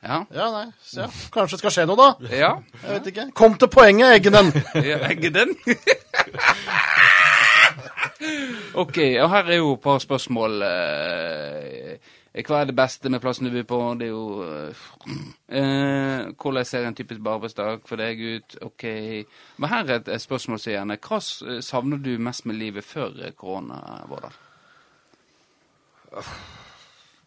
Ja. 0.00 0.22
Ja, 0.32 0.46
nei, 0.48 0.70
så 0.80 1.02
ja. 1.02 1.06
Kanskje 1.28 1.58
det 1.58 1.60
skal 1.60 1.72
skje 1.74 1.82
noe, 1.90 1.96
da? 2.00 2.28
Ja. 2.32 2.48
Jeg 2.86 2.94
vet 2.94 3.08
ikke. 3.10 3.24
Kom 3.36 3.58
til 3.60 3.68
poenget, 3.68 4.14
Eggenen! 4.16 4.48
ja 4.88 4.96
Egge 5.10 5.28
den. 5.34 5.52
OK, 8.74 8.98
og 9.22 9.30
her 9.32 9.44
er 9.50 9.56
jo 9.56 9.72
et 9.74 9.80
par 9.80 9.98
spørsmål. 9.98 10.62
eh, 10.62 11.98
Hva 12.46 12.60
er 12.60 12.68
det 12.68 12.76
beste 12.76 13.10
med 13.10 13.20
plassen 13.20 13.48
du 13.48 13.54
bor 13.62 13.66
på? 13.72 13.78
Det 13.98 14.06
er 14.06 14.12
jo 14.12 14.44
eh, 15.48 16.28
Hvordan 16.36 16.64
ser 16.64 16.86
en 16.86 16.94
typisk 16.94 17.20
arbeidsdag 17.26 17.80
for 17.88 17.96
deg 17.96 18.20
ut? 18.36 18.56
OK. 18.62 18.84
Men 19.56 19.72
her 19.72 19.84
er 19.90 20.02
et 20.04 20.22
spørsmål 20.22 20.60
som 20.60 20.72
gjerne 20.72 20.98
Hva 21.00 21.18
savner 21.60 21.98
du 21.98 22.12
mest 22.18 22.46
med 22.46 22.60
livet 22.60 22.84
før 22.84 23.16
eh, 23.24 23.32
korona, 23.32 23.80
Vårdal? 24.08 24.36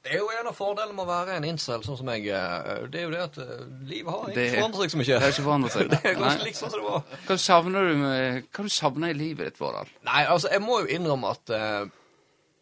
Det 0.04 0.12
er 0.12 0.20
jo 0.20 0.28
en 0.36 0.47
av 0.49 0.56
fordelene 0.58 0.95
med 0.97 1.06
å 1.06 1.08
være 1.08 1.36
en 1.38 1.45
incel, 1.47 1.84
sånn 1.86 1.95
som 1.95 2.10
jeg. 2.12 2.26
eh, 2.28 2.88
Det 2.91 2.99
er 2.99 3.06
jo 3.06 3.12
det 3.14 3.22
at 3.24 3.38
eh, 3.39 3.62
livet 3.88 4.12
har 4.12 4.32
ikke 4.34 4.47
forandret 4.58 4.82
seg 4.84 4.91
så 4.91 4.99
mye. 4.99 5.08
Det 5.08 5.20
har 5.24 5.36
ikke 5.36 5.45
forandret 5.45 5.76
seg. 5.78 5.89
Det 5.93 5.99
er 6.04 6.18
ikke 6.18 6.47
liksom 6.47 6.74
som 6.74 6.82
det 6.82 6.88
var. 6.89 7.20
Hva 7.28 7.38
savner 7.39 7.88
du 7.88 7.93
med, 8.01 8.49
Hva 8.51 8.66
du 8.68 8.74
savner 8.76 9.14
i 9.14 9.18
livet 9.18 9.47
ditt, 9.47 9.62
Vårdal? 9.64 9.91
Nei, 10.10 10.24
altså, 10.28 10.51
jeg 10.51 10.64
må 10.66 10.82
jo 10.84 10.89
innrømme 10.97 11.32
at 11.32 11.54
uh, 11.56 11.86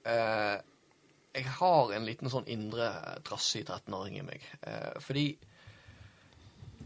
uh, 0.05 0.57
jeg 1.33 1.47
har 1.57 1.95
en 1.97 2.05
liten 2.05 2.29
sånn 2.29 2.45
indre 2.51 2.91
trassig 3.25 3.63
13-åring 3.65 4.19
i 4.21 4.27
meg. 4.27 4.45
Uh, 4.61 4.93
fordi 5.01 5.25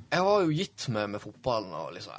jeg 0.06 0.24
har 0.24 0.45
jo 0.45 0.56
gitt 0.56 0.88
meg 0.95 1.12
med 1.18 1.24
fotballen 1.24 1.76
og 1.76 1.91
liksom. 1.97 2.16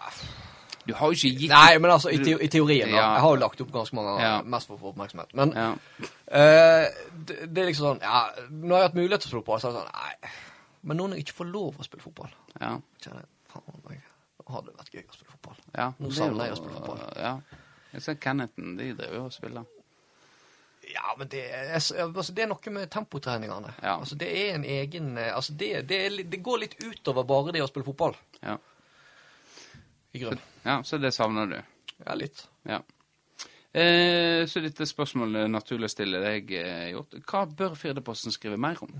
Du 0.86 0.94
har 0.94 1.10
jo 1.10 1.16
ikke 1.18 1.38
gitt 1.40 1.50
Nei, 1.50 1.78
men 1.82 1.90
altså, 1.90 2.08
i, 2.14 2.18
te 2.22 2.36
i 2.38 2.48
teorien, 2.48 2.88
da. 2.92 2.96
Ja. 2.96 3.06
Jeg 3.16 3.22
har 3.24 3.30
jo 3.34 3.40
lagt 3.42 3.60
opp 3.60 3.72
ganske 3.74 3.96
mange 3.98 4.16
Ja. 4.22 4.42
mest 4.42 4.68
for 4.70 4.76
å 4.76 4.80
få 4.80 4.92
oppmerksomhet. 4.94 5.34
Men 5.34 5.52
Ja. 5.56 5.70
uh, 6.00 6.86
det, 7.26 7.38
det 7.54 7.62
er 7.62 7.66
liksom 7.72 7.88
sånn 7.90 8.02
Ja, 8.02 8.20
når 8.50 8.68
jeg 8.68 8.76
har 8.76 8.88
hatt 8.88 8.94
mulighet 9.00 9.20
til 9.20 9.28
å 9.28 9.30
spille 9.32 9.42
fotball, 9.42 9.60
så 9.60 9.68
er 9.68 9.72
det 9.72 9.80
sånn 9.82 9.92
Nei. 9.92 10.30
Men 10.86 10.96
nå 11.00 11.06
når 11.08 11.16
jeg 11.18 11.24
ikke 11.26 11.38
får 11.40 11.50
lov 11.52 11.80
å 11.80 11.84
spille 11.88 12.02
fotball, 12.06 12.30
Ja. 12.60 12.76
kjenner 13.02 13.24
jeg 13.24 13.28
faen 13.52 13.82
meg, 13.88 14.02
hadde 14.46 14.66
det 14.70 14.76
vært 14.78 14.92
gøy 14.94 15.02
å 15.10 15.14
spille 15.16 15.30
fotball. 15.32 15.56
ja. 15.76 15.92
Nå 15.98 16.06
er 16.06 16.12
savner 16.20 16.44
jeg 16.46 16.52
å 16.52 16.56
spille 16.60 16.76
fotball. 16.78 17.00
Ja. 17.16 17.32
Jeg 17.92 18.02
ser 18.02 18.14
Kennethen, 18.14 18.76
de 18.76 18.92
driver 18.94 19.14
jo 19.16 19.24
og 19.24 19.32
spiller. 19.32 19.64
Ja, 20.94 21.14
men 21.18 21.26
det 21.28 21.40
er, 21.50 21.72
altså, 21.74 22.32
det 22.32 22.44
er 22.44 22.46
noe 22.52 22.70
med 22.70 22.90
tempotreningene. 22.94 23.72
Ja. 23.82 23.96
Altså, 23.98 24.14
det 24.14 24.28
er 24.30 24.54
en 24.54 24.64
egen 24.64 25.16
eh, 25.18 25.32
altså, 25.34 25.52
det, 25.58 25.88
det, 25.88 26.30
det 26.30 26.42
går 26.46 26.58
litt 26.62 26.76
utover 26.78 27.24
bare 27.26 27.52
det 27.56 27.62
å 27.64 27.66
spille 27.66 27.84
fotball, 27.88 28.14
Ja. 28.42 28.56
I 30.16 30.20
grunn. 30.24 30.40
ja, 30.64 30.80
så 30.82 30.98
det 31.02 31.12
savner 31.14 31.50
du. 31.52 31.58
Ja, 32.02 32.14
litt. 32.18 32.42
Ja. 32.68 32.80
Eh, 33.76 34.42
så 34.48 34.60
dette 34.64 34.86
spørsmålet 34.88 35.50
naturlig 35.52 35.90
å 35.90 35.92
stille 35.92 36.20
deg, 36.24 36.50
gjort 36.94 37.12
Hjort. 37.12 37.28
Hva 37.28 37.42
bør 37.58 37.74
Firdeposten 37.76 38.32
skrive 38.34 38.56
mer 38.60 38.80
om? 38.84 38.92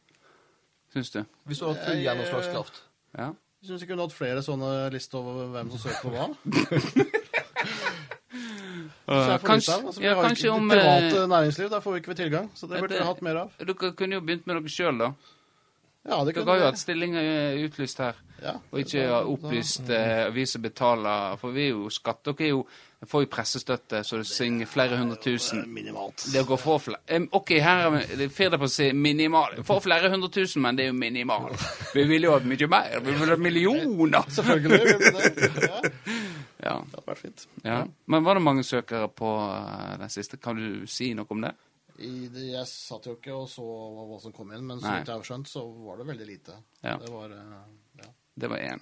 Syns 0.94 1.10
du? 1.14 1.20
Hvis 1.46 1.58
du 1.62 1.68
har 1.68 1.78
full 1.78 1.96
Jeg- 1.98 2.04
gjennomslagskraft. 2.08 2.82
Ja. 3.18 3.32
Jeg 3.64 3.70
syns 3.70 3.82
vi 3.82 3.88
kunne 3.88 4.04
hatt 4.04 4.12
flere 4.14 4.42
sånne 4.44 4.72
lister 4.92 5.18
over 5.22 5.46
hvem 5.54 5.70
som 5.72 5.80
søker 5.86 6.02
på 6.04 6.10
hva. 6.12 6.26
Så 9.04 9.38
kanskje. 9.44 9.74
Altså, 9.78 10.02
ja, 10.02 10.14
kanskje 10.18 10.46
ikke 10.48 10.56
om 10.56 10.68
private 10.70 11.18
eh, 11.22 11.26
næringsliv, 11.30 11.68
der 11.70 11.80
får 11.84 11.92
vi 11.94 12.00
ikke 12.02 12.14
tilgang. 12.18 12.50
Så 12.56 12.66
det 12.70 12.80
burde 12.82 12.98
vi 12.98 13.04
hatt 13.06 13.20
mer 13.24 13.38
av. 13.44 13.50
Dere 13.60 13.90
kunne 13.96 14.16
jo 14.18 14.22
begynt 14.24 14.46
med 14.48 14.56
dere 14.58 14.72
sjøl, 14.72 14.98
da. 15.00 15.10
Ja, 16.04 16.18
det 16.24 16.34
kunne 16.36 16.50
har 16.52 16.58
jo 16.58 16.64
vi. 16.64 16.66
hatt 16.70 16.78
stillinger 16.78 17.22
eh, 17.24 17.62
utlyst 17.64 17.98
her. 18.04 18.14
Ja, 18.44 18.56
Og 18.72 18.80
ikke 18.82 19.04
opplyst 19.30 19.88
eh, 19.88 20.26
vi 20.34 20.42
som 20.44 20.60
betaler 20.60 21.36
For 21.40 21.54
vi 21.54 21.62
er 21.68 21.70
jo 21.70 21.86
skatt. 21.88 22.18
Dere 22.26 22.44
er 22.44 22.50
jo, 22.50 22.58
får 23.08 23.22
jo 23.24 23.28
pressestøtte, 23.32 24.02
så 24.04 24.18
det 24.20 24.26
synger 24.28 24.68
flere 24.68 24.98
hundre 25.00 25.16
tusen. 25.22 25.62
Minimalt. 25.72 26.26
Det 26.34 26.42
går 26.48 26.60
for 26.60 26.82
flere 26.84 27.22
OK, 27.32 27.54
her 27.64 27.86
er 27.86 27.90
vi- 27.94 28.28
å 28.66 28.68
si 28.68 28.90
minimal. 28.92 29.56
Får 29.64 29.80
flere 29.86 30.10
hundre 30.12 30.28
tusen, 30.34 30.60
men 30.62 30.76
det 30.76 30.84
er 30.84 30.92
jo 30.92 30.98
minimal. 30.98 31.56
Vi 31.94 32.04
ville 32.04 32.26
jo 32.28 32.32
hatt 32.36 32.44
mye 32.52 32.68
mer. 32.68 33.00
Vi 33.00 33.12
ville 33.12 33.32
hatt 33.32 33.40
millioner. 33.46 34.28
Selvfølgelig. 34.36 34.80
det. 34.84 35.92
Ja, 36.64 36.78
det 36.84 36.96
hadde 36.98 37.06
vært 37.08 37.18
fint. 37.24 37.46
Ja. 37.64 37.80
Men 38.06 38.24
var 38.24 38.34
det 38.38 38.42
mange 38.44 38.62
søkere 38.64 39.08
på 39.08 39.32
eh, 39.40 39.96
den 40.04 40.12
siste? 40.12 40.36
Kan 40.36 40.56
du 40.60 40.86
si 40.86 41.14
noe 41.16 41.26
om 41.32 41.40
det? 41.48 41.54
I 42.02 42.28
det, 42.32 42.48
jeg 42.50 42.66
satt 42.70 43.06
jo 43.06 43.14
ikke 43.18 43.34
og 43.36 43.48
så 43.50 43.62
hva, 43.64 44.18
som 44.22 44.34
kom 44.34 44.50
inn, 44.52 44.64
men 44.66 44.80
så 44.82 44.90
vidt 44.96 45.10
jeg 45.12 45.14
har 45.20 45.26
skjønt, 45.28 45.50
så 45.50 45.62
var 45.86 46.00
det 46.00 46.06
veldig 46.10 46.26
lite. 46.26 46.56
Ja. 46.82 46.96
Det 46.98 47.10
var 47.12 47.34
eh, 47.36 47.64
ja. 48.02 48.08
Det 48.34 48.50
var 48.50 48.58
én. 48.58 48.80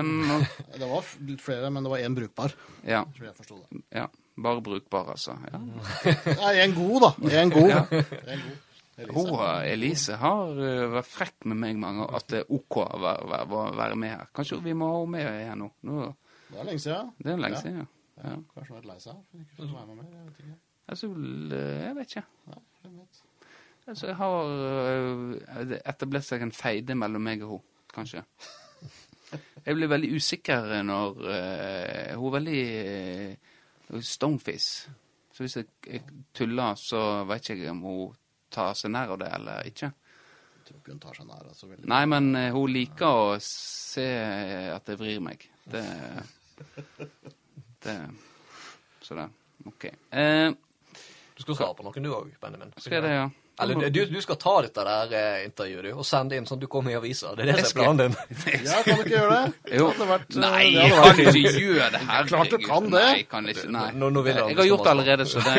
Um, 0.00 0.44
Det 0.80 0.86
var 0.88 1.08
flere, 1.44 1.70
men 1.70 1.84
det 1.84 1.90
var 1.92 1.98
én 2.06 2.14
brukbar. 2.16 2.54
ja, 2.88 3.02
Tror 3.16 3.26
jeg 3.28 3.36
forsto 3.36 3.58
det. 3.60 3.82
ja. 3.92 4.06
Bare 4.34 4.62
brukbar, 4.64 5.10
altså. 5.12 5.36
Ja. 5.52 5.60
Nei, 6.40 6.54
en 6.64 6.72
god, 6.74 7.04
da. 7.04 7.10
En 7.42 7.52
god. 7.52 7.70
En 7.70 8.40
god. 8.48 8.56
Elise. 8.96 9.12
Hun, 9.14 9.30
eh, 9.42 9.72
Elise 9.72 10.16
har 10.18 10.58
eh, 10.62 10.84
vært 10.94 11.10
frekk 11.10 11.46
med 11.50 11.58
meg 11.58 11.78
mange 11.82 12.06
at 12.14 12.28
det 12.30 12.40
er 12.44 12.50
OK 12.54 12.78
å 12.82 13.00
være, 13.02 13.40
være, 13.76 13.96
med 13.98 14.14
her. 14.14 14.28
Kanskje 14.34 14.60
vi 14.62 14.74
må 14.78 14.90
ha 14.92 15.00
henne 15.02 15.14
med 15.14 15.40
igjen 15.42 15.62
nå. 15.64 15.68
nå 15.90 16.04
Det 16.48 16.60
er 16.62 16.68
lenge 16.70 16.82
siden. 16.84 17.10
det 17.18 17.32
er 17.34 17.40
lenge 17.44 17.58
Ja. 17.58 17.62
siden, 17.62 17.80
ja. 17.82 17.86
Ja. 18.24 18.36
Kanskje 18.54 18.68
hun 18.70 18.76
har 18.76 18.80
vært 18.80 18.90
lei 18.92 19.00
seg 19.02 19.16
for 19.30 19.42
ikke 19.42 19.66
å 19.66 19.74
være 19.74 19.86
med 19.88 19.96
mer. 19.98 20.10
Jeg 20.14 20.26
vet 20.28 20.44
ikke. 20.44 20.58
Altså, 20.88 21.06
eh, 21.06 21.84
jeg 21.86 21.96
vet 21.96 22.10
ikke. 22.10 22.24
Ja, 22.48 22.60
hvem 22.82 22.98
vet. 22.98 23.22
Altså, 23.86 24.06
jeg 24.06 24.16
har 24.16 24.44
øh, 24.44 25.78
etablert 25.84 26.24
seg 26.24 26.44
en 26.44 26.52
feide 26.56 26.96
mellom 26.96 27.24
meg 27.24 27.42
og 27.44 27.56
hun, 27.56 27.64
kanskje. 27.94 28.24
Jeg 29.64 29.74
blir 29.74 29.88
veldig 29.90 30.08
usikker 30.14 30.82
når 30.86 31.16
uh, 31.24 32.10
Hun 32.20 32.26
er 32.28 32.34
veldig 32.34 32.60
uh, 33.90 34.02
stoneface. 34.04 34.92
Så 35.32 35.42
hvis 35.42 35.56
jeg, 35.56 35.66
jeg 35.88 36.02
tuller, 36.36 36.76
så 36.78 37.24
vet 37.26 37.48
ikke 37.48 37.64
jeg 37.64 37.72
om 37.72 37.80
hun 37.82 38.12
tar 38.54 38.76
seg 38.78 38.92
nær 38.94 39.16
av 39.16 39.18
det 39.24 39.32
eller 39.34 39.66
ikke. 39.66 39.88
Jeg 39.88 40.68
tror 40.68 40.78
ikke 40.78 40.92
hun 40.92 41.02
tar 41.02 41.18
seg 41.18 41.26
nær 41.26 41.48
så 41.56 41.70
veldig. 41.70 41.88
Nei, 41.90 42.02
men 42.12 42.30
uh, 42.36 42.44
hun 42.54 42.70
liker 42.76 43.18
å 43.24 43.34
se 43.42 44.06
at 44.76 44.86
det 44.86 44.98
vrir 45.00 45.24
meg. 45.24 45.48
Det 45.66 45.82
Det 47.84 47.96
Så 49.02 49.18
det. 49.18 49.26
OK. 49.66 49.84
Eh, 50.10 50.50
Du 51.34 51.42
skal 51.42 51.54
svare 51.58 51.74
på 51.74 51.82
noen 51.82 52.02
du 52.04 52.12
òg, 52.14 52.28
Benjamin. 52.42 52.72
skal 52.78 53.02
det, 53.02 53.10
ja? 53.14 53.30
Eller 53.62 53.90
du, 53.90 54.06
du 54.10 54.20
skal 54.22 54.36
ta 54.42 54.62
dette 54.64 54.84
der 54.86 55.12
eh, 55.14 55.44
intervjuet 55.46 55.84
du, 55.86 55.90
og 55.94 56.04
sende 56.06 56.34
inn 56.34 56.46
sånn 56.46 56.58
at 56.58 56.62
du 56.64 56.68
kommer 56.70 56.90
i 56.90 56.94
avisa. 56.98 57.34
Det 57.38 57.42
er 57.44 57.48
det 57.54 57.64
som 57.68 57.80
er 57.80 57.84
planen 57.84 57.98
din. 58.02 58.14
Ja, 58.66 58.78
kan 58.82 58.94
du 58.98 59.02
ikke 59.04 59.14
gjøre 59.14 59.34
det? 59.36 59.46
Jo. 59.78 59.86
Det 59.94 60.06
vært, 60.10 60.30
eh, 60.30 60.36
Nei, 60.42 60.64
det 60.64 60.70
jeg 60.74 60.80
vært 60.94 61.04
kan 61.04 61.14
du 61.18 61.22
ikke 61.38 61.62
gjøre 61.62 61.90
det 61.94 62.00
her. 62.08 62.22
Klart 62.32 62.50
du 62.50 62.58
kan 62.64 62.82
det. 62.90 62.98
Nei, 63.04 63.14
jeg 63.20 63.28
kan 63.30 63.42
ikke. 63.52 63.66
Nei. 63.76 63.88
Nå- 63.94 64.10
nå 64.16 64.20
vil 64.26 64.34
han 64.40 64.48
jeg 64.50 64.56
har 64.58 64.66
gjort 64.70 64.84
det 64.88 64.92
allerede, 64.94 65.24
så 65.30 65.38
det 65.44 65.54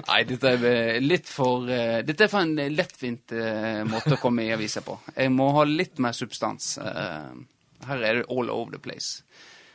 Nei, 0.00 0.22
dette 0.26 0.48
er 0.54 0.64
eh, 0.70 0.98
litt 1.02 1.28
for 1.28 1.66
uh, 1.68 2.00
Dette 2.06 2.24
er 2.26 2.30
for 2.32 2.40
en 2.42 2.54
lettvint 2.74 3.32
uh, 3.36 3.82
måte 3.88 4.14
å 4.16 4.20
komme 4.20 4.42
i 4.46 4.52
avisa 4.54 4.80
på. 4.86 4.94
Jeg 5.14 5.30
må 5.34 5.50
ha 5.56 5.64
litt 5.68 5.98
mer 6.02 6.12
substans. 6.16 6.64
Uh, 6.80 7.30
her 7.86 7.98
er 8.02 8.14
det 8.20 8.26
all 8.32 8.50
over 8.50 8.70
the 8.74 8.80
place. 8.82 9.22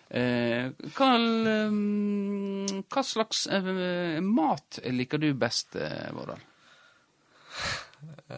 Eh, 0.10 0.70
hva, 0.96 1.08
eh, 1.50 2.82
hva 2.94 3.04
slags 3.04 3.48
eh, 3.52 4.20
mat 4.22 4.80
liker 4.86 5.18
du 5.24 5.32
best, 5.34 5.76
eh, 5.76 6.12
Vårdal? 6.14 6.40
Eh, 8.30 8.36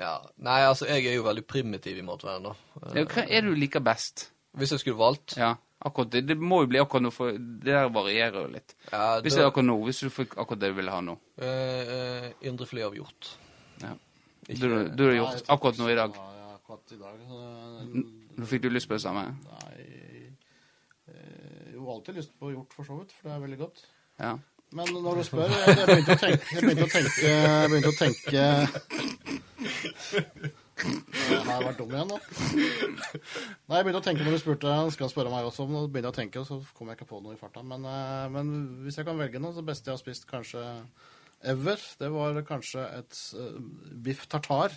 ja. 0.00 0.14
Nei, 0.42 0.60
altså, 0.66 0.86
jeg 0.90 1.06
er 1.10 1.16
jo 1.18 1.26
veldig 1.26 1.44
primitiv 1.50 1.98
i 2.00 2.04
matverden, 2.06 2.48
da. 2.50 2.54
Ja, 2.94 3.04
Hva 3.04 3.24
er 3.26 3.44
det 3.44 3.52
du 3.52 3.58
liker 3.58 3.82
best? 3.84 4.28
Hvis 4.58 4.72
jeg 4.74 4.82
skulle 4.82 4.98
valgt 5.00 5.36
Ja, 5.40 5.54
akkurat 5.84 6.10
det. 6.12 6.24
Det 6.28 6.36
må 6.38 6.62
jo 6.62 6.68
bli 6.72 6.80
akkurat 6.82 7.06
noe, 7.06 7.14
for 7.14 7.32
det 7.32 7.72
der 7.72 7.88
varierer 7.92 8.42
jo 8.46 8.50
litt. 8.52 8.74
ja, 8.92 9.20
Hvis 9.24 9.36
det 9.36 9.44
er 9.44 9.48
akkurat 9.50 9.68
nå, 9.70 9.76
hvis 9.86 10.02
du 10.04 10.10
fikk 10.12 10.36
akkurat 10.38 10.60
det 10.60 10.72
du 10.74 10.78
ville 10.80 10.92
ha 10.94 11.00
nå. 11.04 11.16
eh, 11.40 11.94
eh, 11.96 12.28
Indrefilet 12.48 12.86
av 12.90 12.96
hjort. 12.98 13.32
Ja. 13.82 13.94
Du, 14.48 14.68
du 14.92 15.02
har 15.06 15.14
gjort 15.16 15.48
akkurat 15.54 15.78
nå 15.80 15.88
i 15.92 15.96
dag. 15.96 16.16
Akkurat 16.72 16.92
i 16.92 16.96
dag. 16.96 17.16
Nå 18.38 18.46
fikk 18.48 18.62
du 18.64 18.70
lyst 18.72 18.88
på 18.88 18.96
det 18.96 19.02
samme? 19.04 19.26
Nei 19.44 19.82
eh, 21.12 21.74
Jo, 21.74 21.84
alltid 21.92 22.16
lyst 22.16 22.32
på 22.40 22.48
hjort, 22.52 22.72
for 22.72 22.88
så 22.88 22.96
vidt, 23.00 23.12
for 23.12 23.28
det 23.28 23.34
er 23.34 23.42
veldig 23.42 23.58
godt. 23.60 23.82
Ja. 24.20 24.32
Men 24.72 24.88
når 25.04 25.18
du 25.20 25.24
spør 25.28 25.50
Jeg, 25.52 25.74
jeg 25.76 25.86
begynte 25.90 26.14
å 26.14 26.20
tenke 26.22 26.44
Jeg 26.54 26.62
begynte 26.64 26.86
å 26.86 26.92
tenke, 26.94 27.20
jeg 27.28 27.68
begynte 27.72 27.90
å 27.90 27.98
tenke 28.00 28.42
Jeg 30.82 31.42
har 31.44 31.66
vært 31.66 31.78
dum 31.78 31.92
igjen 31.92 32.08
nå. 32.08 32.16
Nei, 32.16 33.76
jeg 33.76 33.84
begynte 33.84 34.00
å 34.00 34.06
tenke 34.06 34.24
når 34.24 34.34
du 34.34 34.40
spurte 34.40 34.76
skal 34.96 35.12
spørre 35.12 35.30
meg 35.30 35.46
også 35.46 35.66
om 35.66 35.74
noe. 35.76 35.90
begynte 35.92 36.08
jeg 36.08 36.16
å 36.16 36.20
tenke, 36.22 36.40
og 36.40 36.48
så 36.48 36.56
kom 36.74 36.88
jeg 36.88 36.96
ikke 36.98 37.10
på 37.12 37.20
noe 37.22 37.36
i 37.36 37.40
farta. 37.40 37.60
Men, 37.66 37.84
eh, 37.86 38.24
men 38.32 38.54
hvis 38.86 38.96
jeg 38.98 39.06
kan 39.06 39.20
velge 39.20 39.42
noe, 39.42 39.52
så 39.54 39.62
beste 39.66 39.92
jeg 39.92 39.98
har 39.98 40.00
spist 40.00 40.24
kanskje 40.30 40.64
ever, 41.52 41.84
det 42.00 42.08
var 42.16 42.40
kanskje 42.48 42.88
et 42.96 43.20
eh, 43.36 43.60
biff 44.08 44.24
tartar 44.32 44.74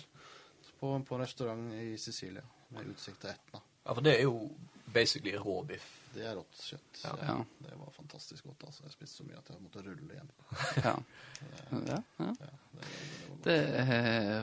på, 0.80 0.92
på 1.08 1.14
en 1.14 1.24
restaurant 1.24 1.72
i 1.74 1.96
Sicilia 1.98 2.44
med 2.68 2.90
utsikt 2.92 3.20
til 3.22 3.30
Etna. 3.30 3.60
Ja, 3.84 3.94
for 3.94 4.02
det 4.02 4.16
er 4.18 4.24
jo 4.26 4.50
basically 4.92 5.36
råbiff. 5.38 5.86
Det 6.14 6.24
er 6.24 6.34
rått 6.38 6.62
kjøtt. 6.64 7.00
Ja. 7.04 7.12
Ja. 7.28 7.36
Det 7.58 7.76
var 7.76 7.92
fantastisk 7.92 8.44
godt. 8.48 8.64
altså. 8.66 8.86
Jeg 8.86 8.94
spiste 8.94 9.20
så 9.20 9.26
mye 9.28 9.38
at 9.38 9.50
jeg 9.52 9.62
måtte 9.62 9.82
rulle 9.84 10.16
hjem. 10.16 10.30
ja. 10.86 10.94
ja, 11.90 11.98
ja. 12.18 12.50
Det 13.44 13.56
eh, 13.82 13.92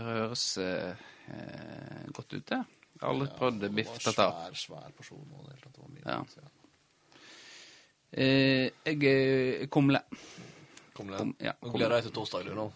høres 0.05 0.45
eh, 0.61 1.05
eh, 1.33 2.03
godt 2.13 2.37
ut, 2.37 2.45
det. 2.53 2.61
Jeg 2.93 3.01
har 3.01 3.09
aldri 3.09 3.29
prøvd 3.39 3.67
biff 3.75 3.95
Det 3.97 4.13
var 4.13 4.53
svær, 4.53 4.59
svær 4.65 4.93
porsjon. 4.97 5.25
Og 5.25 5.47
det, 5.47 5.55
hele 5.55 5.65
tatt. 5.65 5.75
det 5.75 5.83
var 5.83 5.93
mye. 5.97 6.05
Ja. 6.13 6.51
Eh, 8.13 8.69
jeg 8.85 9.15
er 9.15 9.65
kumle. 9.73 10.03
Kumle. 10.93 11.17
Kom, 11.17 11.35
ja, 11.41 11.57
kumle. 11.57 11.79
gleder 11.79 11.97
deg 11.97 12.07
til 12.07 12.15
torsdag, 12.21 12.47
du 12.47 12.55
nå. 12.61 12.69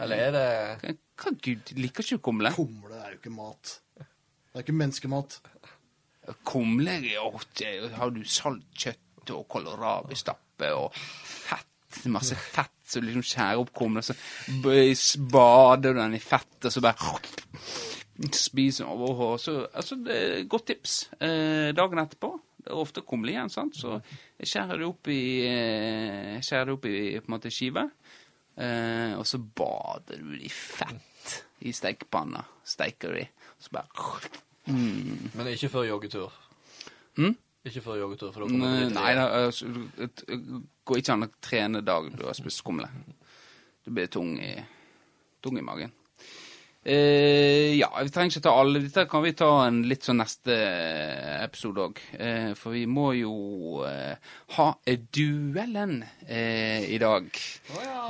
Eller 0.00 0.16
er 0.16 0.32
det 0.34 0.96
Hva, 1.14 1.30
gud, 1.44 1.74
liker 1.78 2.02
ikke 2.02 2.16
du 2.18 2.22
kumle? 2.26 2.50
Kumle 2.54 2.96
er 2.98 3.14
jo 3.14 3.20
ikke 3.20 3.34
mat. 3.34 3.76
Det 3.98 4.58
er 4.58 4.64
ikke 4.64 4.76
menneskemat. 4.80 5.36
Kumle 6.46 6.96
det- 7.02 7.92
har 7.94 8.10
du 8.10 8.24
salt 8.24 8.64
kjøtt 8.74 9.30
og 9.30 9.46
kålrabistappe 9.48 10.70
og 10.74 10.94
fett. 10.94 11.66
Masse 12.10 12.34
fett, 12.34 12.72
så 12.86 13.00
du 13.00 13.06
liksom 13.06 13.22
skjærer 13.22 13.60
opp 13.60 13.70
kumle, 13.72 14.02
så 14.02 14.14
bader 15.30 15.92
du 15.94 16.00
den 16.00 16.14
i 16.14 16.18
fett, 16.18 16.64
og 16.64 16.72
så 16.72 16.80
bare 16.82 17.20
spiser 18.32 18.84
den 18.84 18.92
over. 18.92 19.36
Så, 19.38 19.66
altså, 19.72 19.94
det 20.02 20.16
er 20.16 20.34
et 20.40 20.48
godt 20.48 20.66
tips. 20.66 20.96
Eh, 21.20 21.70
dagen 21.76 21.98
etterpå 22.02 22.32
det 22.64 22.72
er 22.72 22.80
ofte 22.80 23.02
kumle 23.04 23.28
igjen, 23.34 23.50
sant? 23.52 23.76
så 23.76 23.98
skjærer 24.40 24.78
det 24.80 24.86
opp 24.88 25.08
i, 25.12 25.44
eh, 25.44 26.38
skjærer 26.40 26.72
opp 26.72 26.86
i 26.88 26.94
på 27.20 27.28
en 27.28 27.34
måte 27.34 27.52
skive. 27.52 27.90
Eh, 28.56 29.14
og 29.18 29.26
så 29.26 29.38
bader 29.38 30.20
du 30.22 30.36
i 30.38 30.50
fett 30.50 31.38
i 31.64 31.72
stekepanna. 31.74 32.44
Steiker 32.64 33.14
du 33.16 33.22
og 33.24 33.64
så 33.64 33.72
bare 33.74 33.88
Men 35.34 35.48
ikke 35.50 35.68
før 35.72 35.88
joggetur. 35.88 36.32
Hm? 37.16 37.34
Ikke 37.64 37.80
før 37.80 37.98
joggetur, 38.02 38.32
for 38.32 38.44
da 38.44 38.48
kommer 38.50 38.80
det 38.80 38.92
nei 38.92 39.12
altså, 39.16 39.68
det 39.96 40.08
det 40.28 40.62
går 40.84 41.00
ikke 41.00 41.14
an 41.14 41.24
å 41.24 41.30
trene 41.40 41.80
dag 41.80 42.10
du 42.12 42.26
har 42.26 42.36
spist 42.36 42.60
skumle. 42.60 42.88
Du 43.84 43.92
blir 43.92 44.10
tung 44.12 44.34
i, 44.40 44.52
tung 45.40 45.56
i 45.56 45.64
magen. 45.64 45.92
Eh, 46.84 47.78
ja, 47.78 47.88
vi 48.02 48.10
trenger 48.12 48.34
ikke 48.34 48.42
ta 48.44 48.52
alle. 48.60 48.80
Dette 48.84 49.06
kan 49.08 49.22
vi 49.24 49.32
ta 49.32 49.46
en 49.66 49.78
litt 49.88 50.04
sånn 50.04 50.18
neste 50.20 50.52
episode 51.44 51.80
òg. 51.86 52.00
Eh, 52.18 52.50
for 52.60 52.74
vi 52.76 52.82
må 52.90 53.06
jo 53.16 53.32
eh, 53.88 54.16
ha 54.58 54.66
duellen 55.16 56.02
eh, 56.28 56.84
i 56.92 56.98
dag. 57.00 57.30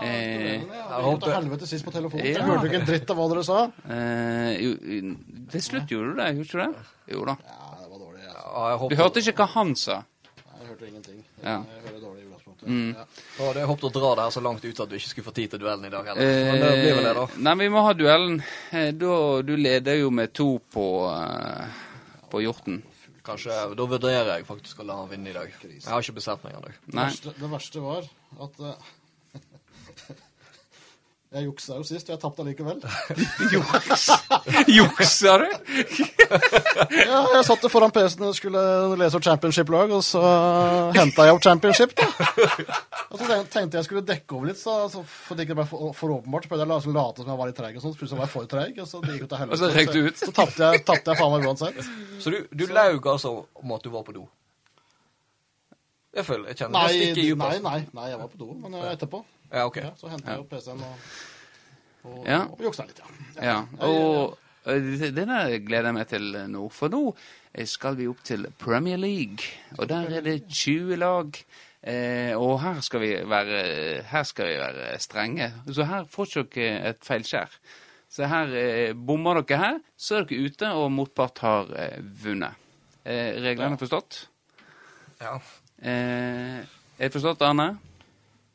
Eh, 0.03 0.59
Jeg 0.59 1.05
holdt 1.07 1.23
til 1.29 1.37
helvete 1.37 1.71
sist 1.71 1.87
på 1.87 1.95
telefonen. 1.95 2.27
Ja. 2.27 2.41
Jeg 2.41 2.49
hørte 2.51 2.67
ikke 2.73 2.81
en 2.83 2.89
dritt 2.91 3.15
av 3.15 3.21
hva 3.23 3.29
dere 3.31 3.47
sa. 3.47 3.61
eh, 3.87 4.51
jo, 4.59 4.75
til 5.55 5.63
slutt 5.69 5.95
gjorde 5.95 6.11
du 6.11 6.21
det, 6.25 6.29
gjorde 6.35 6.43
du 6.43 6.51
ikke 6.51 6.67
det? 6.67 6.91
Jo 7.15 7.25
da. 7.31 7.37
Ja, 7.47 7.71
det 7.79 7.89
var 7.93 8.03
dårlig. 8.03 8.27
Altså. 8.27 8.51
Ja, 8.51 8.67
jeg 8.75 8.91
Du 8.91 8.97
hørte 9.05 9.25
ikke 9.29 9.39
hva 9.45 9.49
han 9.55 9.75
sa. 9.79 10.01
Nei, 10.03 10.59
jeg 10.59 10.69
hørte 10.73 10.91
ingenting. 10.91 11.25
Ja. 11.45 11.59
Jeg 11.63 11.87
hører 11.87 12.01
dårlig. 12.09 12.24
Mm. 12.67 12.95
Ja. 12.97 13.05
ja, 13.39 13.53
jeg 13.61 13.67
håpet 13.71 13.85
å 13.89 13.93
dra 13.93 14.15
det 14.15 14.25
her 14.27 14.35
så 14.35 14.43
langt 14.45 14.65
ut 14.65 14.81
at 14.81 14.89
du 14.91 14.97
ikke 14.97 15.09
skulle 15.13 15.29
få 15.29 15.35
tid 15.37 15.51
til 15.55 15.63
duellen 15.63 15.85
i 15.89 15.93
dag 15.93 16.07
heller. 16.11 16.33
Men 16.51 16.61
det 16.65 16.73
blir 16.81 16.95
vel 16.99 17.05
det, 17.09 17.15
da. 17.19 17.25
Eh, 17.29 17.39
Nei, 17.47 17.55
vi 17.63 17.69
må 17.75 17.83
ha 17.87 17.93
duellen. 17.99 18.41
Eh, 18.73 18.91
Da, 19.05 19.15
du 19.43 19.55
leder 19.57 20.01
jo 20.01 20.11
med 20.11 20.33
to 20.33 20.49
på, 20.73 20.87
eh, 21.13 21.67
på 22.31 22.43
hjorten. 22.45 22.83
Kanskje, 23.25 23.55
Da 23.77 23.87
vurderer 23.89 24.37
jeg 24.37 24.45
faktisk 24.47 24.81
å 24.83 24.85
la 24.87 24.97
han 25.01 25.09
vinne 25.09 25.31
i 25.31 25.33
dag. 25.33 25.49
Jeg 25.63 25.81
har 25.89 26.03
ikke 26.03 26.19
bestemt 26.19 26.45
meg 26.45 26.55
ennå. 26.59 26.73
Det, 26.85 27.49
verste, 27.51 27.81
var 27.81 28.05
at 28.45 28.61
eh, 28.61 28.91
Jeg 31.35 31.49
juksa 31.49 31.75
jo 31.81 31.83
sist, 31.83 32.07
og 32.07 32.15
jeg 32.15 32.21
tapte 32.23 32.45
allikevel. 32.45 32.79
Juks! 33.55 34.05
Juksa 34.71 35.33
du? 35.43 35.47
Ja, 36.95 37.19
jeg 37.35 37.45
satt 37.47 37.65
foran 37.73 37.91
PC-en 37.95 38.29
og 38.29 38.37
skulle 38.39 38.61
lese 39.01 39.19
opp 39.19 39.25
championship-lag, 39.27 39.91
og 39.95 40.03
så 40.07 40.21
henta 40.95 41.27
jeg 41.27 41.35
opp 41.37 41.43
championship. 41.45 41.93
da. 41.99 42.07
Og 43.11 43.19
så 43.19 43.41
tenkte- 43.51 43.81
jeg 43.81 43.87
skulle 43.89 44.05
dekke 44.07 44.37
over 44.39 44.51
litt, 44.53 44.61
så, 44.61 44.77
så 44.93 45.03
for 45.07 45.35
det 45.39 45.49
ikke 45.49 45.59
ble 45.59 45.67
for, 45.71 45.91
for 45.99 46.15
åpenbart. 46.21 46.47
Så 46.47 46.53
prøvde 46.53 46.65
jeg 46.65 46.71
å 46.71 46.75
la- 46.75 46.95
late 47.01 47.25
som 47.25 47.33
jeg 47.35 47.41
var 47.43 47.51
litt 47.51 47.59
treig, 47.59 47.75
og 47.79 47.83
sånt, 47.85 47.99
plutselig 47.99 48.21
var 48.23 48.27
jeg 48.31 48.35
for 48.37 48.49
treig. 48.55 48.79
Og 48.85 48.89
så 48.91 49.03
det 49.05 49.17
gikk 49.17 49.27
jo 49.27 49.31
til 49.35 49.43
helvete. 49.43 49.59
Og 49.59 49.63
så 49.65 49.73
røyk 49.75 49.93
du 49.95 50.01
ut. 50.07 50.17
Så, 50.23 50.31
så 50.31 50.37
tapte 50.39 50.71
jeg, 50.71 50.85
tapte 50.87 51.13
jeg 51.15 51.21
faen 51.25 51.35
meg 51.35 51.51
uansett. 51.51 51.93
Så 52.23 52.35
du, 52.35 52.41
du 52.55 52.67
laug 52.71 53.11
altså 53.17 53.35
om 53.59 53.77
at 53.77 53.83
du 53.87 53.91
var 53.95 54.07
på 54.07 54.15
do? 54.17 54.25
Jeg 56.15 56.27
føler 56.29 56.53
jeg 56.53 56.61
kjenner 56.63 56.79
Nei, 56.79 56.87
det 56.87 56.95
stikker 56.95 57.23
i 57.25 57.31
nei, 57.35 57.55
dypet. 57.55 57.63
nei, 57.67 57.79
nei, 57.99 58.11
jeg 58.13 58.19
var 58.23 58.29
på 58.31 58.39
do, 58.39 58.53
men 58.63 58.77
eh, 58.79 58.91
etterpå. 58.95 59.25
Ja, 59.51 59.67
ok. 59.67 59.81
Så 60.01 60.11
henter 60.13 60.35
jeg 60.35 60.45
opp 60.45 60.51
PC-en 60.55 60.81
og, 60.85 61.11
og, 62.05 62.25
og 62.29 62.65
jukser 62.65 62.89
litt, 62.89 63.03
ja. 63.03 63.45
Ja. 63.45 63.59
Og 63.85 64.39
denne 64.65 65.11
det 65.13 65.27
der 65.29 65.59
gleder 65.61 65.91
jeg 65.91 65.97
meg 65.99 66.09
til 66.09 66.41
nå. 66.49 66.65
For 66.73 66.93
nå 66.93 67.03
eh, 67.53 67.67
skal 67.69 67.99
vi 68.01 68.09
opp 68.09 68.25
til 68.25 68.49
Premier 68.59 69.01
League. 69.01 69.45
Og 69.79 69.89
der 69.91 70.09
er 70.09 70.25
det 70.25 70.39
20 70.49 70.97
lag. 71.01 71.41
Eh, 71.85 72.33
og 72.33 72.63
her 72.63 72.81
skal 72.81 73.03
vi 73.03 73.11
være 73.29 73.59
Her 74.09 74.23
skal 74.25 74.49
vi 74.49 74.55
være 74.57 74.99
strenge. 75.05 75.51
Så 75.69 75.85
her 75.85 76.07
får 76.09 76.47
dere 76.55 76.95
et 76.95 77.05
feilskjær. 77.05 77.59
Så 78.15 78.29
her 78.31 78.53
eh, 78.57 78.93
bommer 78.95 79.43
dere 79.43 79.59
her, 79.61 79.81
så 79.97 80.21
er 80.21 80.29
dere 80.31 80.47
ute, 80.49 80.71
og 80.71 80.93
motpart 80.95 81.43
har 81.45 81.73
eh, 81.77 81.99
vunnet. 82.25 82.55
Eh, 83.05 83.35
reglene 83.43 83.75
er 83.75 83.81
forstått? 83.81 84.21
Ja. 85.21 85.35
Eh, 85.83 86.63
er 86.63 87.09
det 87.09 87.13
forstått, 87.13 87.43
Arne? 87.45 87.75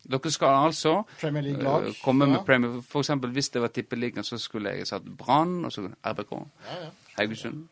Dere 0.10 0.32
skal 0.32 0.56
altså 0.66 1.04
Premier 1.22 1.44
League-lag. 1.44 1.88
eh, 1.88 1.94
komme 2.04 2.26
med 2.26 2.38
Ja. 2.40 2.44
Premier 2.44 2.82
For 2.82 3.00
eksempel 3.04 3.30
hvis 3.32 3.50
det 3.50 3.62
var 3.62 3.68
Tippeligaen, 3.68 4.24
så 4.24 4.38
skulle 4.38 4.70
jeg 4.70 4.88
satt 4.88 5.06
Brann, 5.18 5.66
og 5.66 5.72
så 5.72 5.90
RBK. 6.04 6.32
Ja, 6.32 6.84
ja. 6.84 6.90
Haugesund. 7.20 7.68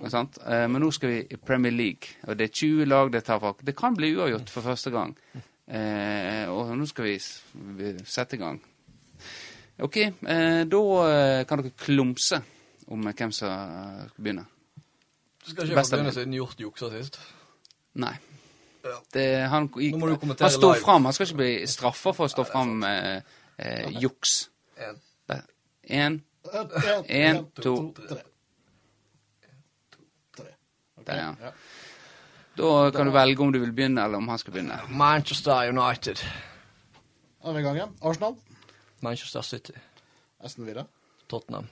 Eh, 0.00 0.68
men 0.70 0.80
nå 0.82 0.90
skal 0.94 1.08
vi 1.10 1.20
i 1.30 1.36
Premier 1.36 1.72
League, 1.72 2.08
og 2.22 2.38
det 2.38 2.44
er 2.44 2.52
20 2.54 2.84
lag 2.86 3.10
det 3.12 3.24
tar 3.24 3.40
folk. 3.40 3.64
Det 3.66 3.76
kan 3.76 3.96
bli 3.96 4.12
uavgjort 4.16 4.50
for 4.50 4.60
første 4.62 4.90
gang. 4.90 5.16
Eh, 5.68 6.48
og 6.48 6.76
nå 6.78 6.86
skal 6.86 7.04
vi, 7.04 7.18
vi 7.54 7.94
sette 8.04 8.36
i 8.36 8.38
gang. 8.38 8.60
OK, 9.78 9.96
eh, 9.96 10.64
da 10.64 11.44
kan 11.48 11.58
dere 11.62 11.74
klumse 11.76 12.40
om 12.88 13.02
hvem 13.02 13.32
som 13.32 13.48
skal 13.48 14.22
begynne. 14.22 14.46
Du 15.44 15.50
skal 15.50 15.68
ikke 15.68 15.82
begynne 15.90 16.12
siden 16.12 16.32
Hjort 16.34 16.60
juksa 16.60 16.90
sist. 16.90 17.18
Nei. 17.94 18.14
Det, 19.12 19.26
han, 19.52 19.68
Nå 19.74 19.98
må 20.00 20.10
du 20.10 20.16
kommentere 20.20 20.48
han 20.48 20.54
står 20.54 20.80
fram. 20.84 21.08
Han 21.08 21.16
skal 21.16 21.28
ikke 21.28 21.40
bli 21.42 21.52
straffa 21.70 22.14
for 22.16 22.28
å 22.28 22.32
stå 22.32 22.44
fram 22.48 22.74
med 22.82 23.22
eh, 23.56 23.88
juks. 24.02 24.48
En, 24.78 24.98
Én, 25.88 26.18
En, 26.52 27.04
En, 27.08 27.44
to, 27.56 27.74
tre. 27.96 28.20
Der, 31.08 31.22
ja. 31.42 31.52
Da 32.58 32.90
kan 32.90 33.06
du 33.06 33.12
velge 33.14 33.42
om 33.42 33.52
du 33.52 33.58
vil 33.62 33.72
begynne, 33.72 34.04
eller 34.04 34.20
om 34.20 34.28
han 34.28 34.38
skal 34.38 34.52
begynne. 34.52 34.78
Manchester 34.90 35.68
United. 35.68 36.20
Andre 37.44 37.62
gangen. 37.62 37.64
gang 37.64 37.76
igjen. 37.76 37.96
Arsenal, 38.02 38.36
Manchester 39.00 39.42
City. 39.42 39.72
Aston 40.40 40.66
Villa, 40.66 40.84
Tottenham. 41.28 41.68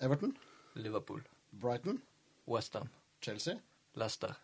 Everton, 0.00 0.36
Liverpool. 0.74 1.22
Brighton, 1.52 2.00
Westham. 2.46 2.88
Chelsea. 3.20 3.58
Leicester. 3.94 4.36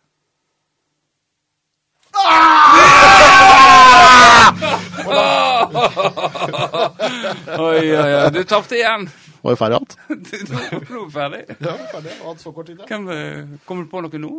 Oi, 7.58 7.80
oi, 7.96 8.14
oi. 8.14 8.30
Du 8.34 8.42
tapte 8.48 8.76
igjen. 8.78 9.06
Var 9.42 9.54
jo 9.54 9.58
ferdig 9.58 9.74
alt? 9.80 9.94
Nå 10.06 10.58
er 10.62 10.84
du 10.86 10.98
ferdig. 11.10 11.40
Ja, 11.66 11.72
ferdig. 11.90 12.12
Og 12.22 12.26
hadde 12.28 12.42
så 12.44 12.52
kort 12.54 12.68
tid. 12.68 12.78
Ja. 12.78 12.86
Hvem, 12.92 13.08
eh, 13.10 13.56
Kommer 13.66 13.82
du 13.82 13.90
på 13.90 14.02
noe 14.04 14.20
nå? 14.22 14.30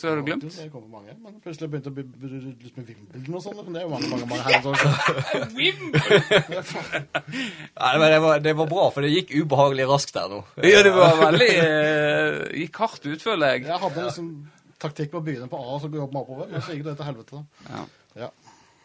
Så 0.00 0.08
har 0.10 0.16
du 0.18 0.24
glemt? 0.26 0.42
Det 0.50 0.66
kom 0.72 0.82
på 0.82 0.90
mange, 0.96 1.14
men 1.22 1.36
plutselig 1.44 1.68
begynte 1.70 1.92
å 1.92 1.94
bli- 1.94 2.08
litt 2.64 2.76
med 2.80 2.86
Wimbledon 2.90 3.36
og 3.38 3.42
sånn. 3.44 3.60
Men 3.62 3.72
det 3.76 3.80
er 3.82 3.86
jo 3.86 3.92
mange, 3.92 4.08
mange, 4.10 4.26
mange 4.26 4.42
her. 4.42 4.52
siden. 4.58 4.72
Nei, 7.78 7.92
men 8.02 8.08
det 8.16 8.20
var, 8.26 8.34
det 8.48 8.56
var 8.58 8.66
bra, 8.74 8.88
for 8.90 9.00
det 9.06 9.12
gikk 9.14 9.30
ubehagelig 9.44 9.86
raskt 9.92 10.14
der 10.18 10.26
nå. 10.34 10.42
Ja, 10.58 10.82
det 10.88 10.94
var 10.96 11.14
veldig 11.22 11.50
eh, 11.62 12.34
Gikk 12.64 12.82
hardt 12.82 13.06
ut, 13.06 13.22
føler 13.22 13.54
jeg. 13.54 13.68
Jeg 13.70 13.78
hadde 13.86 14.08
liksom 14.08 14.26
taktikk 14.82 15.12
på 15.12 15.20
å 15.22 15.26
begynne 15.26 15.48
på 15.50 15.60
A 15.60 15.76
og 15.76 15.82
så 15.82 15.90
jobbe 15.90 16.12
meg 16.12 16.22
oppover, 16.24 16.50
men 16.50 16.64
så 16.64 16.76
gikk 16.76 16.86
det 16.88 16.96
til 16.98 17.08
helvete. 17.08 17.40
da. 17.40 17.68
Ja. 17.76 17.84
Ja. 18.24 18.30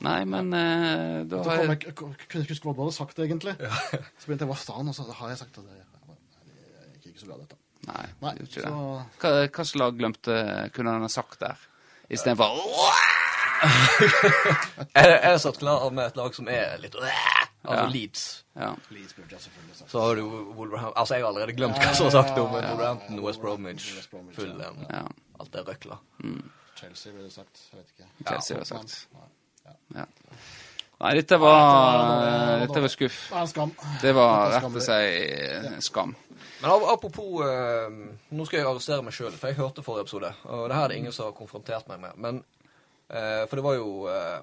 Nei, 0.06 0.20
men 0.30 0.52
uh, 0.54 1.24
da 1.26 1.41
har 1.48 1.64
jeg 1.64 1.88
jeg, 1.88 1.93
kunne 1.98 2.43
ikke 2.43 2.54
huske 2.54 2.70
hva 2.70 2.76
du 2.78 2.84
hadde 2.84 2.98
sagt, 3.00 3.22
egentlig. 3.24 3.56
Så 3.58 4.28
begynte 4.30 4.45
jeg 4.45 4.52
hva 4.52 4.60
faen, 4.62 4.91
og 4.91 4.98
så 4.98 5.08
har 5.10 5.34
jeg 5.34 5.39
sagt 5.41 5.58
at 5.58 5.66
det 5.66 5.80
jeg 5.80 7.00
gikk 7.00 7.10
ikke 7.16 7.24
så 7.24 7.32
bra, 7.32 7.39
dette. 7.41 7.58
Nei, 7.88 8.06
Nei, 8.22 8.34
det 8.36 8.43
gjorde 8.43 8.52
ikke 8.52 8.62
så 8.62 8.68
det. 8.68 9.08
Hva, 9.24 9.34
hva 9.58 9.66
slag 9.72 9.98
glemte 9.98 10.38
kunne 10.76 10.93
han 10.93 11.08
ha 11.08 11.12
sagt 11.12 11.41
der? 11.41 11.66
Istedenfor 12.14 12.56
Jeg 14.95 15.08
jeg 15.08 15.32
er 15.32 15.39
satt 15.41 15.58
klar 15.60 15.89
med 15.89 16.12
et 16.12 16.20
lag 16.20 16.36
som 16.38 16.48
er 16.52 16.78
litt 16.82 16.95
Altså 17.66 17.84
Ja. 17.84 17.89
Leeds. 17.89 18.45
Ja. 18.55 18.70
Leeds 18.89 19.14
burde 19.14 19.32
jeg 19.32 19.41
selvfølgelig 19.41 19.76
sagt. 19.76 19.91
Så 19.91 19.99
har 20.01 20.16
du 20.16 20.24
Wolverhampton 20.58 20.93
Altså, 21.01 21.14
jeg 21.16 21.24
har 21.24 21.30
allerede 21.34 21.53
glemt 21.58 21.78
hva 21.78 21.93
som 21.95 22.05
er 22.08 22.10
sagt 22.16 22.38
om 22.39 22.51
Wolverhampton, 22.53 23.20
West 23.20 23.41
Bromwich, 23.41 23.88
Fulham. 24.36 24.78
ja. 24.89 25.01
Alt 25.39 25.53
det 25.53 25.68
røkla. 25.68 25.97
Chelsea 26.78 27.12
ville 27.14 27.32
sagt, 27.32 27.64
jeg 27.74 27.80
vet 27.80 27.88
ikke. 27.97 28.10
Chelsea 28.28 28.58
har 28.58 28.64
sagt. 28.64 29.08
Ja. 29.95 30.05
Nei, 30.99 31.12
dette 31.14 31.38
var, 31.39 32.08
Nei, 32.58 32.60
dette 32.66 32.82
var 32.82 32.89
skuff. 32.89 33.18
Det 33.30 33.36
var 33.36 33.41
en 33.41 33.47
skam. 33.51 33.72
Det 34.01 34.14
var 34.16 34.51
rett 34.55 34.64
og 34.66 34.82
slett 34.82 35.84
skam. 35.86 36.16
Men 36.62 36.72
apropos 36.89 37.43
eh, 37.45 37.97
Nå 38.34 38.45
skal 38.47 38.58
jeg 38.60 38.66
arrestere 38.68 39.03
meg 39.05 39.14
sjøl, 39.14 39.32
for 39.38 39.47
jeg 39.51 39.60
hørte 39.60 39.84
forrige 39.86 40.08
episode. 40.08 40.32
Og 40.49 40.64
det 40.70 40.76
her 40.78 40.84
er 40.88 40.88
det 40.93 40.97
ingen 40.97 41.14
som 41.14 41.26
har 41.30 41.36
konfrontert 41.38 41.86
meg 41.91 41.99
med. 42.01 42.18
Men 42.18 42.39
eh, 43.10 43.43
For 43.45 43.55
det 43.60 43.64
var 43.68 43.78
jo 43.78 44.08
eh, 44.10 44.41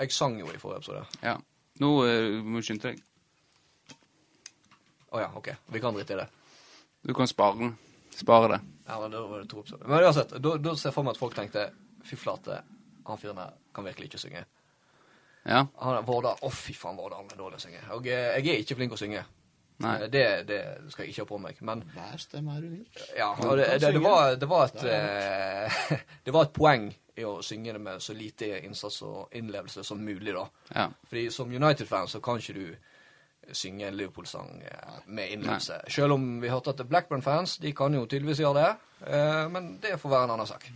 Jeg 0.00 0.12
sang 0.16 0.38
jo 0.40 0.48
i 0.48 0.56
forrige 0.62 0.80
episode. 0.80 1.04
Ja. 1.22 1.36
Nå 1.78 1.90
eh, 2.06 2.38
må 2.42 2.60
du 2.60 2.66
skynde 2.66 2.90
deg. 2.92 3.02
Å 5.08 5.20
ja, 5.22 5.28
OK. 5.38 5.48
Vi 5.72 5.80
kan 5.80 5.96
drite 5.96 6.16
i 6.16 6.20
det. 6.20 6.26
Du 7.08 7.14
kan 7.16 7.28
spare 7.30 7.56
den. 7.62 7.76
Spare 8.18 8.50
det. 8.56 8.58
Ja, 8.88 8.98
men 9.00 9.12
da 9.14 9.22
var 9.30 9.40
det 9.44 9.48
to 9.52 9.62
episoder. 9.62 9.86
Men 9.88 10.04
uansett, 10.04 10.34
da, 10.42 10.54
da 10.58 10.74
ser 10.76 10.90
jeg 10.90 10.96
for 10.96 11.06
meg 11.06 11.14
at 11.16 11.20
folk 11.20 11.36
tenkte 11.38 11.68
Fy 12.08 12.16
flate, 12.16 12.60
han 13.08 13.18
fyren 13.20 13.40
her 13.42 13.56
kan 13.74 13.84
virkelig 13.84 14.08
ikke 14.10 14.20
synge. 14.22 14.44
Ja. 15.48 15.64
Han 15.82 16.04
Vårdal 16.06 16.38
Å, 16.44 16.50
fy 16.52 16.74
faen, 16.76 16.96
Vårdal 16.98 17.26
er 17.30 17.38
dårlig 17.40 17.58
å 17.58 17.62
synge. 17.62 17.82
Og 17.96 18.06
eh, 18.08 18.38
jeg 18.38 18.52
er 18.54 18.62
ikke 18.62 18.76
flink 18.78 18.94
å 18.96 19.00
synge. 19.00 19.24
Nei. 19.84 19.94
Eh, 20.04 20.08
Det, 20.12 20.24
det 20.48 20.60
skal 20.92 21.04
jeg 21.06 21.12
ikke 21.14 21.24
ha 21.24 21.30
på 21.30 21.40
meg. 21.42 21.60
Men 21.64 21.82
Hver 21.94 22.22
stemme 22.22 22.56
er 22.58 22.66
unik. 22.68 23.02
ja, 23.18 23.28
og 23.34 23.54
det, 23.60 23.68
det, 23.78 23.92
det, 23.96 24.02
var, 24.04 24.34
det, 24.40 24.48
var 24.50 24.70
et, 24.70 24.84
eh, 24.88 26.02
det 26.26 26.34
var 26.34 26.48
et 26.48 26.54
poeng 26.56 26.88
i 27.18 27.24
å 27.26 27.38
synge 27.42 27.74
det 27.74 27.82
med 27.82 28.02
så 28.02 28.14
lite 28.16 28.52
innsats 28.64 29.02
og 29.06 29.34
innlevelse 29.38 29.84
som 29.84 30.00
mulig, 30.02 30.34
da. 30.36 30.46
ja. 30.74 30.86
Fordi 31.08 31.28
som 31.34 31.50
United-fan 31.52 32.08
så 32.08 32.20
kan 32.24 32.38
ikke 32.38 32.56
du 32.56 32.66
synge 33.52 33.88
en 33.88 33.96
Liverpool-sang 33.96 34.62
eh, 34.62 35.00
med 35.06 35.32
innlevelse. 35.32 35.80
Selv 35.88 36.18
om 36.18 36.40
vi 36.42 36.50
hørte 36.52 36.74
at 36.74 36.88
Blackburn-fans 36.88 37.56
de 37.62 37.72
kan 37.72 37.94
jo 37.94 38.04
tydeligvis 38.06 38.42
gjøre 38.44 38.60
det. 38.60 38.70
Eh, 39.06 39.48
men 39.50 39.78
det 39.82 39.96
får 40.00 40.12
være 40.12 40.28
en 40.28 40.34
annen 40.36 40.46
sak. 40.50 40.68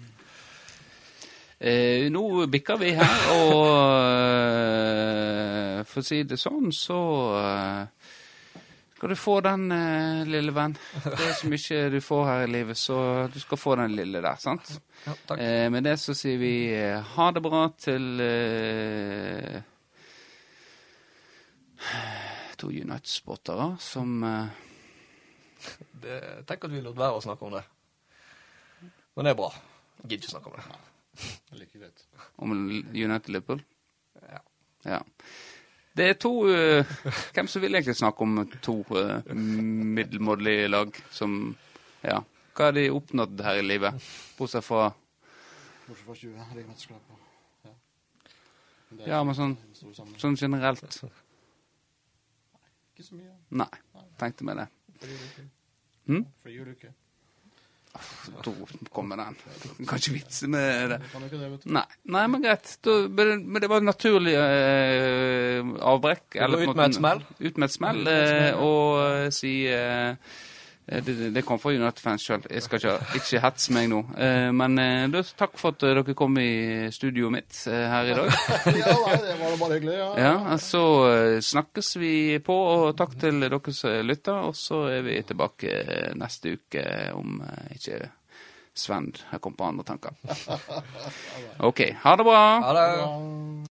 Eh, 1.61 2.09
nå 2.11 2.47
bikker 2.51 2.79
vi 2.81 2.91
her, 2.99 3.19
og 3.37 3.67
eh, 4.03 5.83
for 5.87 6.03
å 6.03 6.07
si 6.07 6.23
det 6.27 6.39
sånn, 6.41 6.73
så 6.75 6.99
skal 9.03 9.11
du 9.11 9.17
få 9.17 9.41
den, 9.41 9.73
eh, 9.73 10.25
lille 10.31 10.53
venn. 10.55 10.77
Det 11.03 11.25
er 11.27 11.33
så 11.35 11.49
mye 11.51 11.79
du 11.91 11.97
får 12.01 12.21
her 12.29 12.43
i 12.45 12.51
livet, 12.53 12.79
så 12.79 13.27
du 13.35 13.41
skal 13.43 13.59
få 13.59 13.75
den 13.81 13.97
lille 13.99 14.21
der, 14.23 14.37
sant? 14.39 14.69
Ja, 15.03 15.15
takk. 15.27 15.41
Eh, 15.43 15.67
med 15.75 15.83
det 15.83 15.97
så 15.99 16.15
sier 16.15 16.39
vi 16.39 16.71
eh, 16.71 17.03
ha 17.17 17.27
det 17.35 17.43
bra 17.43 17.65
til 17.83 18.23
eh, 18.23 19.59
to 22.63 22.71
United-spottere 22.71 23.73
som 23.83 24.23
eh, 24.23 24.63
Det, 25.99 26.21
tenk 26.47 26.69
at 26.71 26.71
vi 26.71 26.87
lot 26.87 26.95
være 26.95 27.19
å 27.19 27.25
snakke 27.27 27.49
om 27.49 27.57
det. 27.59 27.65
Men 29.17 29.27
det 29.27 29.35
er 29.35 29.41
bra. 29.43 29.51
Jeg 30.05 30.13
gidder 30.13 30.23
ikke 30.23 30.35
snakke 30.37 30.53
om 30.53 30.61
det. 30.61 31.35
Like 31.59 31.83
greit. 31.83 32.07
om 32.39 32.55
United-Liverpool. 32.95 33.67
Ja. 34.31 34.45
Ja. 34.87 35.03
Det 35.97 36.09
er 36.09 36.15
to 36.17 36.31
uh, 36.49 36.93
Hvem 37.35 37.49
som 37.51 37.63
vil 37.63 37.75
egentlig 37.75 37.97
snakke 37.97 38.25
om 38.25 38.39
to 38.65 38.79
uh, 38.97 39.35
middelmådige 39.35 40.69
lag 40.69 41.03
som 41.11 41.57
Ja. 42.03 42.23
Hva 42.53 42.69
har 42.69 42.73
de 42.77 42.91
oppnådd 42.93 43.41
her 43.41 43.61
i 43.61 43.65
livet? 43.65 44.07
Bortsett 44.39 44.65
fra 44.65 44.91
Bortsett 45.87 46.07
fra 46.07 46.15
20 46.15 46.57
riksmesterskap. 46.57 47.13
Ja. 47.65 47.71
Men 48.91 49.07
Ja, 49.09 49.23
men 49.25 49.35
sånn, 49.35 49.57
sånn 50.21 50.37
generelt. 50.37 50.83
Ikke 52.93 53.07
så 53.07 53.17
mye. 53.17 53.37
Nei. 53.63 53.71
Tenkte 54.21 54.45
meg 54.45 54.61
det. 54.61 54.69
Uke. 55.03 55.47
Hm? 56.07 56.27
uke. 56.45 56.93
Da 58.45 58.53
kommer 58.91 59.17
den. 59.21 59.37
Kan 59.89 59.99
ikke 60.01 60.15
vitse 60.15 60.49
med 60.51 60.95
det. 60.95 60.99
Nei, 61.65 61.83
Nei 62.15 62.23
men 62.33 62.45
greit. 62.45 62.71
Da, 62.85 62.95
men 63.13 63.59
det 63.61 63.69
var 63.71 63.83
en 63.83 63.91
naturlig 63.91 64.33
eh, 64.39 65.61
avbrekk. 65.93 66.39
Eller, 66.41 66.65
ut 66.65 66.77
med 66.79 66.87
et 66.87 66.97
smell? 66.97 67.21
Ut 67.43 67.61
med 67.61 67.69
et 67.69 67.75
smell, 67.77 68.01
eh, 68.09 68.49
og 68.57 69.03
eh, 69.05 69.29
si 69.35 69.53
eh, 69.69 70.39
det, 71.01 71.31
det 71.35 71.43
kom 71.47 71.61
fra 71.63 71.73
United-fans 71.73 72.25
sjøl. 72.27 72.45
Jeg 72.51 72.65
skal 72.65 72.81
ikke, 72.81 73.17
ikke 73.19 73.41
hetse 73.45 73.75
meg 73.75 73.89
nå. 73.93 74.01
Eh, 74.19 74.49
men 74.57 74.79
eh, 74.83 75.05
da, 75.13 75.23
takk 75.39 75.57
for 75.61 75.73
at 75.73 75.83
dere 75.85 76.17
kom 76.19 76.37
i 76.43 76.91
studioet 76.93 77.33
mitt 77.33 77.61
eh, 77.71 77.87
her 77.89 78.11
i 78.13 78.17
dag. 78.19 78.31
ja, 78.83 78.97
nei, 79.07 79.19
det 79.25 79.37
var 79.41 79.59
bare 79.63 79.79
hyggelig. 79.79 79.99
Ja. 79.99 80.11
Ja, 80.21 80.57
Så 80.63 80.83
eh, 81.11 81.39
snakkes 81.45 81.95
vi 82.03 82.15
på, 82.45 82.57
og 82.77 82.97
takk 82.99 83.17
til 83.21 83.41
dere 83.43 83.61
som 83.73 84.01
lytter. 84.07 84.49
Og 84.51 84.59
så 84.59 84.85
er 84.93 85.07
vi 85.07 85.21
tilbake 85.27 85.77
eh, 85.83 86.11
neste 86.19 86.57
uke 86.59 86.87
om 87.17 87.41
eh, 87.47 87.77
ikke 87.79 88.03
Sven 88.75 89.11
har 89.29 89.39
kommet 89.45 89.59
på 89.59 89.65
andre 89.69 89.85
tanker. 89.85 90.17
OK. 91.69 91.85
Ha 92.07 92.17
det 92.17 92.25
bra. 92.25 92.41
Ha 92.65 92.73
det. 92.79 93.72